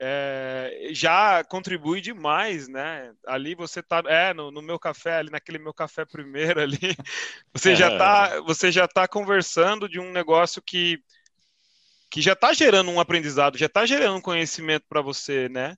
é, 0.00 0.90
já 0.92 1.42
contribui 1.44 2.00
demais, 2.00 2.68
né? 2.68 3.12
Ali 3.26 3.54
você 3.54 3.82
tá, 3.82 4.02
é, 4.06 4.32
no, 4.32 4.50
no 4.50 4.62
meu 4.62 4.78
café, 4.78 5.16
ali 5.16 5.30
naquele 5.30 5.58
meu 5.58 5.74
café 5.74 6.04
primeiro 6.04 6.60
ali, 6.60 6.78
você 7.52 7.74
já 7.74 7.96
tá, 7.98 8.40
você 8.42 8.70
já 8.70 8.86
tá 8.86 9.08
conversando 9.08 9.88
de 9.88 9.98
um 9.98 10.12
negócio 10.12 10.62
que 10.62 11.02
que 12.10 12.22
já 12.22 12.32
está 12.32 12.54
gerando 12.54 12.90
um 12.90 13.00
aprendizado, 13.00 13.58
já 13.58 13.66
está 13.66 13.84
gerando 13.84 14.16
um 14.16 14.20
conhecimento 14.20 14.86
para 14.88 15.02
você, 15.02 15.48
né? 15.48 15.76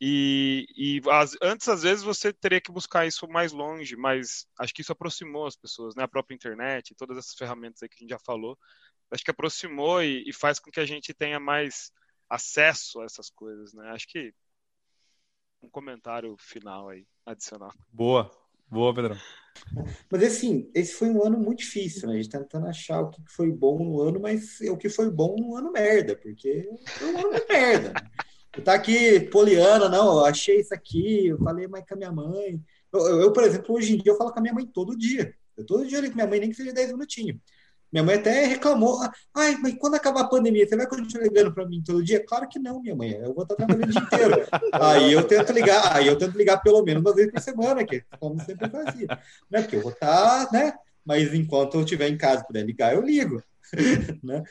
E, 0.00 0.66
e 0.76 1.00
as, 1.10 1.36
antes, 1.42 1.68
às 1.68 1.82
vezes, 1.82 2.04
você 2.04 2.32
teria 2.32 2.60
que 2.60 2.70
buscar 2.70 3.06
isso 3.06 3.26
mais 3.26 3.50
longe, 3.52 3.96
mas 3.96 4.46
acho 4.58 4.72
que 4.72 4.82
isso 4.82 4.92
aproximou 4.92 5.46
as 5.46 5.56
pessoas, 5.56 5.96
né? 5.96 6.04
A 6.04 6.08
própria 6.08 6.34
internet, 6.36 6.94
todas 6.94 7.18
essas 7.18 7.34
ferramentas 7.34 7.82
aí 7.82 7.88
que 7.88 7.96
a 7.96 8.00
gente 8.02 8.10
já 8.10 8.18
falou, 8.20 8.56
acho 9.10 9.24
que 9.24 9.30
aproximou 9.30 10.02
e, 10.02 10.22
e 10.28 10.32
faz 10.32 10.60
com 10.60 10.70
que 10.70 10.78
a 10.78 10.86
gente 10.86 11.12
tenha 11.12 11.40
mais 11.40 11.90
acesso 12.28 13.00
a 13.00 13.04
essas 13.04 13.30
coisas, 13.30 13.72
né? 13.72 13.88
Acho 13.90 14.06
que 14.08 14.32
um 15.62 15.68
comentário 15.68 16.36
final 16.38 16.88
aí, 16.88 17.06
adicional. 17.26 17.72
Boa, 17.92 18.30
boa, 18.70 18.94
Pedrão. 18.94 19.16
Mas 20.10 20.22
assim, 20.22 20.70
esse 20.74 20.92
foi 20.92 21.08
um 21.08 21.24
ano 21.24 21.38
muito 21.38 21.60
difícil, 21.60 22.08
né? 22.08 22.14
A 22.14 22.16
gente 22.16 22.30
tá 22.30 22.38
tentando 22.38 22.66
achar 22.66 23.00
o 23.00 23.10
que 23.10 23.20
foi 23.28 23.50
bom 23.50 23.78
no 23.82 24.00
ano, 24.00 24.20
mas 24.20 24.60
o 24.60 24.76
que 24.76 24.88
foi 24.88 25.10
bom 25.10 25.36
no 25.36 25.56
ano 25.56 25.72
merda, 25.72 26.16
porque 26.16 26.68
foi 26.86 27.12
um 27.12 27.18
ano 27.18 27.34
de 27.34 27.46
merda. 27.48 27.92
Eu 28.56 28.64
tá 28.64 28.74
aqui, 28.74 29.20
poliana, 29.20 29.88
não, 29.88 30.18
eu 30.18 30.24
achei 30.24 30.60
isso 30.60 30.74
aqui, 30.74 31.28
eu 31.28 31.38
falei 31.38 31.66
mais 31.66 31.84
com 31.86 31.94
a 31.94 31.96
minha 31.96 32.12
mãe. 32.12 32.60
Eu, 32.92 33.00
eu, 33.00 33.20
eu, 33.22 33.32
por 33.32 33.44
exemplo, 33.44 33.74
hoje 33.74 33.94
em 33.94 33.98
dia 33.98 34.12
eu 34.12 34.16
falo 34.16 34.32
com 34.32 34.38
a 34.38 34.42
minha 34.42 34.54
mãe 34.54 34.66
todo 34.66 34.96
dia. 34.96 35.34
Eu 35.56 35.66
todo 35.66 35.86
dia 35.86 35.98
ali 35.98 36.08
com 36.08 36.14
minha 36.14 36.26
mãe, 36.26 36.40
nem 36.40 36.50
que 36.50 36.56
seja 36.56 36.72
10 36.72 36.92
minutinhos. 36.92 37.38
Minha 37.92 38.04
mãe 38.04 38.16
até 38.16 38.44
reclamou. 38.44 39.00
Ai, 39.34 39.56
mas 39.56 39.74
quando 39.78 39.94
acabar 39.94 40.22
a 40.22 40.28
pandemia, 40.28 40.66
você 40.66 40.76
vai 40.76 40.86
continuar 40.86 41.24
ligando 41.24 41.52
para 41.52 41.66
mim 41.66 41.82
todo 41.84 42.04
dia? 42.04 42.24
Claro 42.24 42.48
que 42.48 42.58
não, 42.58 42.82
minha 42.82 42.94
mãe. 42.94 43.12
Eu 43.12 43.34
vou 43.34 43.42
estar 43.42 43.54
trabalhando 43.54 43.88
o 43.88 43.92
dia 43.92 44.02
inteiro. 44.02 44.46
aí 44.72 45.12
eu 45.12 45.26
tento 45.26 45.52
ligar, 45.52 45.96
aí 45.96 46.06
eu 46.06 46.16
tento 46.16 46.36
ligar 46.36 46.58
pelo 46.58 46.82
menos 46.82 47.02
uma 47.02 47.14
vez 47.14 47.30
por 47.30 47.40
semana, 47.40 47.84
que 47.84 48.04
como 48.20 48.42
sempre 48.44 48.68
fazia. 48.68 49.06
Né? 49.50 49.62
Porque 49.62 49.76
eu 49.76 49.82
vou 49.82 49.92
estar, 49.92 50.50
né? 50.52 50.74
Mas 51.04 51.32
enquanto 51.32 51.74
eu 51.74 51.80
estiver 51.80 52.08
em 52.08 52.18
casa 52.18 52.44
puder 52.44 52.64
ligar, 52.64 52.94
eu 52.94 53.00
ligo. 53.00 53.42
né? 54.22 54.42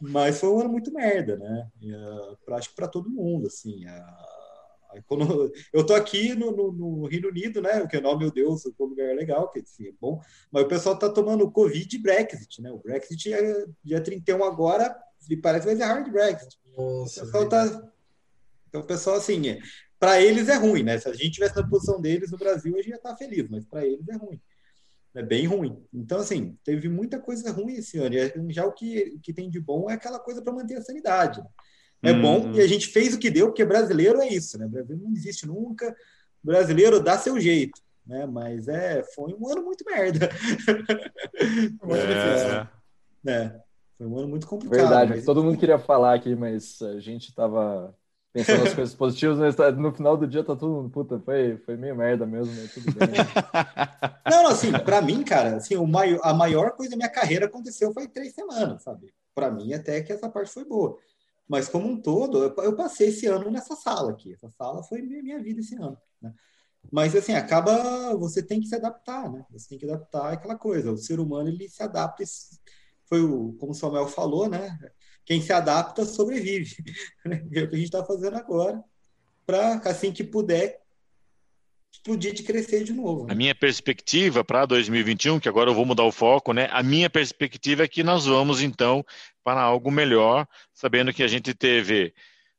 Mas 0.00 0.38
foi 0.38 0.48
um 0.50 0.60
ano 0.60 0.68
muito 0.68 0.92
merda, 0.92 1.36
né? 1.36 1.68
E, 1.80 1.92
uh, 1.92 2.54
acho 2.54 2.70
que 2.70 2.76
para 2.76 2.88
todo 2.88 3.10
mundo, 3.10 3.46
assim. 3.46 3.84
Quando 3.84 4.33
eu 5.72 5.84
tô 5.84 5.94
aqui 5.94 6.34
no, 6.34 6.50
no, 6.50 6.72
no, 6.72 7.06
Reino 7.06 7.28
Unido, 7.28 7.60
né? 7.62 7.86
Que, 7.86 7.96
oh, 7.98 8.18
meu 8.18 8.30
Deus, 8.30 8.64
o 8.64 8.84
lugar 8.84 9.08
é 9.08 9.14
legal, 9.14 9.50
que 9.50 9.60
assim, 9.60 9.88
é 9.88 9.92
bom. 10.00 10.20
Mas 10.50 10.64
o 10.64 10.68
pessoal 10.68 10.98
tá 10.98 11.08
tomando 11.08 11.50
Covid 11.50 11.94
e 11.94 11.98
Brexit, 11.98 12.62
né? 12.62 12.70
O 12.70 12.78
Brexit 12.78 13.32
é 13.32 13.66
dia 13.82 14.00
31 14.00 14.42
agora 14.44 14.94
e 15.28 15.36
parece 15.36 15.66
que 15.66 15.74
vai 15.74 15.76
ser 15.76 15.92
hard 15.92 16.10
Brexit. 16.10 16.58
Nossa, 16.76 17.22
o 17.22 17.26
pessoal 17.26 17.48
tá... 17.48 17.90
Então, 18.68 18.80
o 18.80 18.86
pessoal, 18.86 19.16
assim, 19.16 19.48
é... 19.48 19.58
para 19.98 20.20
eles 20.20 20.48
é 20.48 20.56
ruim, 20.56 20.82
né? 20.82 20.98
Se 20.98 21.08
a 21.08 21.12
gente 21.12 21.32
tivesse 21.32 21.56
na 21.56 21.68
posição 21.68 22.00
deles 22.00 22.30
no 22.30 22.38
Brasil, 22.38 22.74
a 22.74 22.78
gente 22.78 22.90
ia 22.90 22.96
estar 22.96 23.10
tá 23.10 23.16
feliz, 23.16 23.48
mas 23.48 23.64
para 23.64 23.86
eles 23.86 24.08
é 24.08 24.16
ruim. 24.16 24.40
É 25.14 25.22
bem 25.22 25.46
ruim. 25.46 25.80
Então, 25.92 26.18
assim, 26.18 26.58
teve 26.64 26.88
muita 26.88 27.20
coisa 27.20 27.52
ruim 27.52 27.74
esse 27.74 27.98
ano. 27.98 28.16
E 28.16 28.52
já 28.52 28.66
o 28.66 28.72
que, 28.72 29.14
o 29.16 29.20
que 29.20 29.32
tem 29.32 29.48
de 29.48 29.60
bom 29.60 29.88
é 29.88 29.94
aquela 29.94 30.18
coisa 30.18 30.42
para 30.42 30.52
manter 30.52 30.76
a 30.76 30.82
sanidade. 30.82 31.40
Né? 31.40 31.46
É 32.04 32.12
uhum. 32.12 32.22
bom 32.22 32.52
e 32.52 32.60
a 32.60 32.66
gente 32.66 32.88
fez 32.88 33.14
o 33.14 33.18
que 33.18 33.30
deu, 33.30 33.46
porque 33.46 33.64
brasileiro 33.64 34.20
é 34.20 34.28
isso, 34.28 34.58
né? 34.58 34.66
Brasileiro 34.66 35.04
não 35.04 35.12
existe 35.12 35.46
nunca, 35.46 35.94
brasileiro 36.42 37.00
dá 37.00 37.18
seu 37.18 37.40
jeito, 37.40 37.80
né? 38.06 38.26
Mas 38.26 38.68
é, 38.68 39.02
foi 39.14 39.34
um 39.34 39.48
ano 39.50 39.62
muito 39.62 39.84
merda. 39.84 40.28
um 41.82 41.94
é. 41.94 42.68
é. 43.26 43.60
Foi 43.96 44.06
um 44.06 44.18
ano 44.18 44.28
muito 44.28 44.46
complicado. 44.46 44.78
Verdade, 44.78 45.10
mas... 45.10 45.24
todo 45.24 45.42
mundo 45.42 45.58
queria 45.58 45.78
falar 45.78 46.14
aqui, 46.14 46.34
mas 46.34 46.80
a 46.82 47.00
gente 47.00 47.34
tava 47.34 47.94
pensando 48.34 48.64
nas 48.64 48.74
coisas 48.74 48.94
positivas, 48.94 49.38
mas 49.38 49.54
tá, 49.54 49.70
no 49.70 49.92
final 49.92 50.16
do 50.16 50.26
dia 50.26 50.42
tá 50.42 50.56
todo 50.56 50.72
mundo, 50.72 50.90
puta, 50.90 51.20
foi, 51.20 51.56
foi 51.58 51.76
meio 51.76 51.94
merda 51.94 52.26
mesmo, 52.26 52.52
mas 52.52 52.74
tudo 52.74 52.92
bem. 52.92 53.08
Não, 54.28 54.42
não, 54.42 54.50
assim, 54.50 54.72
pra 54.72 55.02
mim, 55.02 55.22
cara, 55.22 55.56
assim, 55.56 55.76
o 55.76 55.86
maior, 55.86 56.18
a 56.22 56.32
maior 56.32 56.72
coisa 56.72 56.92
da 56.92 56.96
minha 56.96 57.10
carreira 57.10 57.44
aconteceu 57.44 57.92
foi 57.92 58.08
três 58.08 58.34
semanas, 58.34 58.82
sabe? 58.82 59.12
Pra 59.34 59.50
mim, 59.50 59.72
até 59.74 60.02
que 60.02 60.12
essa 60.12 60.30
parte 60.30 60.50
foi 60.50 60.64
boa. 60.64 60.98
Mas, 61.48 61.68
como 61.68 61.88
um 61.88 62.00
todo, 62.00 62.54
eu, 62.62 62.76
passei 62.76 63.08
esse 63.08 63.26
ano 63.26 63.50
nessa 63.50 63.76
sala 63.76 64.12
aqui. 64.12 64.32
Essa 64.32 64.50
sala 64.50 64.82
foi 64.82 65.02
minha, 65.02 65.22
minha 65.22 65.42
vida 65.42 65.60
esse 65.60 65.74
ano. 65.76 65.98
Né? 66.20 66.32
Mas, 66.90 67.14
assim, 67.14 67.34
acaba... 67.34 68.16
Você 68.16 68.42
tem 68.42 68.60
que 68.60 68.66
se 68.66 68.74
adaptar, 68.74 69.30
né? 69.30 69.44
Você 69.50 69.68
tem 69.68 69.78
que 69.78 69.84
adaptar 69.84 70.32
aquela 70.32 70.56
coisa. 70.56 70.90
O 70.90 70.96
ser 70.96 71.20
humano, 71.20 71.48
ele 71.48 71.68
se 71.68 71.82
adapta... 71.82 72.24
Foi 73.06 73.20
o, 73.20 73.52
como 73.54 73.72
o 73.72 73.74
Samuel 73.74 74.08
falou, 74.08 74.48
né? 74.48 74.78
Quem 75.24 75.40
se 75.40 75.52
adapta, 75.52 76.04
sobrevive. 76.04 76.76
é 77.24 77.36
o 77.36 77.50
que 77.50 77.58
a 77.58 77.78
gente 77.78 77.84
está 77.84 78.04
fazendo 78.04 78.36
agora. 78.36 78.82
Para, 79.46 79.74
assim 79.84 80.12
que 80.12 80.24
puder, 80.24 80.83
explodir 82.04 82.34
de 82.34 82.42
crescer 82.42 82.84
de 82.84 82.92
novo. 82.92 83.24
Né? 83.24 83.32
A 83.32 83.34
minha 83.34 83.54
perspectiva 83.54 84.44
para 84.44 84.66
2021, 84.66 85.40
que 85.40 85.48
agora 85.48 85.70
eu 85.70 85.74
vou 85.74 85.86
mudar 85.86 86.04
o 86.04 86.12
foco, 86.12 86.52
né? 86.52 86.68
A 86.70 86.82
minha 86.82 87.08
perspectiva 87.08 87.84
é 87.84 87.88
que 87.88 88.02
nós 88.02 88.26
vamos 88.26 88.60
então 88.60 89.02
para 89.42 89.62
algo 89.62 89.90
melhor, 89.90 90.46
sabendo 90.74 91.14
que 91.14 91.22
a 91.22 91.26
gente 91.26 91.54
teve, 91.54 92.12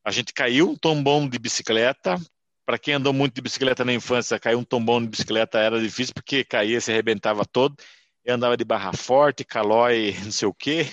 a 0.03 0.09
gente 0.09 0.33
caiu 0.33 0.71
um 0.71 0.75
tombão 0.75 1.29
de 1.29 1.37
bicicleta. 1.37 2.19
Para 2.65 2.79
quem 2.79 2.95
andou 2.95 3.13
muito 3.13 3.35
de 3.35 3.41
bicicleta 3.41 3.85
na 3.85 3.93
infância, 3.93 4.39
cair 4.39 4.55
um 4.55 4.63
tombão 4.63 4.99
de 4.99 5.07
bicicleta 5.07 5.59
era 5.59 5.79
difícil 5.79 6.15
porque 6.15 6.43
caía, 6.43 6.81
se 6.81 6.91
arrebentava 6.91 7.45
todo. 7.45 7.75
Eu 8.23 8.33
andava 8.33 8.57
de 8.57 8.65
barra 8.65 8.91
forte, 8.93 9.43
calói, 9.43 10.15
não 10.25 10.31
sei 10.31 10.47
o 10.47 10.53
quê. 10.53 10.87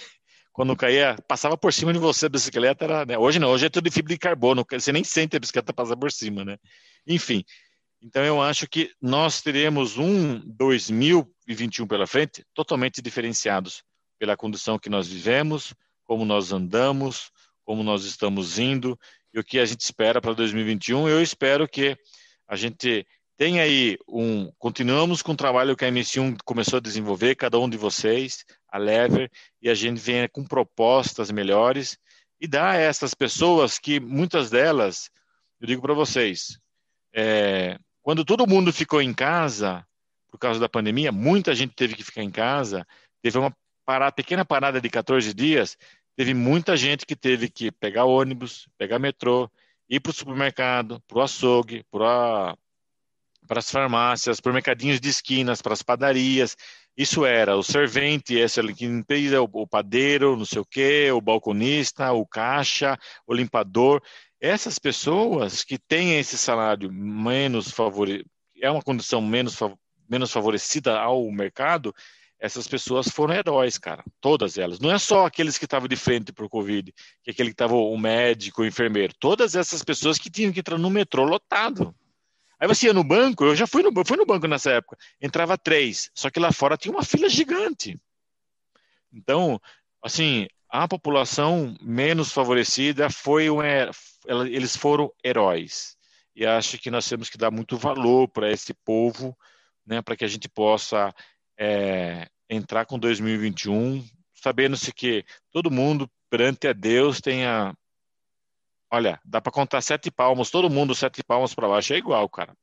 Quando 0.53 0.77
caía, 0.77 1.17
passava 1.27 1.57
por 1.57 1.73
cima 1.73 1.91
de 1.91 1.99
você 1.99 2.27
a 2.27 2.29
bicicleta. 2.29 2.85
Era, 2.85 3.07
né? 3.07 3.17
Hoje 3.17 3.39
não, 3.39 3.49
hoje 3.49 3.65
é 3.65 3.71
tudo 3.71 3.85
de 3.85 3.91
fibra 3.91 4.13
de 4.13 4.19
carbono. 4.19 4.67
Você 4.71 4.93
nem 4.93 5.03
sente 5.03 5.35
a 5.35 5.41
bicicleta 5.41 5.73
passar 5.73 5.97
por 5.97 6.13
cima, 6.13 6.45
né? 6.45 6.59
Enfim, 7.07 7.43
então, 8.03 8.25
eu 8.25 8.43
acho 8.43 8.67
que 8.67 8.91
nós 9.01 9.41
teremos 9.41 9.97
um 9.97 10.41
2021 10.41 11.87
pela 11.87 12.07
frente 12.07 12.45
totalmente 12.53 13.01
diferenciados 13.01 13.85
pela 14.19 14.37
condição 14.37 14.79
que 14.79 14.91
nós 14.91 15.07
vivemos, 15.07 15.73
como 16.05 16.25
nós 16.25 16.53
andamos, 16.53 17.31
como 17.65 17.85
nós 17.85 18.05
estamos 18.05 18.59
indo 18.59 18.99
e 19.33 19.39
o 19.39 19.45
que 19.45 19.59
a 19.59 19.65
gente 19.65 19.81
espera 19.81 20.21
para 20.21 20.33
2021. 20.33 21.09
Eu 21.09 21.23
espero 21.23 21.69
que 21.69 21.97
a 22.49 22.57
gente 22.57 23.07
tenha 23.37 23.63
aí 23.63 23.97
um. 24.09 24.51
Continuamos 24.59 25.23
com 25.23 25.33
o 25.33 25.37
trabalho 25.37 25.77
que 25.77 25.85
a 25.85 25.89
MS1 25.89 26.39
começou 26.45 26.79
a 26.79 26.81
desenvolver, 26.81 27.37
cada 27.37 27.59
um 27.59 27.69
de 27.69 27.77
vocês, 27.77 28.45
a 28.69 28.79
Lever, 28.79 29.31
e 29.61 29.71
a 29.71 29.75
gente 29.75 30.01
venha 30.01 30.29
com 30.29 30.45
propostas 30.45 31.31
melhores 31.31 31.97
e 32.41 32.49
dar 32.49 32.73
a 32.73 32.79
essas 32.79 33.15
pessoas 33.15 33.79
que 33.79 34.01
muitas 34.01 34.51
delas, 34.51 35.09
eu 35.61 35.67
digo 35.69 35.83
para 35.83 35.95
vocês, 35.95 36.59
é, 37.15 37.79
quando 38.03 38.25
todo 38.25 38.47
mundo 38.47 38.73
ficou 38.73 39.01
em 39.01 39.15
casa, 39.15 39.87
por 40.31 40.39
causa 40.39 40.59
da 40.59 40.69
pandemia, 40.69 41.13
muita 41.13 41.55
gente 41.55 41.75
teve 41.75 41.95
que 41.95 42.03
ficar 42.03 42.23
em 42.23 42.31
casa, 42.31 42.87
teve 43.23 43.39
uma 43.39 43.55
parada, 43.85 44.13
pequena 44.13 44.45
parada 44.45 44.81
de 44.81 44.91
14 44.91 45.33
dias, 45.33 45.77
teve 46.17 46.35
muita 46.35 46.77
gente 46.77 47.07
que 47.07 47.15
teve 47.15 47.49
que 47.49 47.71
pegar 47.71 48.05
ônibus, 48.05 48.69
pegar 48.77 48.99
metrô, 48.99 49.51
ir 49.89 50.01
para 50.01 50.11
o 50.11 50.15
supermercado, 50.15 51.01
para 51.07 51.19
o 51.19 51.23
açougue, 51.23 51.85
para 51.91 52.57
as 53.51 53.71
farmácias, 53.71 54.41
para 54.41 54.53
mercadinhos 54.53 55.01
de 55.01 55.09
esquinas, 55.09 55.61
para 55.63 55.75
as 55.75 55.83
padarias. 55.83 56.57
Isso 56.97 57.25
era 57.25 57.57
o 57.57 57.63
servente, 57.63 58.35
esse 58.35 58.61
limpeza, 58.61 59.41
o, 59.41 59.49
o 59.53 59.67
padeiro, 59.67 60.37
não 60.37 60.45
sei 60.45 60.61
o 60.61 60.65
quê, 60.65 61.11
o 61.13 61.21
balconista, 61.21 62.13
o 62.13 62.27
caixa, 62.27 62.99
o 63.27 63.35
limpador. 63.35 64.03
Essas 64.43 64.77
pessoas 64.77 65.63
que 65.63 65.79
têm 65.79 66.19
esse 66.19 66.37
salário 66.37 66.93
menos 66.93 67.71
favorecido, 67.71 68.29
é 68.61 68.69
uma 68.69 68.83
condição 68.83 69.23
menos, 69.23 69.57
menos 70.11 70.33
favorecida 70.33 70.99
ao 70.99 71.31
mercado, 71.31 71.95
essas 72.41 72.67
pessoas 72.67 73.07
foram 73.07 73.35
heróis, 73.35 73.79
cara. 73.79 74.03
Todas 74.21 74.59
elas. 74.59 74.81
Não 74.81 74.91
é 74.91 74.99
só 74.99 75.27
aqueles 75.27 75.57
que 75.57 75.65
estavam 75.65 75.87
de 75.87 75.95
frente 75.95 76.33
para 76.33 76.45
o 76.45 76.49
Covid, 76.49 76.93
que 77.23 77.31
é 77.31 77.33
aquele 77.33 77.51
que 77.51 77.55
estava 77.55 77.77
o 77.77 77.97
médico, 77.97 78.63
o 78.63 78.67
enfermeiro. 78.67 79.15
Todas 79.21 79.55
essas 79.55 79.85
pessoas 79.85 80.19
que 80.19 80.29
tinham 80.29 80.53
que 80.53 80.59
entrar 80.59 80.77
no 80.77 80.91
metrô 80.91 81.23
lotado. 81.23 81.95
Aí 82.59 82.67
você 82.67 82.87
ia 82.87 82.93
no 82.93 83.05
banco, 83.05 83.45
eu 83.45 83.55
já 83.55 83.69
fui 83.69 83.81
no, 83.85 83.93
fui 84.05 84.17
no 84.17 84.27
banco 84.27 84.49
nessa 84.49 84.73
época, 84.73 84.97
entrava 85.21 85.57
três, 85.57 86.11
só 86.13 86.31
que 86.31 86.41
lá 86.41 86.51
fora 86.51 86.77
tinha 86.77 86.93
uma 86.93 87.05
fila 87.05 87.29
gigante. 87.29 87.97
Então, 89.13 89.61
assim, 90.03 90.49
a 90.73 90.89
população 90.89 91.77
menos 91.83 92.33
favorecida 92.33 93.11
foi 93.11 93.51
um, 93.51 93.61
eles 94.47 94.75
foram 94.75 95.13
heróis. 95.23 95.99
E 96.35 96.47
acho 96.47 96.79
que 96.79 96.91
nós 96.91 97.07
temos 97.07 97.29
que 97.29 97.37
dar 97.37 97.51
muito 97.51 97.77
valor 97.77 98.27
para 98.27 98.51
esse 98.51 98.73
povo, 98.73 99.37
né, 99.85 100.01
para 100.01 100.17
que 100.17 100.25
a 100.25 100.29
gente 100.29 100.49
possa 100.49 101.15
é, 101.59 102.27
entrar 102.49 102.87
com 102.87 102.99
2021, 102.99 104.03
sabendo-se 104.35 104.95
que 104.95 105.27
todo 105.51 105.71
mundo 105.71 106.11
perante 106.31 106.67
a 106.67 106.73
Deus 106.73 107.21
tenha. 107.21 107.77
Olha, 108.91 109.21
dá 109.27 109.43
para 109.43 109.53
contar 109.53 109.83
sete 109.83 110.11
palmos, 110.11 110.51
todo 110.51 110.71
mundo 110.71 110.95
sete 110.95 111.23
palmos 111.23 111.55
para 111.55 111.69
baixo 111.69 111.93
é 111.93 111.99
igual, 111.99 112.27
cara. 112.31 112.57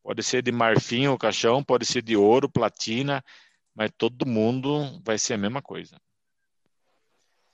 Pode 0.00 0.22
ser 0.22 0.42
de 0.42 0.52
marfim 0.52 1.08
o 1.08 1.18
caixão, 1.18 1.64
pode 1.64 1.84
ser 1.84 2.02
de 2.02 2.16
ouro, 2.16 2.48
platina, 2.48 3.20
mas 3.74 3.90
todo 3.98 4.24
mundo 4.24 5.02
vai 5.04 5.18
ser 5.18 5.34
a 5.34 5.38
mesma 5.38 5.60
coisa. 5.60 6.00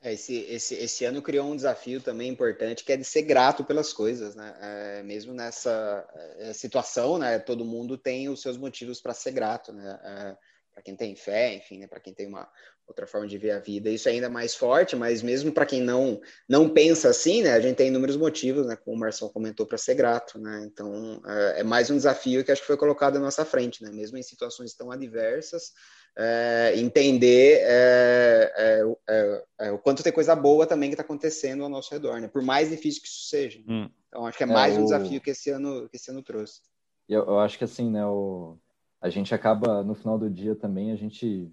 É, 0.04 0.12
esse, 0.12 0.36
esse, 0.50 0.74
esse 0.74 1.04
ano 1.06 1.22
criou 1.22 1.50
um 1.50 1.56
desafio 1.56 1.98
também 1.98 2.28
importante, 2.28 2.84
que 2.84 2.92
é 2.92 2.96
de 2.96 3.04
ser 3.04 3.22
grato 3.22 3.64
pelas 3.64 3.90
coisas, 3.90 4.34
né? 4.34 4.54
É, 4.60 5.02
mesmo 5.02 5.32
nessa 5.32 6.06
é, 6.36 6.52
situação, 6.52 7.16
né? 7.16 7.38
Todo 7.38 7.64
mundo 7.64 7.96
tem 7.96 8.28
os 8.28 8.42
seus 8.42 8.58
motivos 8.58 9.00
para 9.00 9.14
ser 9.14 9.32
grato, 9.32 9.72
né? 9.72 9.98
É, 10.04 10.36
para 10.74 10.82
quem 10.82 10.96
tem 10.96 11.14
fé, 11.14 11.54
enfim, 11.54 11.78
né, 11.78 11.86
para 11.86 12.00
quem 12.00 12.12
tem 12.12 12.26
uma 12.26 12.48
outra 12.86 13.06
forma 13.06 13.26
de 13.26 13.38
ver 13.38 13.52
a 13.52 13.60
vida, 13.60 13.88
isso 13.88 14.08
é 14.08 14.12
ainda 14.12 14.28
mais 14.28 14.54
forte, 14.54 14.96
mas 14.96 15.22
mesmo 15.22 15.52
para 15.52 15.64
quem 15.64 15.80
não 15.80 16.20
não 16.48 16.68
pensa 16.68 17.08
assim, 17.08 17.42
né, 17.42 17.52
a 17.52 17.60
gente 17.60 17.76
tem 17.76 17.88
inúmeros 17.88 18.16
motivos, 18.16 18.66
né, 18.66 18.76
como 18.76 18.96
o 18.96 18.98
Marcelo 19.00 19.30
comentou, 19.30 19.64
para 19.64 19.78
ser 19.78 19.94
grato, 19.94 20.38
né, 20.38 20.68
então 20.70 21.22
é, 21.26 21.60
é 21.60 21.62
mais 21.62 21.90
um 21.90 21.96
desafio 21.96 22.44
que 22.44 22.50
acho 22.50 22.60
que 22.60 22.66
foi 22.66 22.76
colocado 22.76 23.16
à 23.16 23.20
nossa 23.20 23.44
frente, 23.44 23.82
né, 23.82 23.90
mesmo 23.90 24.18
em 24.18 24.22
situações 24.22 24.74
tão 24.74 24.90
adversas, 24.90 25.72
é, 26.16 26.72
entender 26.76 27.60
é, 27.62 28.52
é, 28.56 28.82
é, 29.08 29.44
é 29.60 29.70
o 29.70 29.78
quanto 29.78 30.02
tem 30.02 30.12
coisa 30.12 30.34
boa 30.34 30.66
também 30.66 30.90
que 30.90 30.94
está 30.94 31.04
acontecendo 31.04 31.62
ao 31.62 31.68
nosso 31.68 31.92
redor, 31.92 32.20
né, 32.20 32.26
por 32.28 32.42
mais 32.42 32.68
difícil 32.68 33.00
que 33.00 33.08
isso 33.08 33.28
seja. 33.28 33.62
Hum. 33.68 33.88
Então 34.08 34.26
acho 34.26 34.36
que 34.36 34.44
é 34.44 34.46
mais 34.46 34.76
um 34.76 34.84
desafio 34.84 35.20
que 35.20 35.30
esse 35.30 35.50
ano 35.50 35.88
que 35.88 35.96
esse 35.96 36.10
ano 36.10 36.22
trouxe. 36.22 36.60
Eu, 37.08 37.24
eu 37.24 37.38
acho 37.38 37.58
que 37.58 37.64
assim, 37.64 37.90
né, 37.90 38.06
o, 38.06 38.56
a 39.04 39.10
gente 39.10 39.34
acaba 39.34 39.82
no 39.82 39.94
final 39.94 40.18
do 40.18 40.30
dia 40.30 40.56
também 40.56 40.90
a 40.90 40.96
gente 40.96 41.52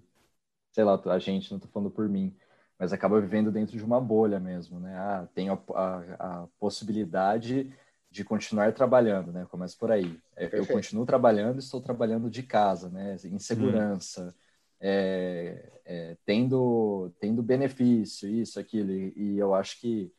sei 0.72 0.84
lá, 0.84 1.00
a 1.06 1.18
gente, 1.18 1.50
não 1.50 1.58
estou 1.58 1.70
falando 1.70 1.90
por 1.90 2.08
mim, 2.08 2.34
mas 2.78 2.92
acaba 2.92 3.20
vivendo 3.20 3.52
dentro 3.52 3.76
de 3.76 3.84
uma 3.84 4.00
bolha 4.00 4.40
mesmo, 4.40 4.80
né? 4.80 4.96
Ah, 4.96 5.28
tem 5.34 5.50
a, 5.50 5.58
a, 5.74 5.98
a 6.18 6.48
possibilidade 6.58 7.72
de 8.10 8.24
continuar 8.24 8.72
trabalhando, 8.72 9.30
né? 9.30 9.46
Começa 9.50 9.76
por 9.78 9.90
aí. 9.90 10.18
É, 10.34 10.48
eu 10.52 10.66
continuo 10.66 11.06
trabalhando, 11.06 11.58
estou 11.58 11.80
trabalhando 11.80 12.28
de 12.28 12.42
casa, 12.42 12.88
né? 12.88 13.16
Em 13.24 13.38
segurança, 13.38 14.28
hum. 14.28 14.40
é, 14.80 15.72
é, 15.84 16.16
tendo, 16.24 17.12
tendo 17.20 17.42
benefício, 17.42 18.28
isso, 18.28 18.58
aquilo. 18.58 18.90
E, 18.90 19.12
e 19.14 19.38
eu 19.38 19.54
acho 19.54 19.78
que 19.78 20.10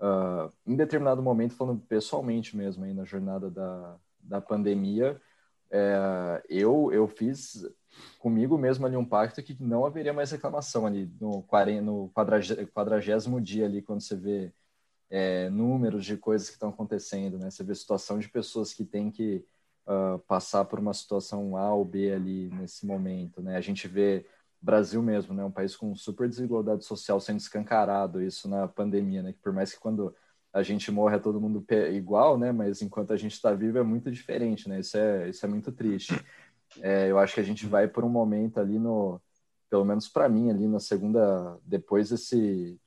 uh, 0.00 0.50
em 0.66 0.74
determinado 0.74 1.22
momento, 1.22 1.54
falando 1.54 1.80
pessoalmente 1.82 2.56
mesmo 2.56 2.84
aí 2.84 2.94
na 2.94 3.04
jornada 3.04 3.50
da, 3.50 3.96
da 4.20 4.40
pandemia, 4.40 5.20
é, 5.70 6.42
eu, 6.48 6.90
eu 6.92 7.06
fiz 7.06 7.66
comigo 8.18 8.56
mesmo 8.56 8.86
ali 8.86 8.96
um 8.96 9.04
pacto 9.04 9.42
que 9.42 9.56
não 9.60 9.84
haveria 9.84 10.12
mais 10.12 10.30
reclamação 10.30 10.86
ali 10.86 11.10
no, 11.20 11.42
40, 11.42 11.82
no 11.82 12.10
quadragésimo 12.72 13.40
dia 13.40 13.66
ali, 13.66 13.82
quando 13.82 14.00
você 14.00 14.16
vê 14.16 14.52
é, 15.10 15.48
números 15.50 16.04
de 16.04 16.16
coisas 16.16 16.48
que 16.48 16.54
estão 16.54 16.70
acontecendo, 16.70 17.38
né? 17.38 17.50
Você 17.50 17.64
vê 17.64 17.74
situação 17.74 18.18
de 18.18 18.28
pessoas 18.28 18.72
que 18.72 18.84
têm 18.84 19.10
que 19.10 19.44
uh, 19.86 20.18
passar 20.20 20.64
por 20.66 20.78
uma 20.78 20.92
situação 20.92 21.56
A 21.56 21.72
ou 21.74 21.84
B 21.84 22.12
ali 22.12 22.50
nesse 22.50 22.86
momento, 22.86 23.42
né? 23.42 23.56
A 23.56 23.60
gente 23.60 23.88
vê 23.88 24.26
Brasil 24.60 25.02
mesmo, 25.02 25.34
né? 25.34 25.44
Um 25.44 25.50
país 25.50 25.76
com 25.76 25.94
super 25.94 26.28
desigualdade 26.28 26.84
social 26.84 27.20
sendo 27.20 27.38
escancarado, 27.40 28.22
isso 28.22 28.48
na 28.48 28.68
pandemia, 28.68 29.22
né? 29.22 29.32
Que 29.32 29.40
por 29.40 29.52
mais 29.52 29.72
que 29.72 29.80
quando 29.80 30.14
a 30.52 30.62
gente 30.62 30.90
morre 30.90 31.16
é 31.16 31.18
todo 31.18 31.40
mundo 31.40 31.64
igual, 31.92 32.38
né? 32.38 32.52
Mas 32.52 32.82
enquanto 32.82 33.12
a 33.12 33.16
gente 33.16 33.32
está 33.32 33.52
vivo 33.52 33.78
é 33.78 33.82
muito 33.82 34.10
diferente, 34.10 34.68
né? 34.68 34.80
Isso 34.80 34.96
é, 34.96 35.28
isso 35.28 35.44
é 35.44 35.48
muito 35.48 35.72
triste. 35.72 36.14
É, 36.80 37.10
eu 37.10 37.18
acho 37.18 37.34
que 37.34 37.40
a 37.40 37.44
gente 37.44 37.66
vai 37.66 37.88
por 37.88 38.04
um 38.04 38.08
momento 38.08 38.60
ali 38.60 38.78
no, 38.78 39.20
pelo 39.70 39.84
menos 39.84 40.08
para 40.08 40.28
mim 40.28 40.50
ali 40.50 40.66
na 40.66 40.80
segunda, 40.80 41.58
depois 41.64 42.10
desse 42.10 42.78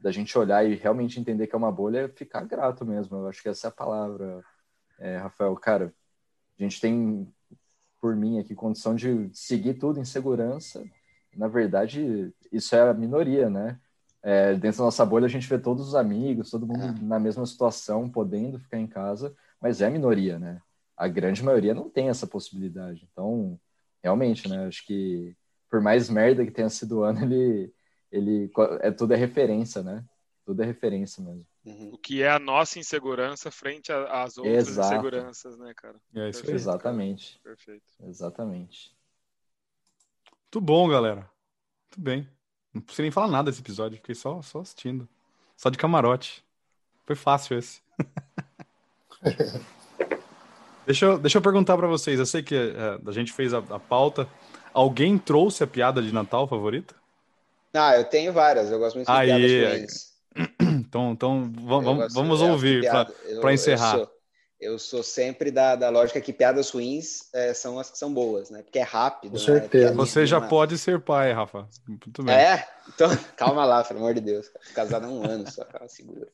da 0.00 0.12
gente 0.12 0.38
olhar 0.38 0.64
e 0.64 0.76
realmente 0.76 1.18
entender 1.18 1.46
que 1.48 1.54
é 1.54 1.58
uma 1.58 1.72
bolha, 1.72 2.00
é 2.00 2.08
ficar 2.08 2.44
grato 2.44 2.86
mesmo. 2.86 3.16
Eu 3.18 3.28
acho 3.28 3.42
que 3.42 3.48
essa 3.48 3.66
é 3.66 3.70
a 3.70 3.72
palavra, 3.72 4.44
é, 4.98 5.16
Rafael. 5.16 5.54
Cara, 5.56 5.92
a 6.58 6.62
gente 6.62 6.80
tem, 6.80 7.32
por 8.00 8.14
mim 8.14 8.38
aqui, 8.38 8.54
condição 8.54 8.94
de 8.94 9.28
seguir 9.32 9.74
tudo 9.74 9.98
em 9.98 10.04
segurança. 10.04 10.84
Na 11.36 11.48
verdade, 11.48 12.32
isso 12.52 12.74
é 12.76 12.90
a 12.90 12.94
minoria, 12.94 13.50
né? 13.50 13.80
É, 14.22 14.54
dentro 14.54 14.78
da 14.78 14.84
nossa 14.84 15.06
bolha, 15.06 15.26
a 15.26 15.28
gente 15.28 15.48
vê 15.48 15.58
todos 15.58 15.88
os 15.88 15.94
amigos, 15.94 16.50
todo 16.50 16.66
mundo 16.66 16.84
é. 16.84 17.04
na 17.04 17.18
mesma 17.18 17.46
situação, 17.46 18.08
podendo 18.08 18.58
ficar 18.58 18.78
em 18.78 18.86
casa, 18.86 19.34
mas 19.60 19.80
é 19.80 19.86
a 19.86 19.90
minoria, 19.90 20.38
né? 20.38 20.60
a 20.98 21.06
grande 21.06 21.42
maioria 21.44 21.72
não 21.72 21.88
tem 21.88 22.08
essa 22.08 22.26
possibilidade. 22.26 23.08
Então, 23.10 23.58
realmente, 24.02 24.48
né? 24.48 24.66
Acho 24.66 24.84
que 24.84 25.34
por 25.70 25.80
mais 25.80 26.10
merda 26.10 26.44
que 26.44 26.50
tenha 26.50 26.68
sido 26.68 26.98
o 26.98 27.02
ano, 27.04 27.20
ele, 27.22 27.72
ele 28.10 28.50
é 28.80 28.90
tudo 28.90 29.14
é 29.14 29.16
referência, 29.16 29.82
né? 29.82 30.04
Tudo 30.44 30.62
é 30.62 30.66
referência 30.66 31.22
mesmo. 31.22 31.46
Uhum. 31.64 31.90
O 31.92 31.98
que 31.98 32.22
é 32.22 32.30
a 32.30 32.38
nossa 32.38 32.78
insegurança 32.78 33.50
frente 33.50 33.92
às 33.92 34.38
outras 34.38 34.68
Exato. 34.68 34.94
inseguranças, 34.94 35.58
né, 35.58 35.72
cara? 35.76 36.00
É 36.14 36.30
isso 36.30 36.40
Perfeito, 36.40 36.56
Exatamente. 36.56 37.40
Cara. 37.42 37.54
Perfeito. 37.54 37.92
Exatamente. 38.02 38.96
Muito 40.32 40.60
bom, 40.60 40.88
galera. 40.88 41.30
Muito 41.90 42.00
bem. 42.00 42.37
Não 42.78 42.82
precisa 42.82 43.02
nem 43.02 43.10
falar 43.10 43.28
nada 43.28 43.50
desse 43.50 43.60
episódio, 43.60 43.96
fiquei 43.96 44.14
só, 44.14 44.40
só 44.40 44.60
assistindo. 44.60 45.08
Só 45.56 45.68
de 45.68 45.76
camarote. 45.76 46.44
Foi 47.04 47.16
fácil 47.16 47.58
esse. 47.58 47.80
Deixa 50.86 51.04
eu, 51.04 51.18
deixa 51.18 51.36
eu 51.36 51.42
perguntar 51.42 51.76
para 51.76 51.86
vocês. 51.86 52.18
Eu 52.18 52.24
sei 52.24 52.42
que 52.42 52.54
é, 52.54 52.98
a 53.06 53.12
gente 53.12 53.30
fez 53.30 53.52
a, 53.52 53.58
a, 53.58 53.78
pauta. 53.78 54.26
Alguém 54.72 55.18
trouxe 55.18 55.62
a 55.62 55.66
piada 55.66 56.00
de 56.00 56.14
Natal 56.14 56.48
favorita? 56.48 56.94
Ah, 57.74 57.94
eu 57.94 58.04
tenho 58.04 58.32
várias. 58.32 58.70
Eu 58.70 58.78
gosto 58.78 58.96
muito 58.96 59.06
de 59.06 59.12
Aí, 59.12 59.26
piadas 59.26 59.52
ruins. 59.52 60.08
Então, 60.88 61.12
então 61.12 61.52
vamos, 61.60 62.14
vamos 62.14 62.40
ouvir 62.40 62.88
para 63.42 63.52
encerrar. 63.52 63.98
Eu 63.98 64.06
sou, 64.06 64.17
eu 64.60 64.78
sou, 64.78 65.02
sempre 65.02 65.50
da, 65.50 65.76
da 65.76 65.88
lógica 65.88 66.20
que 66.20 66.32
piadas 66.32 66.70
ruins 66.70 67.28
é, 67.32 67.54
são 67.54 67.78
as 67.78 67.90
que 67.90 67.98
são 67.98 68.12
boas, 68.12 68.50
né? 68.50 68.62
Porque 68.62 68.78
é 68.78 68.82
rápido. 68.82 69.32
Com 69.32 69.38
né? 69.38 69.44
certeza. 69.44 69.90
Né? 69.90 69.96
Você 69.96 70.26
já 70.26 70.40
pode 70.40 70.76
ser 70.76 71.00
pai, 71.00 71.32
Rafa. 71.32 71.68
Muito 71.86 72.22
bem. 72.22 72.34
É? 72.34 72.66
Então, 72.88 73.08
calma 73.36 73.64
lá, 73.64 73.84
pelo 73.84 74.00
amor 74.00 74.14
de 74.14 74.20
Deus. 74.20 74.50
Casado 74.74 75.06
há 75.06 75.08
um 75.08 75.24
ano 75.24 75.48
só, 75.50 75.64
calma, 75.64 75.88
segura. 75.88 76.26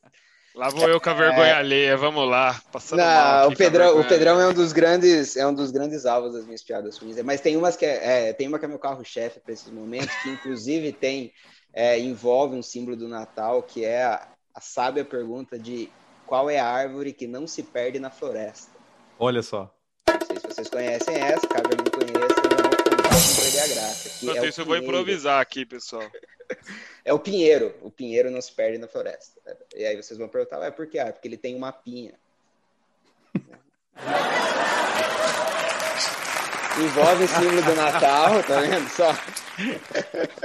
Lá 0.55 0.69
vou 0.69 0.87
eu 0.87 1.01
com 1.01 1.09
a 1.09 1.13
vergonha 1.13 1.47
é... 1.47 1.53
alheia, 1.53 1.97
vamos 1.97 2.27
lá. 2.27 2.59
Passando 2.71 2.99
Não, 2.99 3.49
o 3.49 3.55
Pedrão, 3.55 3.99
o 3.99 4.07
Pedrão 4.07 4.39
é 4.39 4.47
um 4.47 4.53
dos 4.53 4.71
grandes, 4.71 5.35
é 5.35 5.45
um 5.45 5.53
dos 5.53 5.69
grandes 5.69 6.05
alvos 6.05 6.33
das 6.33 6.45
minhas 6.45 6.63
piadas 6.63 6.97
ruins. 6.97 7.21
Mas 7.23 7.41
tem 7.41 7.57
umas 7.57 7.75
que 7.75 7.85
é, 7.85 8.29
é 8.29 8.33
tem 8.33 8.47
uma 8.47 8.57
que 8.57 8.63
é 8.63 8.67
meu 8.67 8.79
carro-chefe 8.79 9.41
para 9.41 9.53
esses 9.53 9.69
momentos, 9.69 10.15
que 10.23 10.29
inclusive 10.29 10.93
tem 10.93 11.33
é, 11.73 11.99
envolve 11.99 12.55
um 12.55 12.63
símbolo 12.63 12.95
do 12.95 13.09
Natal, 13.09 13.61
que 13.61 13.83
é 13.83 14.05
a, 14.05 14.27
a 14.53 14.61
sábia 14.61 15.03
pergunta 15.03 15.59
de 15.59 15.91
qual 16.25 16.49
é 16.49 16.59
a 16.59 16.67
árvore 16.67 17.13
que 17.13 17.27
não 17.27 17.47
se 17.47 17.63
perde 17.63 17.99
na 17.99 18.09
floresta. 18.09 18.71
Olha 19.17 19.41
só. 19.41 19.73
Não 20.07 20.19
sei 20.25 20.37
se 20.37 20.47
vocês 20.47 20.69
conhecem 20.69 21.15
essa, 21.15 21.47
caso 21.47 21.65
alguém 21.65 21.91
conheça, 21.91 22.41
eu 22.43 22.49
vou 22.49 22.59
contar 23.45 23.63
a 23.63 23.67
graça. 23.67 24.11
Enquanto 24.23 24.43
é 24.43 24.47
isso, 24.47 24.61
eu 24.61 24.65
vou 24.65 24.77
improvisar 24.77 25.41
aqui, 25.41 25.65
pessoal. 25.65 26.03
É 27.03 27.13
o 27.13 27.19
pinheiro. 27.19 27.73
O 27.81 27.89
pinheiro 27.89 28.29
não 28.29 28.41
se 28.41 28.51
perde 28.51 28.77
na 28.77 28.87
floresta. 28.87 29.39
E 29.75 29.85
aí 29.85 29.95
vocês 29.95 30.17
vão 30.17 30.27
perguntar, 30.27 30.63
é 30.63 30.71
por 30.71 30.87
quê? 30.87 30.99
Ah, 30.99 31.11
porque 31.11 31.27
ele 31.27 31.37
tem 31.37 31.55
uma 31.55 31.71
pinha. 31.71 32.13
Envolve 36.77 37.23
o 37.23 37.27
símbolo 37.27 37.61
do 37.61 37.75
Natal, 37.75 38.43
tá 38.43 38.59
vendo 38.59 38.89
só? 38.89 39.15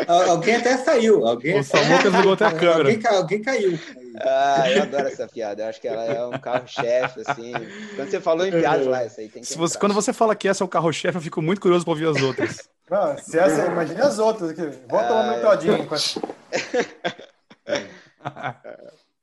Alguém 0.07 0.57
até 0.57 0.77
saiu. 0.77 1.27
Alguém 1.27 1.59
o 1.59 1.65
Samuca 1.65 2.05
desligou 2.05 2.35
até 2.35 2.45
a 2.45 2.53
câmera. 2.53 2.91
Alguém, 2.91 3.07
alguém 3.07 3.43
caiu. 3.43 3.79
Ah, 4.19 4.71
eu 4.71 4.83
adoro 4.83 5.09
essa 5.09 5.27
piada. 5.29 5.63
Eu 5.63 5.69
acho 5.69 5.81
que 5.81 5.89
ela 5.89 6.05
é 6.05 6.25
um 6.25 6.39
carro-chefe, 6.39 7.23
assim. 7.27 7.53
Quando 7.97 8.11
você 8.11 8.21
falou 8.21 8.47
em 8.47 8.51
piada, 8.51 8.89
lá, 8.89 9.05
isso 9.05 9.21
aí 9.21 9.29
tem 9.29 9.43
que. 9.43 9.49
Se 9.49 9.57
você, 9.57 9.79
quando 9.79 9.95
você 9.95 10.13
fala 10.13 10.35
que 10.35 10.49
essa 10.49 10.65
é 10.65 10.67
o 10.67 10.69
carro-chefe, 10.69 11.17
eu 11.17 11.23
fico 11.23 11.43
muito 11.43 11.61
curioso 11.61 11.85
para 11.85 11.93
ouvir 11.93 12.09
as 12.09 12.23
outras. 12.23 12.69
Não, 12.91 13.17
se 13.19 13.39
essa, 13.39 13.67
imagine 13.67 14.01
as 14.01 14.19
outras 14.19 14.51
aqui. 14.51 14.63
Vou 14.63 15.01
tomar 15.01 15.31
meu 15.31 15.41
todinho 15.41 15.77
enquanto. 15.79 16.21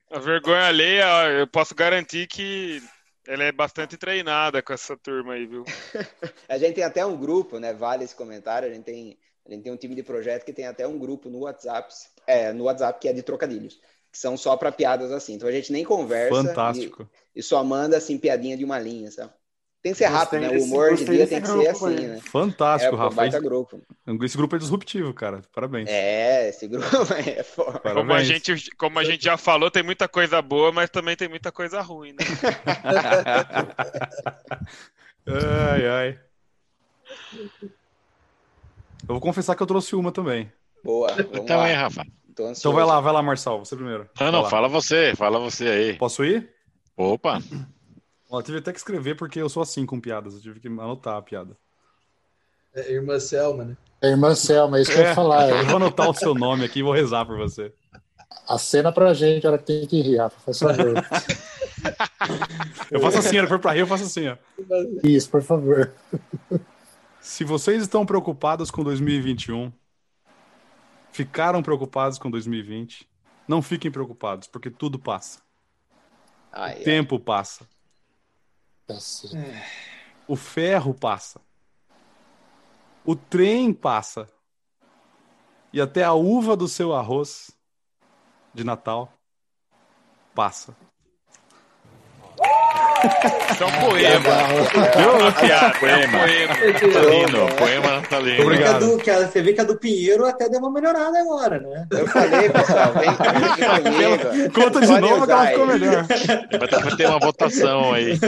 A 0.10 0.20
vergonha 0.20 0.68
alheia, 0.68 1.30
eu 1.32 1.48
posso 1.48 1.76
garantir 1.76 2.28
que 2.28 2.82
ela 3.28 3.44
é 3.44 3.52
bastante 3.52 3.98
treinada 3.98 4.62
com 4.62 4.72
essa 4.72 4.96
turma 4.96 5.34
aí, 5.34 5.46
viu? 5.46 5.66
a 6.48 6.58
gente 6.58 6.76
tem 6.76 6.84
até 6.84 7.06
um 7.06 7.18
grupo, 7.18 7.60
né? 7.60 7.74
Vale 7.74 8.06
esse 8.06 8.16
comentário. 8.16 8.70
A 8.70 8.74
gente 8.74 8.86
tem, 8.86 9.18
a 9.46 9.52
gente 9.52 9.64
tem 9.64 9.72
um 9.72 9.78
time 9.78 9.94
de 9.94 10.04
projeto 10.04 10.46
que 10.46 10.54
tem 10.54 10.66
até 10.66 10.88
um 10.88 10.98
grupo 10.98 11.30
no 11.30 11.40
WhatsApp, 11.40 11.94
é, 12.26 12.54
no 12.54 12.64
WhatsApp 12.64 13.00
que 13.02 13.10
é 13.10 13.14
de 13.14 13.22
trocadilhos, 13.22 13.82
que 14.12 14.18
são 14.18 14.38
só 14.38 14.56
para 14.56 14.72
piadas 14.72 15.12
assim. 15.12 15.34
Então 15.34 15.48
a 15.48 15.52
gente 15.52 15.72
nem 15.72 15.84
conversa. 15.84 16.44
Fantástico. 16.44 17.08
E, 17.36 17.40
e 17.40 17.44
só 17.44 17.64
manda 17.64 17.98
assim 17.98 18.18
piadinha 18.18 18.58
de 18.58 18.66
uma 18.66 18.80
linha, 18.80 19.12
sabe? 19.12 19.32
Tem 19.82 19.94
que 19.94 20.00
ser 20.00 20.08
rápido, 20.08 20.42
né? 20.42 20.50
O 20.50 20.64
humor 20.64 20.96
de 20.96 21.06
dia 21.06 21.28
tem 21.28 21.40
que 21.40 21.48
ser 21.48 21.68
assim, 21.68 22.08
né? 22.08 22.20
Fantástico, 22.20 22.96
é, 22.96 22.98
Rafa. 22.98 23.16
Baita 23.16 23.40
grupo. 23.40 23.80
Esse 24.24 24.36
grupo 24.36 24.56
é 24.56 24.60
disruptivo, 24.60 25.14
cara. 25.14 25.44
Parabéns. 25.54 25.88
É, 25.90 26.50
esse 26.50 26.68
grupo 26.68 26.88
é 27.14 27.44
forte. 27.44 27.94
Como 27.94 28.12
a, 28.12 28.24
gente, 28.24 28.72
como 28.76 29.00
a 29.00 29.04
gente 29.04 29.24
já 29.24 29.38
falou, 29.38 29.72
tem 29.72 29.84
muita 29.84 30.08
coisa 30.08 30.42
boa, 30.42 30.72
mas 30.72 30.90
também 30.90 31.16
tem 31.16 31.30
muita 31.30 31.52
coisa 31.52 31.80
ruim, 31.80 32.12
né? 32.12 32.18
ai, 35.26 35.88
ai. 35.88 36.20
Eu 39.08 39.08
vou 39.08 39.22
confessar 39.22 39.56
que 39.56 39.64
eu 39.64 39.68
trouxe 39.68 39.96
uma 39.96 40.12
também. 40.12 40.52
Boa. 40.84 41.14
Também, 41.46 41.74
Rafa. 41.74 42.06
Então 42.40 42.74
vai 42.74 42.86
lá, 42.86 43.00
vai 43.00 43.14
lá, 43.14 43.22
Marçal, 43.22 43.64
você 43.64 43.76
primeiro. 43.76 44.08
Não, 44.20 44.32
não, 44.32 44.50
fala 44.50 44.68
você, 44.68 45.16
fala 45.16 45.40
você 45.40 45.68
aí. 45.68 45.94
Posso 45.96 46.24
ir? 46.24 46.50
Opa! 46.96 47.40
Ó, 48.30 48.40
eu 48.40 48.44
tive 48.44 48.58
até 48.60 48.72
que 48.72 48.78
escrever 48.78 49.16
porque 49.16 49.40
eu 49.40 49.50
sou 49.50 49.64
assim 49.64 49.86
com 49.86 50.00
piadas. 50.00 50.36
Eu 50.36 50.42
tive 50.42 50.60
que 50.60 50.68
anotar 50.68 51.16
a 51.16 51.22
piada. 51.22 51.58
É 52.76 52.92
irmã 52.92 53.20
Selma, 53.20 53.64
né? 53.66 53.78
É 54.02 54.10
irmã 54.10 54.36
Selma, 54.36 54.78
é 54.78 54.82
isso 54.82 54.92
que 54.92 54.98
é, 54.98 55.02
eu 55.02 55.08
ia 55.08 55.16
falar. 55.16 55.50
Eu 55.50 55.66
vou 55.66 55.78
anotar 55.78 56.10
o 56.10 56.14
seu 56.14 56.36
nome 56.36 56.64
aqui 56.64 56.80
e 56.80 56.84
vou 56.84 56.94
rezar 56.94 57.26
por 57.26 57.38
você. 57.38 57.74
A 58.48 58.58
cena 58.58 58.92
pra 58.92 59.14
gente, 59.14 59.48
ela 59.48 59.58
tem 59.58 59.86
que 59.88 60.02
rir, 60.02 60.18
Rafa, 60.18 60.40
faz 60.40 60.60
favor. 60.60 60.94
eu 62.92 63.00
faço 63.00 63.18
assim, 63.18 63.38
ela 63.38 63.48
for 63.48 63.60
pra 63.60 63.74
rir, 63.74 63.80
eu 63.80 63.88
faço 63.88 64.04
assim, 64.04 64.28
ó. 64.28 64.38
Isso, 65.04 65.30
por 65.30 65.42
favor. 65.42 65.92
Se 67.20 67.44
vocês 67.44 67.82
estão 67.82 68.06
preocupados 68.06 68.70
com 68.70 68.84
2021, 68.84 69.72
ficaram 71.18 71.64
preocupados 71.64 72.20
com 72.20 72.30
2020, 72.30 73.10
não 73.48 73.60
fiquem 73.60 73.90
preocupados, 73.90 74.48
porque 74.48 74.70
tudo 74.70 75.00
passa. 75.00 75.42
Ai, 76.52 76.74
O 76.76 76.78
ai. 76.78 76.84
tempo 76.84 77.20
passa. 77.20 77.68
Tá 78.86 79.00
certo. 79.00 79.36
O 80.28 80.36
ferro 80.36 80.94
passa. 80.94 81.42
O 83.04 83.16
trem 83.16 83.74
passa. 83.74 84.28
E 85.74 85.82
até 85.82 86.04
a 86.04 86.14
uva 86.14 86.56
do 86.56 86.68
seu 86.68 86.94
arroz 86.94 87.50
de 88.54 88.64
Natal 88.64 89.12
passa. 90.36 90.78
Isso 93.52 93.64
é 93.64 93.66
um 93.66 93.72
poema. 93.80 94.08
É 94.08 94.18
um 94.18 95.72
Poema. 95.80 96.18
poema. 96.20 96.54
Natalino, 96.84 97.56
poema 97.56 97.92
natalino. 98.02 98.38
Você 98.38 98.50
vê 98.50 98.58
que 98.58 98.64
a 98.64 98.72
Obrigado. 98.72 98.80
do- 98.88 98.98
que 98.98 99.10
a- 99.12 99.28
Você 99.28 99.42
vê 99.42 99.54
que 99.54 99.62
a 99.62 99.64
do 99.64 99.78
Pinheiro 99.78 100.26
até 100.26 100.50
deu 100.50 100.60
uma 100.60 100.72
melhorada 100.72 101.20
agora, 101.20 101.60
né? 101.60 101.86
Eu 101.92 102.08
falei, 102.08 102.50
pessoal, 102.50 102.94
vem, 102.94 103.10
vem 103.10 103.84
comigo. 103.84 104.54
Conta 104.54 104.82
de 104.82 105.00
novo 105.00 105.26
que 105.26 105.32
ela 105.32 105.48
ficou 105.48 105.66
melhor. 105.68 106.06
Vai 106.06 106.68
ter, 106.68 106.80
vai 106.84 106.96
ter 106.96 107.08
uma 107.08 107.20
votação 107.20 107.94
aí. 107.94 108.20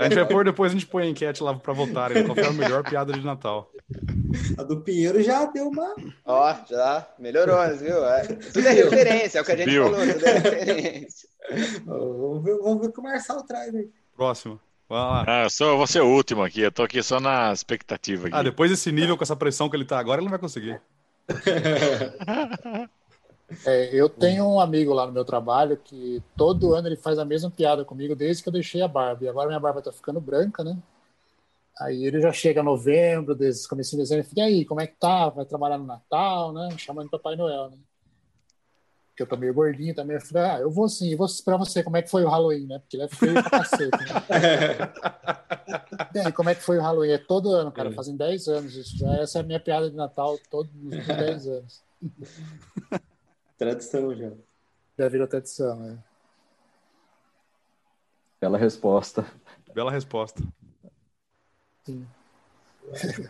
A 0.00 0.04
gente 0.04 0.14
vai 0.14 0.26
pôr 0.26 0.44
depois, 0.44 0.70
a 0.70 0.74
gente 0.74 0.86
põe 0.86 1.04
a 1.04 1.06
enquete 1.06 1.42
lá 1.42 1.54
pra 1.54 1.72
votarem. 1.72 2.22
Qual 2.24 2.34
foi 2.34 2.46
a 2.46 2.52
melhor 2.52 2.82
piada 2.82 3.12
de 3.12 3.24
Natal? 3.24 3.68
A 4.58 4.62
do 4.64 4.80
Pinheiro 4.80 5.22
já 5.22 5.44
deu 5.46 5.68
uma. 5.68 5.94
Ó, 6.24 6.54
já 6.68 7.08
melhorou, 7.18 7.56
viu? 7.78 8.04
É, 8.04 8.22
tudo 8.26 8.66
é 8.66 8.72
referência, 8.72 9.38
é 9.38 9.42
o 9.42 9.44
que 9.44 9.52
a 9.52 9.56
gente 9.56 9.70
Viu? 9.70 9.84
falou, 9.84 10.00
tudo 10.12 10.26
é 10.26 10.32
referência. 10.32 11.28
Vamos 11.86 12.42
ver, 12.42 12.58
vamos 12.58 12.80
ver 12.80 12.88
o 12.88 12.92
que 12.92 12.98
o 12.98 13.02
Marçal 13.04 13.40
traz 13.44 13.72
aí. 13.72 13.88
Próximo. 14.16 14.58
Vai 14.88 14.98
lá. 14.98 15.24
Ah, 15.26 15.42
eu 15.44 15.50
sou, 15.50 15.68
eu 15.68 15.76
vou 15.76 15.86
ser 15.86 16.00
o 16.00 16.08
último 16.08 16.42
aqui. 16.42 16.60
Eu 16.60 16.72
tô 16.72 16.82
aqui 16.82 17.00
só 17.04 17.20
na 17.20 17.52
expectativa. 17.52 18.26
Aqui. 18.26 18.36
Ah, 18.36 18.42
depois 18.42 18.68
desse 18.68 18.90
nível, 18.90 19.16
com 19.16 19.22
essa 19.22 19.36
pressão 19.36 19.70
que 19.70 19.76
ele 19.76 19.84
tá 19.84 19.96
agora, 19.96 20.18
ele 20.20 20.24
não 20.24 20.30
vai 20.30 20.40
conseguir. 20.40 20.80
É, 23.64 23.94
eu 23.94 24.08
tenho 24.08 24.44
um 24.44 24.58
amigo 24.58 24.92
lá 24.92 25.06
no 25.06 25.12
meu 25.12 25.24
trabalho 25.24 25.76
que 25.76 26.20
todo 26.36 26.74
ano 26.74 26.88
ele 26.88 26.96
faz 26.96 27.16
a 27.16 27.24
mesma 27.24 27.48
piada 27.48 27.84
comigo 27.84 28.16
desde 28.16 28.42
que 28.42 28.48
eu 28.48 28.52
deixei 28.52 28.82
a 28.82 28.88
barba. 28.88 29.24
E 29.24 29.28
agora 29.28 29.46
minha 29.46 29.60
barba 29.60 29.80
tá 29.80 29.92
ficando 29.92 30.20
branca, 30.20 30.64
né? 30.64 30.76
Aí 31.78 32.04
ele 32.04 32.20
já 32.20 32.32
chega 32.32 32.62
novembro, 32.62 33.34
desde 33.34 33.68
comecinho 33.68 34.02
de 34.02 34.04
dezembro, 34.04 34.26
e 34.26 34.28
fica, 34.28 34.42
aí, 34.42 34.64
como 34.64 34.80
é 34.80 34.86
que 34.86 34.96
tá? 34.96 35.28
Vai 35.28 35.44
trabalhar 35.44 35.76
no 35.76 35.84
Natal, 35.84 36.52
né? 36.52 36.70
Chamando 36.78 37.10
Papai 37.10 37.36
Noel, 37.36 37.70
né? 37.70 37.76
Porque 39.08 39.22
eu 39.22 39.26
tô 39.26 39.36
meio 39.36 39.54
gordinho 39.54 39.94
também. 39.94 40.16
Eu 40.16 40.20
falei, 40.20 40.50
ah, 40.50 40.60
eu 40.60 40.70
vou 40.70 40.88
sim, 40.88 41.10
eu 41.10 41.18
vou 41.18 41.26
pra 41.44 41.56
você 41.56 41.82
como 41.82 41.96
é 41.96 42.02
que 42.02 42.10
foi 42.10 42.22
o 42.22 42.28
Halloween, 42.28 42.66
né? 42.66 42.78
Porque 42.78 42.96
ele 42.96 43.04
é 43.04 43.08
feio 43.08 43.32
pra 43.32 43.50
cacete, 43.50 43.90
né? 43.90 44.92
E 46.14 46.18
aí, 46.18 46.32
como 46.32 46.48
é 46.48 46.54
que 46.54 46.62
foi 46.62 46.78
o 46.78 46.82
Halloween? 46.82 47.12
É 47.12 47.18
todo 47.18 47.52
ano, 47.52 47.72
cara, 47.72 47.90
fazem 47.92 48.16
10 48.16 48.48
anos 48.48 48.74
isso. 48.74 48.96
Já 48.96 49.14
essa 49.16 49.38
é 49.38 49.40
a 49.42 49.44
minha 49.44 49.60
piada 49.60 49.90
de 49.90 49.96
Natal 49.96 50.38
todos 50.50 50.70
os 50.74 50.82
últimos 50.82 51.06
10 51.06 51.46
anos. 51.46 51.82
Tradição 53.58 54.14
já. 54.14 54.32
Já 54.98 55.08
virou 55.08 55.26
tradição, 55.26 55.76
né? 55.76 55.98
Bela 58.40 58.58
resposta. 58.58 59.26
Bela 59.74 59.90
resposta. 59.90 60.42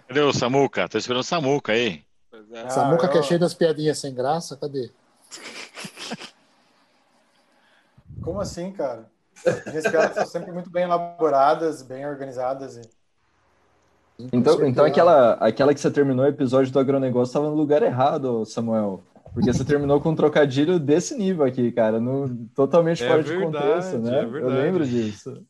Cadê 0.08 0.20
o 0.20 0.32
Samuca? 0.32 0.88
Tô 0.88 0.98
esperando 0.98 1.20
o 1.20 1.24
Samuca 1.24 1.72
aí. 1.72 2.04
É. 2.52 2.68
Samuca 2.68 3.06
eu- 3.06 3.10
que 3.10 3.18
é 3.18 3.22
cheia 3.22 3.40
das 3.40 3.54
piadinhas 3.54 3.98
sem 3.98 4.14
graça, 4.14 4.56
cadê? 4.56 4.90
Como 8.20 8.40
assim, 8.40 8.72
cara? 8.72 9.06
Minhas 9.66 9.88
piadas 9.88 10.14
são 10.14 10.26
sempre 10.26 10.52
muito 10.52 10.70
bem 10.70 10.84
elaboradas, 10.84 11.82
bem 11.82 12.06
organizadas. 12.06 12.76
E... 12.76 12.82
Então, 14.32 14.64
então 14.66 14.84
aquela, 14.84 15.32
aquela 15.34 15.74
que 15.74 15.80
você 15.80 15.90
terminou 15.90 16.24
o 16.24 16.28
episódio 16.28 16.72
do 16.72 16.78
agronegócio 16.78 17.30
estava 17.30 17.48
no 17.48 17.54
lugar 17.54 17.82
errado, 17.82 18.44
Samuel. 18.46 19.02
Porque 19.34 19.52
você 19.52 19.64
terminou 19.64 20.00
com 20.00 20.10
um 20.10 20.16
trocadilho 20.16 20.78
desse 20.80 21.14
nível 21.14 21.44
aqui, 21.44 21.70
cara, 21.70 22.00
no, 22.00 22.46
totalmente 22.54 23.04
É 23.04 23.08
fora 23.08 23.22
de 23.22 23.36
verdade, 23.36 23.66
contexto, 23.66 23.98
né? 23.98 24.20
é 24.20 24.24
Eu 24.24 24.48
lembro 24.48 24.86
disso. 24.86 25.44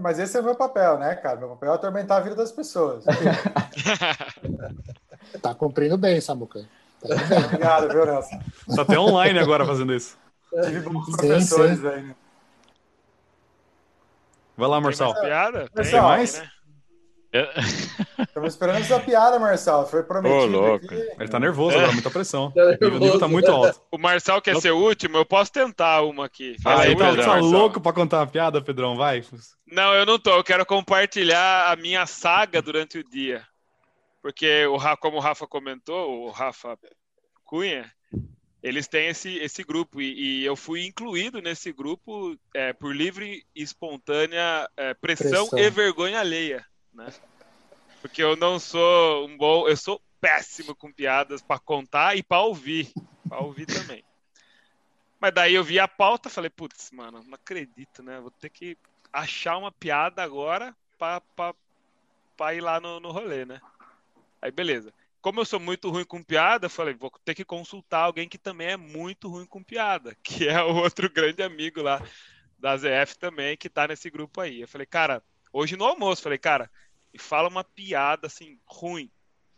Mas 0.00 0.18
esse 0.18 0.36
é 0.36 0.40
o 0.40 0.44
meu 0.44 0.54
papel, 0.54 0.98
né, 0.98 1.14
cara? 1.14 1.38
Meu 1.38 1.48
papel 1.50 1.72
é 1.72 1.74
atormentar 1.74 2.18
a 2.18 2.20
vida 2.20 2.34
das 2.36 2.52
pessoas. 2.52 3.04
Tá 5.40 5.54
cumprindo 5.54 5.96
bem, 5.96 6.20
Samuca. 6.20 6.66
Tá 7.00 7.14
bem. 7.14 7.44
Obrigado, 7.44 7.88
viu, 7.88 8.04
Nelson? 8.04 8.40
Tá 8.74 8.82
até 8.82 8.98
online 8.98 9.38
agora 9.38 9.64
fazendo 9.64 9.94
isso. 9.94 10.18
Tive 10.64 10.80
bons 10.80 11.06
Sim, 11.06 11.12
professores 11.16 11.78
sim. 11.80 11.86
aí. 11.86 12.02
né? 12.02 12.14
Vai 14.56 14.68
lá, 14.68 14.76
Tem 14.76 14.84
Marçal. 14.84 15.12
mais 15.12 15.20
piada? 15.24 15.70
Marçal, 15.74 16.02
mais? 16.02 16.38
né? 16.38 16.50
Estamos 18.18 18.48
esperando 18.54 18.78
essa 18.80 18.98
piada, 18.98 19.38
Marçal. 19.38 19.86
Foi 19.86 20.02
prometido 20.02 20.42
Ô, 20.42 20.46
louco. 20.46 20.84
aqui. 20.84 20.94
Ele 20.94 21.28
tá 21.28 21.38
nervoso 21.38 21.76
agora, 21.76 21.92
muita 21.92 22.10
pressão. 22.10 22.52
O 22.54 22.70
nível, 22.70 22.94
o 22.94 22.98
nível 22.98 23.18
tá 23.18 23.28
muito 23.28 23.50
alto. 23.50 23.80
O 23.90 23.98
Marçal 23.98 24.42
quer 24.42 24.56
ser 24.56 24.72
o 24.72 24.78
último, 24.78 25.16
eu 25.16 25.24
posso 25.24 25.52
tentar 25.52 26.02
uma 26.02 26.26
aqui. 26.26 26.56
Ah, 26.64 26.80
aí, 26.80 26.92
então, 26.92 27.14
você 27.14 27.22
tá 27.22 27.36
louco 27.36 27.80
pra 27.80 27.92
contar 27.92 28.18
uma 28.18 28.26
piada, 28.26 28.60
Pedrão? 28.60 28.96
Vai. 28.96 29.24
Não, 29.66 29.94
eu 29.94 30.04
não 30.04 30.18
tô. 30.18 30.30
Eu 30.30 30.44
quero 30.44 30.66
compartilhar 30.66 31.70
a 31.70 31.76
minha 31.76 32.04
saga 32.06 32.60
durante 32.60 32.98
o 32.98 33.08
dia. 33.08 33.46
Porque, 34.20 34.66
o, 34.66 34.78
como 34.96 35.16
o 35.16 35.20
Rafa 35.20 35.46
comentou, 35.46 36.26
o 36.26 36.30
Rafa 36.30 36.76
Cunha, 37.44 37.90
eles 38.62 38.88
têm 38.88 39.08
esse, 39.08 39.38
esse 39.38 39.62
grupo. 39.62 40.00
E, 40.00 40.40
e 40.40 40.44
eu 40.44 40.56
fui 40.56 40.84
incluído 40.84 41.40
nesse 41.40 41.72
grupo 41.72 42.36
é, 42.54 42.72
por 42.72 42.94
livre 42.94 43.44
e 43.54 43.62
espontânea 43.62 44.68
é, 44.76 44.94
pressão, 44.94 45.48
Pressão. 45.48 45.58
e 45.58 45.70
vergonha 45.70 46.20
alheia. 46.20 46.64
Né? 46.92 47.12
Porque 48.00 48.22
eu 48.22 48.36
não 48.36 48.58
sou 48.58 49.26
um 49.26 49.36
bom. 49.36 49.68
Eu 49.68 49.76
sou 49.76 50.00
péssimo 50.20 50.74
com 50.74 50.92
piadas 50.92 51.42
para 51.42 51.58
contar 51.58 52.16
e 52.16 52.22
para 52.22 52.42
ouvir. 52.42 52.92
Para 53.28 53.40
ouvir 53.40 53.66
também. 53.66 54.04
Mas 55.20 55.34
daí 55.34 55.54
eu 55.54 55.62
vi 55.62 55.78
a 55.78 55.86
pauta 55.86 56.30
falei, 56.30 56.48
putz, 56.48 56.90
mano, 56.92 57.22
não 57.24 57.34
acredito, 57.34 58.02
né? 58.02 58.18
Vou 58.20 58.30
ter 58.30 58.48
que 58.48 58.76
achar 59.12 59.58
uma 59.58 59.70
piada 59.70 60.22
agora 60.22 60.74
pra 62.36 62.54
ir 62.54 62.62
lá 62.62 62.80
no, 62.80 62.98
no 62.98 63.10
rolê, 63.10 63.44
né? 63.44 63.60
Aí 64.40 64.50
beleza. 64.50 64.92
Como 65.20 65.38
eu 65.38 65.44
sou 65.44 65.60
muito 65.60 65.90
ruim 65.90 66.04
com 66.04 66.22
piada, 66.22 66.64
eu 66.64 66.70
falei, 66.70 66.94
vou 66.94 67.10
ter 67.22 67.34
que 67.34 67.44
consultar 67.44 68.04
alguém 68.04 68.26
que 68.26 68.38
também 68.38 68.68
é 68.68 68.76
muito 68.78 69.28
ruim 69.28 69.44
com 69.44 69.62
piada, 69.62 70.16
que 70.24 70.48
é 70.48 70.62
o 70.62 70.76
outro 70.76 71.10
grande 71.10 71.42
amigo 71.42 71.82
lá 71.82 72.02
da 72.58 72.74
ZF 72.76 73.18
também, 73.18 73.56
que 73.56 73.68
tá 73.68 73.86
nesse 73.86 74.08
grupo 74.08 74.40
aí. 74.40 74.62
Eu 74.62 74.68
falei, 74.68 74.86
cara, 74.86 75.22
hoje 75.52 75.76
no 75.76 75.84
almoço, 75.84 76.22
falei, 76.22 76.38
cara, 76.38 76.70
me 77.12 77.18
fala 77.18 77.48
uma 77.48 77.64
piada 77.64 78.26
assim, 78.26 78.58
ruim, 78.64 79.10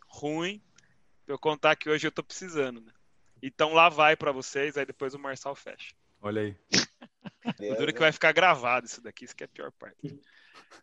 ruim, 0.07 0.61
pra 1.25 1.35
eu 1.35 1.39
contar 1.39 1.75
que 1.75 1.89
hoje 1.89 2.07
eu 2.07 2.11
tô 2.11 2.23
precisando, 2.23 2.81
né? 2.81 2.91
Então 3.41 3.73
lá 3.73 3.89
vai 3.89 4.15
pra 4.15 4.31
vocês, 4.31 4.77
aí 4.77 4.85
depois 4.85 5.13
o 5.13 5.19
Marçal 5.19 5.55
fecha. 5.55 5.93
Olha 6.21 6.41
aí. 6.41 6.57
O 7.59 7.75
duro 7.75 7.89
é 7.89 7.93
que 7.93 7.99
vai 7.99 8.11
ficar 8.11 8.31
gravado 8.31 8.85
isso 8.85 9.01
daqui, 9.01 9.25
isso 9.25 9.35
que 9.35 9.43
é 9.43 9.45
a 9.45 9.49
pior 9.49 9.71
parte. 9.73 10.19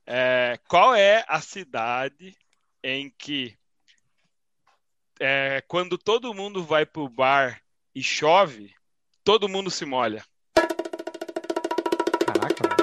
É, 0.06 0.58
qual 0.68 0.94
é 0.94 1.24
a 1.26 1.40
cidade 1.40 2.36
em 2.82 3.10
que 3.10 3.56
é, 5.18 5.62
quando 5.66 5.96
todo 5.96 6.34
mundo 6.34 6.62
vai 6.62 6.84
pro 6.84 7.08
bar 7.08 7.62
e 7.94 8.02
chove, 8.02 8.74
todo 9.24 9.48
mundo 9.48 9.70
se 9.70 9.84
molha? 9.84 10.24
Caraca, 12.26 12.68
velho. 12.68 12.79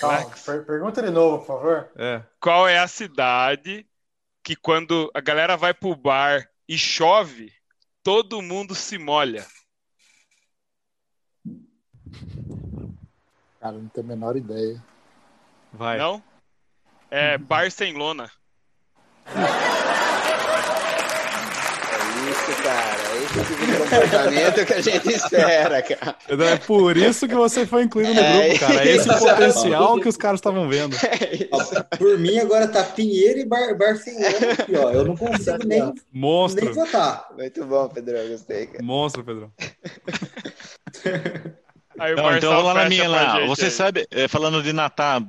Calma, 0.00 0.30
per- 0.44 0.64
pergunta 0.64 1.02
de 1.02 1.10
novo, 1.10 1.38
por 1.38 1.46
favor. 1.46 1.90
É. 1.96 2.22
Qual 2.40 2.66
é 2.66 2.78
a 2.78 2.88
cidade 2.88 3.86
que 4.42 4.56
quando 4.56 5.10
a 5.14 5.20
galera 5.20 5.56
vai 5.56 5.74
pro 5.74 5.94
bar 5.94 6.48
e 6.66 6.78
chove, 6.78 7.52
todo 8.02 8.40
mundo 8.40 8.74
se 8.74 8.96
molha? 8.96 9.46
Cara, 13.60 13.76
não 13.76 13.88
tenho 13.88 14.06
a 14.06 14.08
menor 14.08 14.36
ideia. 14.36 14.82
Vai. 15.72 15.98
Não? 15.98 16.22
É 17.10 17.36
bar 17.36 17.66
É 22.50 22.62
cara. 22.62 23.00
Esse 23.22 23.44
tipo 23.44 23.66
de 23.66 23.76
comportamento 23.78 24.66
que 24.66 24.72
a 24.74 24.80
gente 24.80 25.08
espera, 25.12 25.82
cara. 25.82 26.16
Então, 26.28 26.46
É 26.46 26.56
por 26.56 26.96
isso 26.96 27.28
que 27.28 27.34
você 27.34 27.66
foi 27.66 27.82
incluído 27.84 28.14
no 28.14 28.20
É 28.20 28.48
grupo, 28.48 28.60
cara. 28.60 28.88
É 28.88 28.96
esse 28.96 29.08
potencial 29.08 30.00
que 30.00 30.08
os 30.08 30.16
caras 30.16 30.38
estavam 30.38 30.68
vendo. 30.68 30.96
É. 30.96 31.48
Ó, 31.52 31.96
por 31.96 32.18
mim, 32.18 32.38
agora 32.38 32.66
tá 32.68 32.82
Pinheiro 32.82 33.40
e 33.40 33.44
Bar 33.44 33.76
Barcelona 33.76 34.28
aqui, 34.58 34.76
ó. 34.76 34.90
Eu 34.90 35.04
não 35.04 35.16
consigo 35.16 35.58
nem, 35.66 35.80
nem 35.82 35.94
Monstro. 36.12 36.72
votar. 36.74 37.28
Muito 37.36 37.64
bom, 37.64 37.88
Pedrão. 37.88 38.28
Gostei, 38.28 38.66
cara. 38.66 38.84
Monstro, 38.84 39.24
Pedrão. 39.24 39.52
Não, 41.96 42.36
então 42.36 42.50
vamos 42.54 42.64
lá 42.64 42.74
na 42.74 42.88
minha 42.88 43.06
lá. 43.08 43.36
gente 43.40 43.48
Você 43.48 43.66
aí. 43.66 43.70
sabe, 43.70 44.06
eh, 44.10 44.26
falando 44.26 44.62
de 44.62 44.72
Natal, 44.72 45.20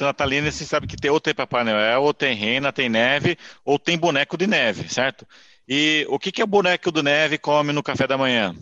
natalina, 0.00 0.50
você 0.50 0.64
sabe 0.66 0.86
que 0.86 0.96
tem 0.96 1.10
ou 1.10 1.18
tem 1.18 1.32
Papai 1.32 1.64
Noel, 1.64 2.02
ou 2.02 2.12
tem 2.12 2.34
rena, 2.34 2.70
tem 2.70 2.90
neve, 2.90 3.38
ou 3.64 3.78
tem 3.78 3.96
boneco 3.96 4.36
de 4.36 4.46
neve, 4.46 4.92
certo? 4.92 5.26
E 5.72 6.04
o 6.08 6.18
que 6.18 6.32
que 6.32 6.42
é 6.42 6.44
o 6.44 6.48
boneco 6.48 6.90
de 6.90 7.00
neve 7.00 7.38
come 7.38 7.72
no 7.72 7.80
café 7.80 8.04
da 8.04 8.18
manhã? 8.18 8.52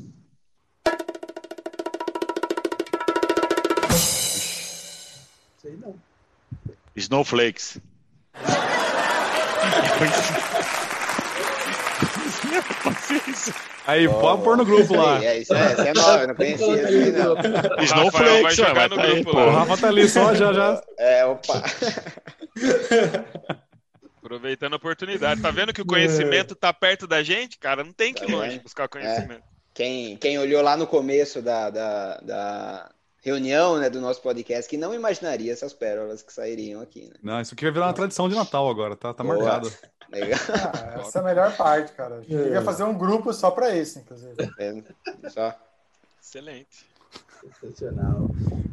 Sei 5.62 5.74
não. 5.80 5.94
Snowflakes. 6.94 7.78
Aí, 13.86 14.06
pode 14.06 14.42
pôr 14.42 14.58
no 14.58 14.66
grupo 14.66 14.94
lá. 14.94 15.24
É, 15.24 15.38
isso 15.38 15.54
é, 15.54 15.72
isso 15.72 15.80
é 15.80 15.94
nova, 15.94 16.20
eu 16.20 16.28
não 16.28 16.34
conhecia 16.34 16.74
isso 16.74 16.86
aí, 16.88 17.12
não. 17.12 17.34
Vai 17.34 17.84
Snowflakes, 17.84 18.56
jogar 18.56 18.74
vai 18.74 18.88
no 18.88 18.96
tá 18.96 19.02
aí, 19.02 19.14
grupo 19.14 19.30
pô. 19.30 19.38
O. 19.38 19.50
Rafa 19.50 19.78
tá 19.78 19.88
ali 19.88 20.06
só, 20.06 20.34
já, 20.34 20.52
já. 20.52 20.82
É, 20.98 21.24
opa. 21.24 21.62
Aproveitando 24.28 24.74
a 24.74 24.76
oportunidade. 24.76 25.40
Tá 25.40 25.50
vendo 25.50 25.72
que 25.72 25.80
o 25.80 25.86
conhecimento 25.86 26.54
tá 26.54 26.70
perto 26.70 27.06
da 27.06 27.22
gente, 27.22 27.58
cara? 27.58 27.82
Não 27.82 27.94
tem 27.94 28.12
que 28.12 28.24
ir 28.24 28.26
Tá 28.26 28.32
longe 28.32 28.58
buscar 28.58 28.86
conhecimento. 28.86 29.42
Quem, 29.72 30.18
quem 30.18 30.38
olhou 30.38 30.60
lá 30.60 30.76
no 30.76 30.86
começo 30.86 31.40
da, 31.40 31.70
da, 31.70 32.16
da 32.18 32.90
reunião 33.22 33.78
né, 33.78 33.88
do 33.88 34.02
nosso 34.02 34.20
podcast, 34.20 34.68
que 34.68 34.76
não 34.76 34.92
imaginaria 34.92 35.50
essas 35.50 35.72
pérolas 35.72 36.22
que 36.22 36.30
sairiam 36.30 36.82
aqui, 36.82 37.06
né? 37.06 37.14
Não, 37.22 37.40
isso 37.40 37.54
aqui 37.54 37.64
vai 37.64 37.72
virar 37.72 37.86
uma 37.86 37.94
tradição 37.94 38.28
de 38.28 38.34
Natal 38.34 38.68
agora, 38.68 38.94
tá, 38.96 39.14
tá 39.14 39.24
Boa. 39.24 39.38
marcado. 39.38 39.72
Legal. 40.12 40.38
Ah, 40.50 41.00
essa 41.00 41.18
é 41.18 41.22
a 41.22 41.24
melhor 41.24 41.56
parte, 41.56 41.92
cara. 41.92 42.16
A 42.16 42.20
gente 42.20 42.36
devia 42.36 42.62
fazer 42.62 42.84
um 42.84 42.96
grupo 42.96 43.32
só 43.32 43.50
pra 43.50 43.74
isso, 43.74 43.98
inclusive. 43.98 44.34
É, 44.58 44.82
Só. 45.30 45.54
Excelente. 46.20 46.86
Sensacional. 47.60 48.28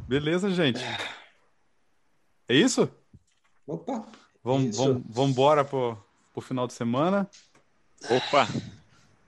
Beleza, 0.08 0.50
gente. 0.50 0.84
É 2.48 2.56
isso? 2.56 2.90
Opa! 3.68 4.06
Vamos, 4.46 4.78
vamos, 4.78 5.04
vamos 5.10 5.32
embora 5.32 5.66
pro, 5.66 5.98
pro 6.32 6.40
final 6.40 6.68
de 6.68 6.74
semana. 6.74 7.28
Opa, 8.08 8.48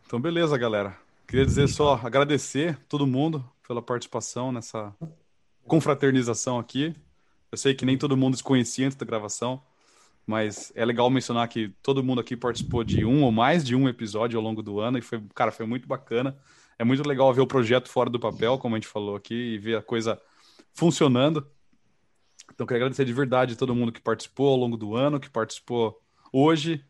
Então, 0.05 0.21
beleza, 0.21 0.55
galera. 0.59 0.95
Queria 1.27 1.43
dizer 1.43 1.67
só, 1.69 1.99
agradecer 2.03 2.77
todo 2.87 3.07
mundo 3.07 3.43
pela 3.67 3.81
participação 3.81 4.51
nessa 4.51 4.93
confraternização 5.65 6.59
aqui. 6.59 6.95
Eu 7.51 7.57
sei 7.57 7.73
que 7.73 7.83
nem 7.83 7.97
todo 7.97 8.15
mundo 8.15 8.37
se 8.37 8.43
conhecia 8.43 8.85
antes 8.85 8.95
da 8.95 9.07
gravação, 9.07 9.59
mas 10.23 10.71
é 10.75 10.85
legal 10.85 11.09
mencionar 11.09 11.47
que 11.47 11.69
todo 11.81 12.03
mundo 12.03 12.21
aqui 12.21 12.37
participou 12.37 12.83
de 12.83 13.03
um 13.03 13.23
ou 13.23 13.31
mais 13.31 13.65
de 13.65 13.75
um 13.75 13.89
episódio 13.89 14.37
ao 14.37 14.43
longo 14.43 14.61
do 14.61 14.79
ano 14.79 14.99
e 14.99 15.01
foi, 15.01 15.19
cara, 15.33 15.51
foi 15.51 15.65
muito 15.65 15.87
bacana. 15.87 16.37
É 16.77 16.83
muito 16.83 17.01
legal 17.07 17.33
ver 17.33 17.41
o 17.41 17.47
projeto 17.47 17.89
fora 17.89 18.07
do 18.07 18.19
papel, 18.19 18.59
como 18.59 18.75
a 18.75 18.77
gente 18.77 18.87
falou 18.87 19.15
aqui, 19.15 19.33
e 19.33 19.57
ver 19.57 19.77
a 19.77 19.81
coisa 19.81 20.21
funcionando. 20.75 21.43
Então, 22.53 22.65
queria 22.65 22.79
agradecer 22.79 23.05
de 23.05 23.13
verdade 23.13 23.55
todo 23.55 23.75
mundo 23.75 23.91
que 23.91 24.01
participou 24.01 24.49
ao 24.49 24.57
longo 24.57 24.77
do 24.77 24.95
ano, 24.95 25.19
que 25.19 25.29
participou 25.29 25.99
hoje. 26.31 26.83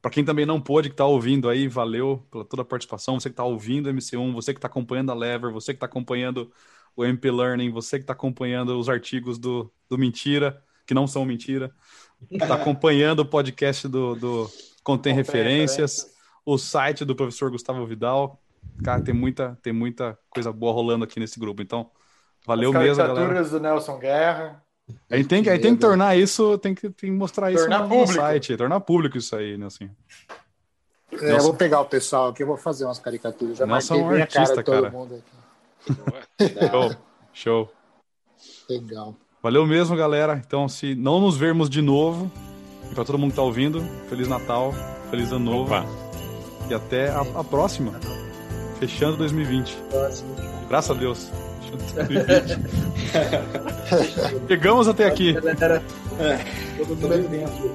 Para 0.00 0.10
quem 0.10 0.24
também 0.24 0.46
não 0.46 0.60
pôde, 0.60 0.88
que 0.88 0.94
está 0.94 1.04
ouvindo 1.04 1.48
aí, 1.48 1.66
valeu 1.66 2.26
pela 2.30 2.44
toda 2.44 2.62
a 2.62 2.64
participação. 2.64 3.18
Você 3.18 3.28
que 3.28 3.32
está 3.32 3.44
ouvindo 3.44 3.88
o 3.88 3.92
MC1, 3.92 4.32
você 4.32 4.52
que 4.52 4.58
está 4.58 4.68
acompanhando 4.68 5.10
a 5.10 5.14
Lever, 5.14 5.50
você 5.50 5.72
que 5.72 5.78
está 5.78 5.86
acompanhando 5.86 6.52
o 6.94 7.04
MP 7.04 7.30
Learning, 7.30 7.70
você 7.70 7.98
que 7.98 8.04
está 8.04 8.12
acompanhando 8.12 8.78
os 8.78 8.88
artigos 8.88 9.38
do, 9.38 9.70
do 9.88 9.98
Mentira, 9.98 10.62
que 10.86 10.94
não 10.94 11.06
são 11.06 11.24
mentira, 11.24 11.70
está 12.30 12.54
acompanhando 12.56 13.20
o 13.20 13.26
podcast 13.26 13.88
do, 13.88 14.14
do 14.14 14.50
Contém 14.82 15.12
Referências, 15.12 16.06
o 16.44 16.56
site 16.56 17.04
do 17.04 17.14
professor 17.16 17.50
Gustavo 17.50 17.84
Vidal. 17.84 18.40
Cara, 18.84 19.02
tem 19.02 19.12
muita, 19.12 19.58
tem 19.62 19.72
muita 19.72 20.18
coisa 20.30 20.52
boa 20.52 20.72
rolando 20.72 21.04
aqui 21.04 21.18
nesse 21.18 21.38
grupo. 21.38 21.60
Então, 21.62 21.90
valeu 22.46 22.70
As 22.70 22.76
mesmo, 22.76 22.96
galera. 22.96 23.44
do 23.44 23.60
Nelson 23.60 23.98
Guerra. 23.98 24.65
A 25.10 25.16
gente 25.16 25.28
tem 25.28 25.42
que, 25.42 25.50
a 25.50 25.54
gente 25.54 25.62
tem 25.62 25.74
que 25.74 25.80
tornar 25.80 26.16
isso, 26.16 26.58
tem 26.58 26.74
que, 26.74 26.82
tem 26.90 27.10
que 27.10 27.16
mostrar 27.16 27.50
isso 27.50 27.62
Tornar 27.62 27.82
no, 27.82 27.88
público. 27.88 28.12
site, 28.14 28.56
tornar 28.56 28.80
público 28.80 29.18
isso 29.18 29.34
aí, 29.34 29.56
né, 29.56 29.66
assim. 29.66 29.90
É, 31.12 31.32
eu 31.32 31.40
vou 31.40 31.54
pegar 31.54 31.80
o 31.80 31.86
pessoal 31.86 32.28
aqui, 32.28 32.42
eu 32.42 32.46
vou 32.46 32.56
fazer 32.56 32.84
umas 32.84 32.98
caricaturas. 32.98 33.58
Já 33.58 33.66
Nelson 33.66 33.94
é 33.94 33.98
um 33.98 34.08
cara 34.08 34.20
artista, 34.22 34.62
cara. 34.62 34.90
mundo 34.90 35.14
aqui. 35.14 35.36
Show, 36.70 36.96
show. 37.32 37.72
Legal. 38.68 39.14
Valeu 39.42 39.66
mesmo, 39.66 39.96
galera. 39.96 40.42
Então, 40.44 40.68
se 40.68 40.94
não 40.94 41.20
nos 41.20 41.36
vermos 41.36 41.70
de 41.70 41.80
novo, 41.80 42.30
e 42.90 42.94
pra 42.94 43.04
todo 43.04 43.18
mundo 43.18 43.30
que 43.30 43.36
tá 43.36 43.42
ouvindo, 43.42 43.80
Feliz 44.08 44.28
Natal, 44.28 44.72
Feliz 45.10 45.30
Ano 45.30 45.44
Novo. 45.44 45.74
Opa. 45.74 45.86
E 46.68 46.74
até 46.74 47.10
a, 47.10 47.20
a 47.20 47.44
próxima. 47.44 47.92
Fechando 48.80 49.16
2020. 49.16 49.76
Próximo. 49.90 50.34
Graças 50.68 50.90
a 50.90 50.98
Deus. 50.98 51.30
Fechando 51.66 52.06
2020. 54.36 54.48
Chegamos 54.48 54.88
até 54.88 55.06
aqui. 55.06 55.32
Galera, 55.32 55.82
todo 56.78 56.96
mundo 56.96 57.12
aí 57.14 57.22
dentro. 57.22 57.70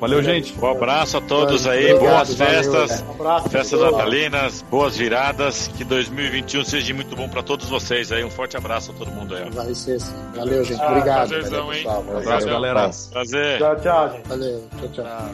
Valeu, 0.00 0.20
gente. 0.20 0.58
um 0.60 0.66
abraço 0.66 1.18
a 1.18 1.20
todos 1.20 1.64
aí, 1.64 1.92
Obrigado, 1.92 2.26
boas 2.26 2.34
valeu, 2.34 2.54
festas, 2.54 3.04
Um 3.06 3.10
abraço. 3.12 3.48
festas 3.50 3.80
natalinas, 3.80 4.64
boas 4.68 4.96
viradas, 4.96 5.70
que 5.76 5.84
2021 5.84 6.64
seja 6.64 6.92
muito 6.92 7.14
bom 7.14 7.28
para 7.28 7.40
todos 7.40 7.68
vocês 7.68 8.10
aí. 8.10 8.24
Um 8.24 8.30
forte 8.30 8.56
abraço 8.56 8.90
a 8.90 8.94
todo 8.94 9.12
mundo 9.12 9.36
aí. 9.36 9.48
Vai 9.50 9.72
ser. 9.76 9.98
Valeu, 10.34 10.64
gente. 10.64 10.82
Ah, 10.82 10.88
Obrigado. 10.88 11.28
Valeu, 11.28 11.40
Prazerzão, 11.40 11.72
hein? 11.72 11.84
Valeu. 11.84 12.46
galera. 12.48 12.90
Prazer. 13.12 13.58
Tchau, 13.58 13.76
tchau, 13.76 14.10
gente. 14.10 14.28
Valeu. 14.28 14.64
Tchau, 14.80 14.88
tchau. 14.88 15.30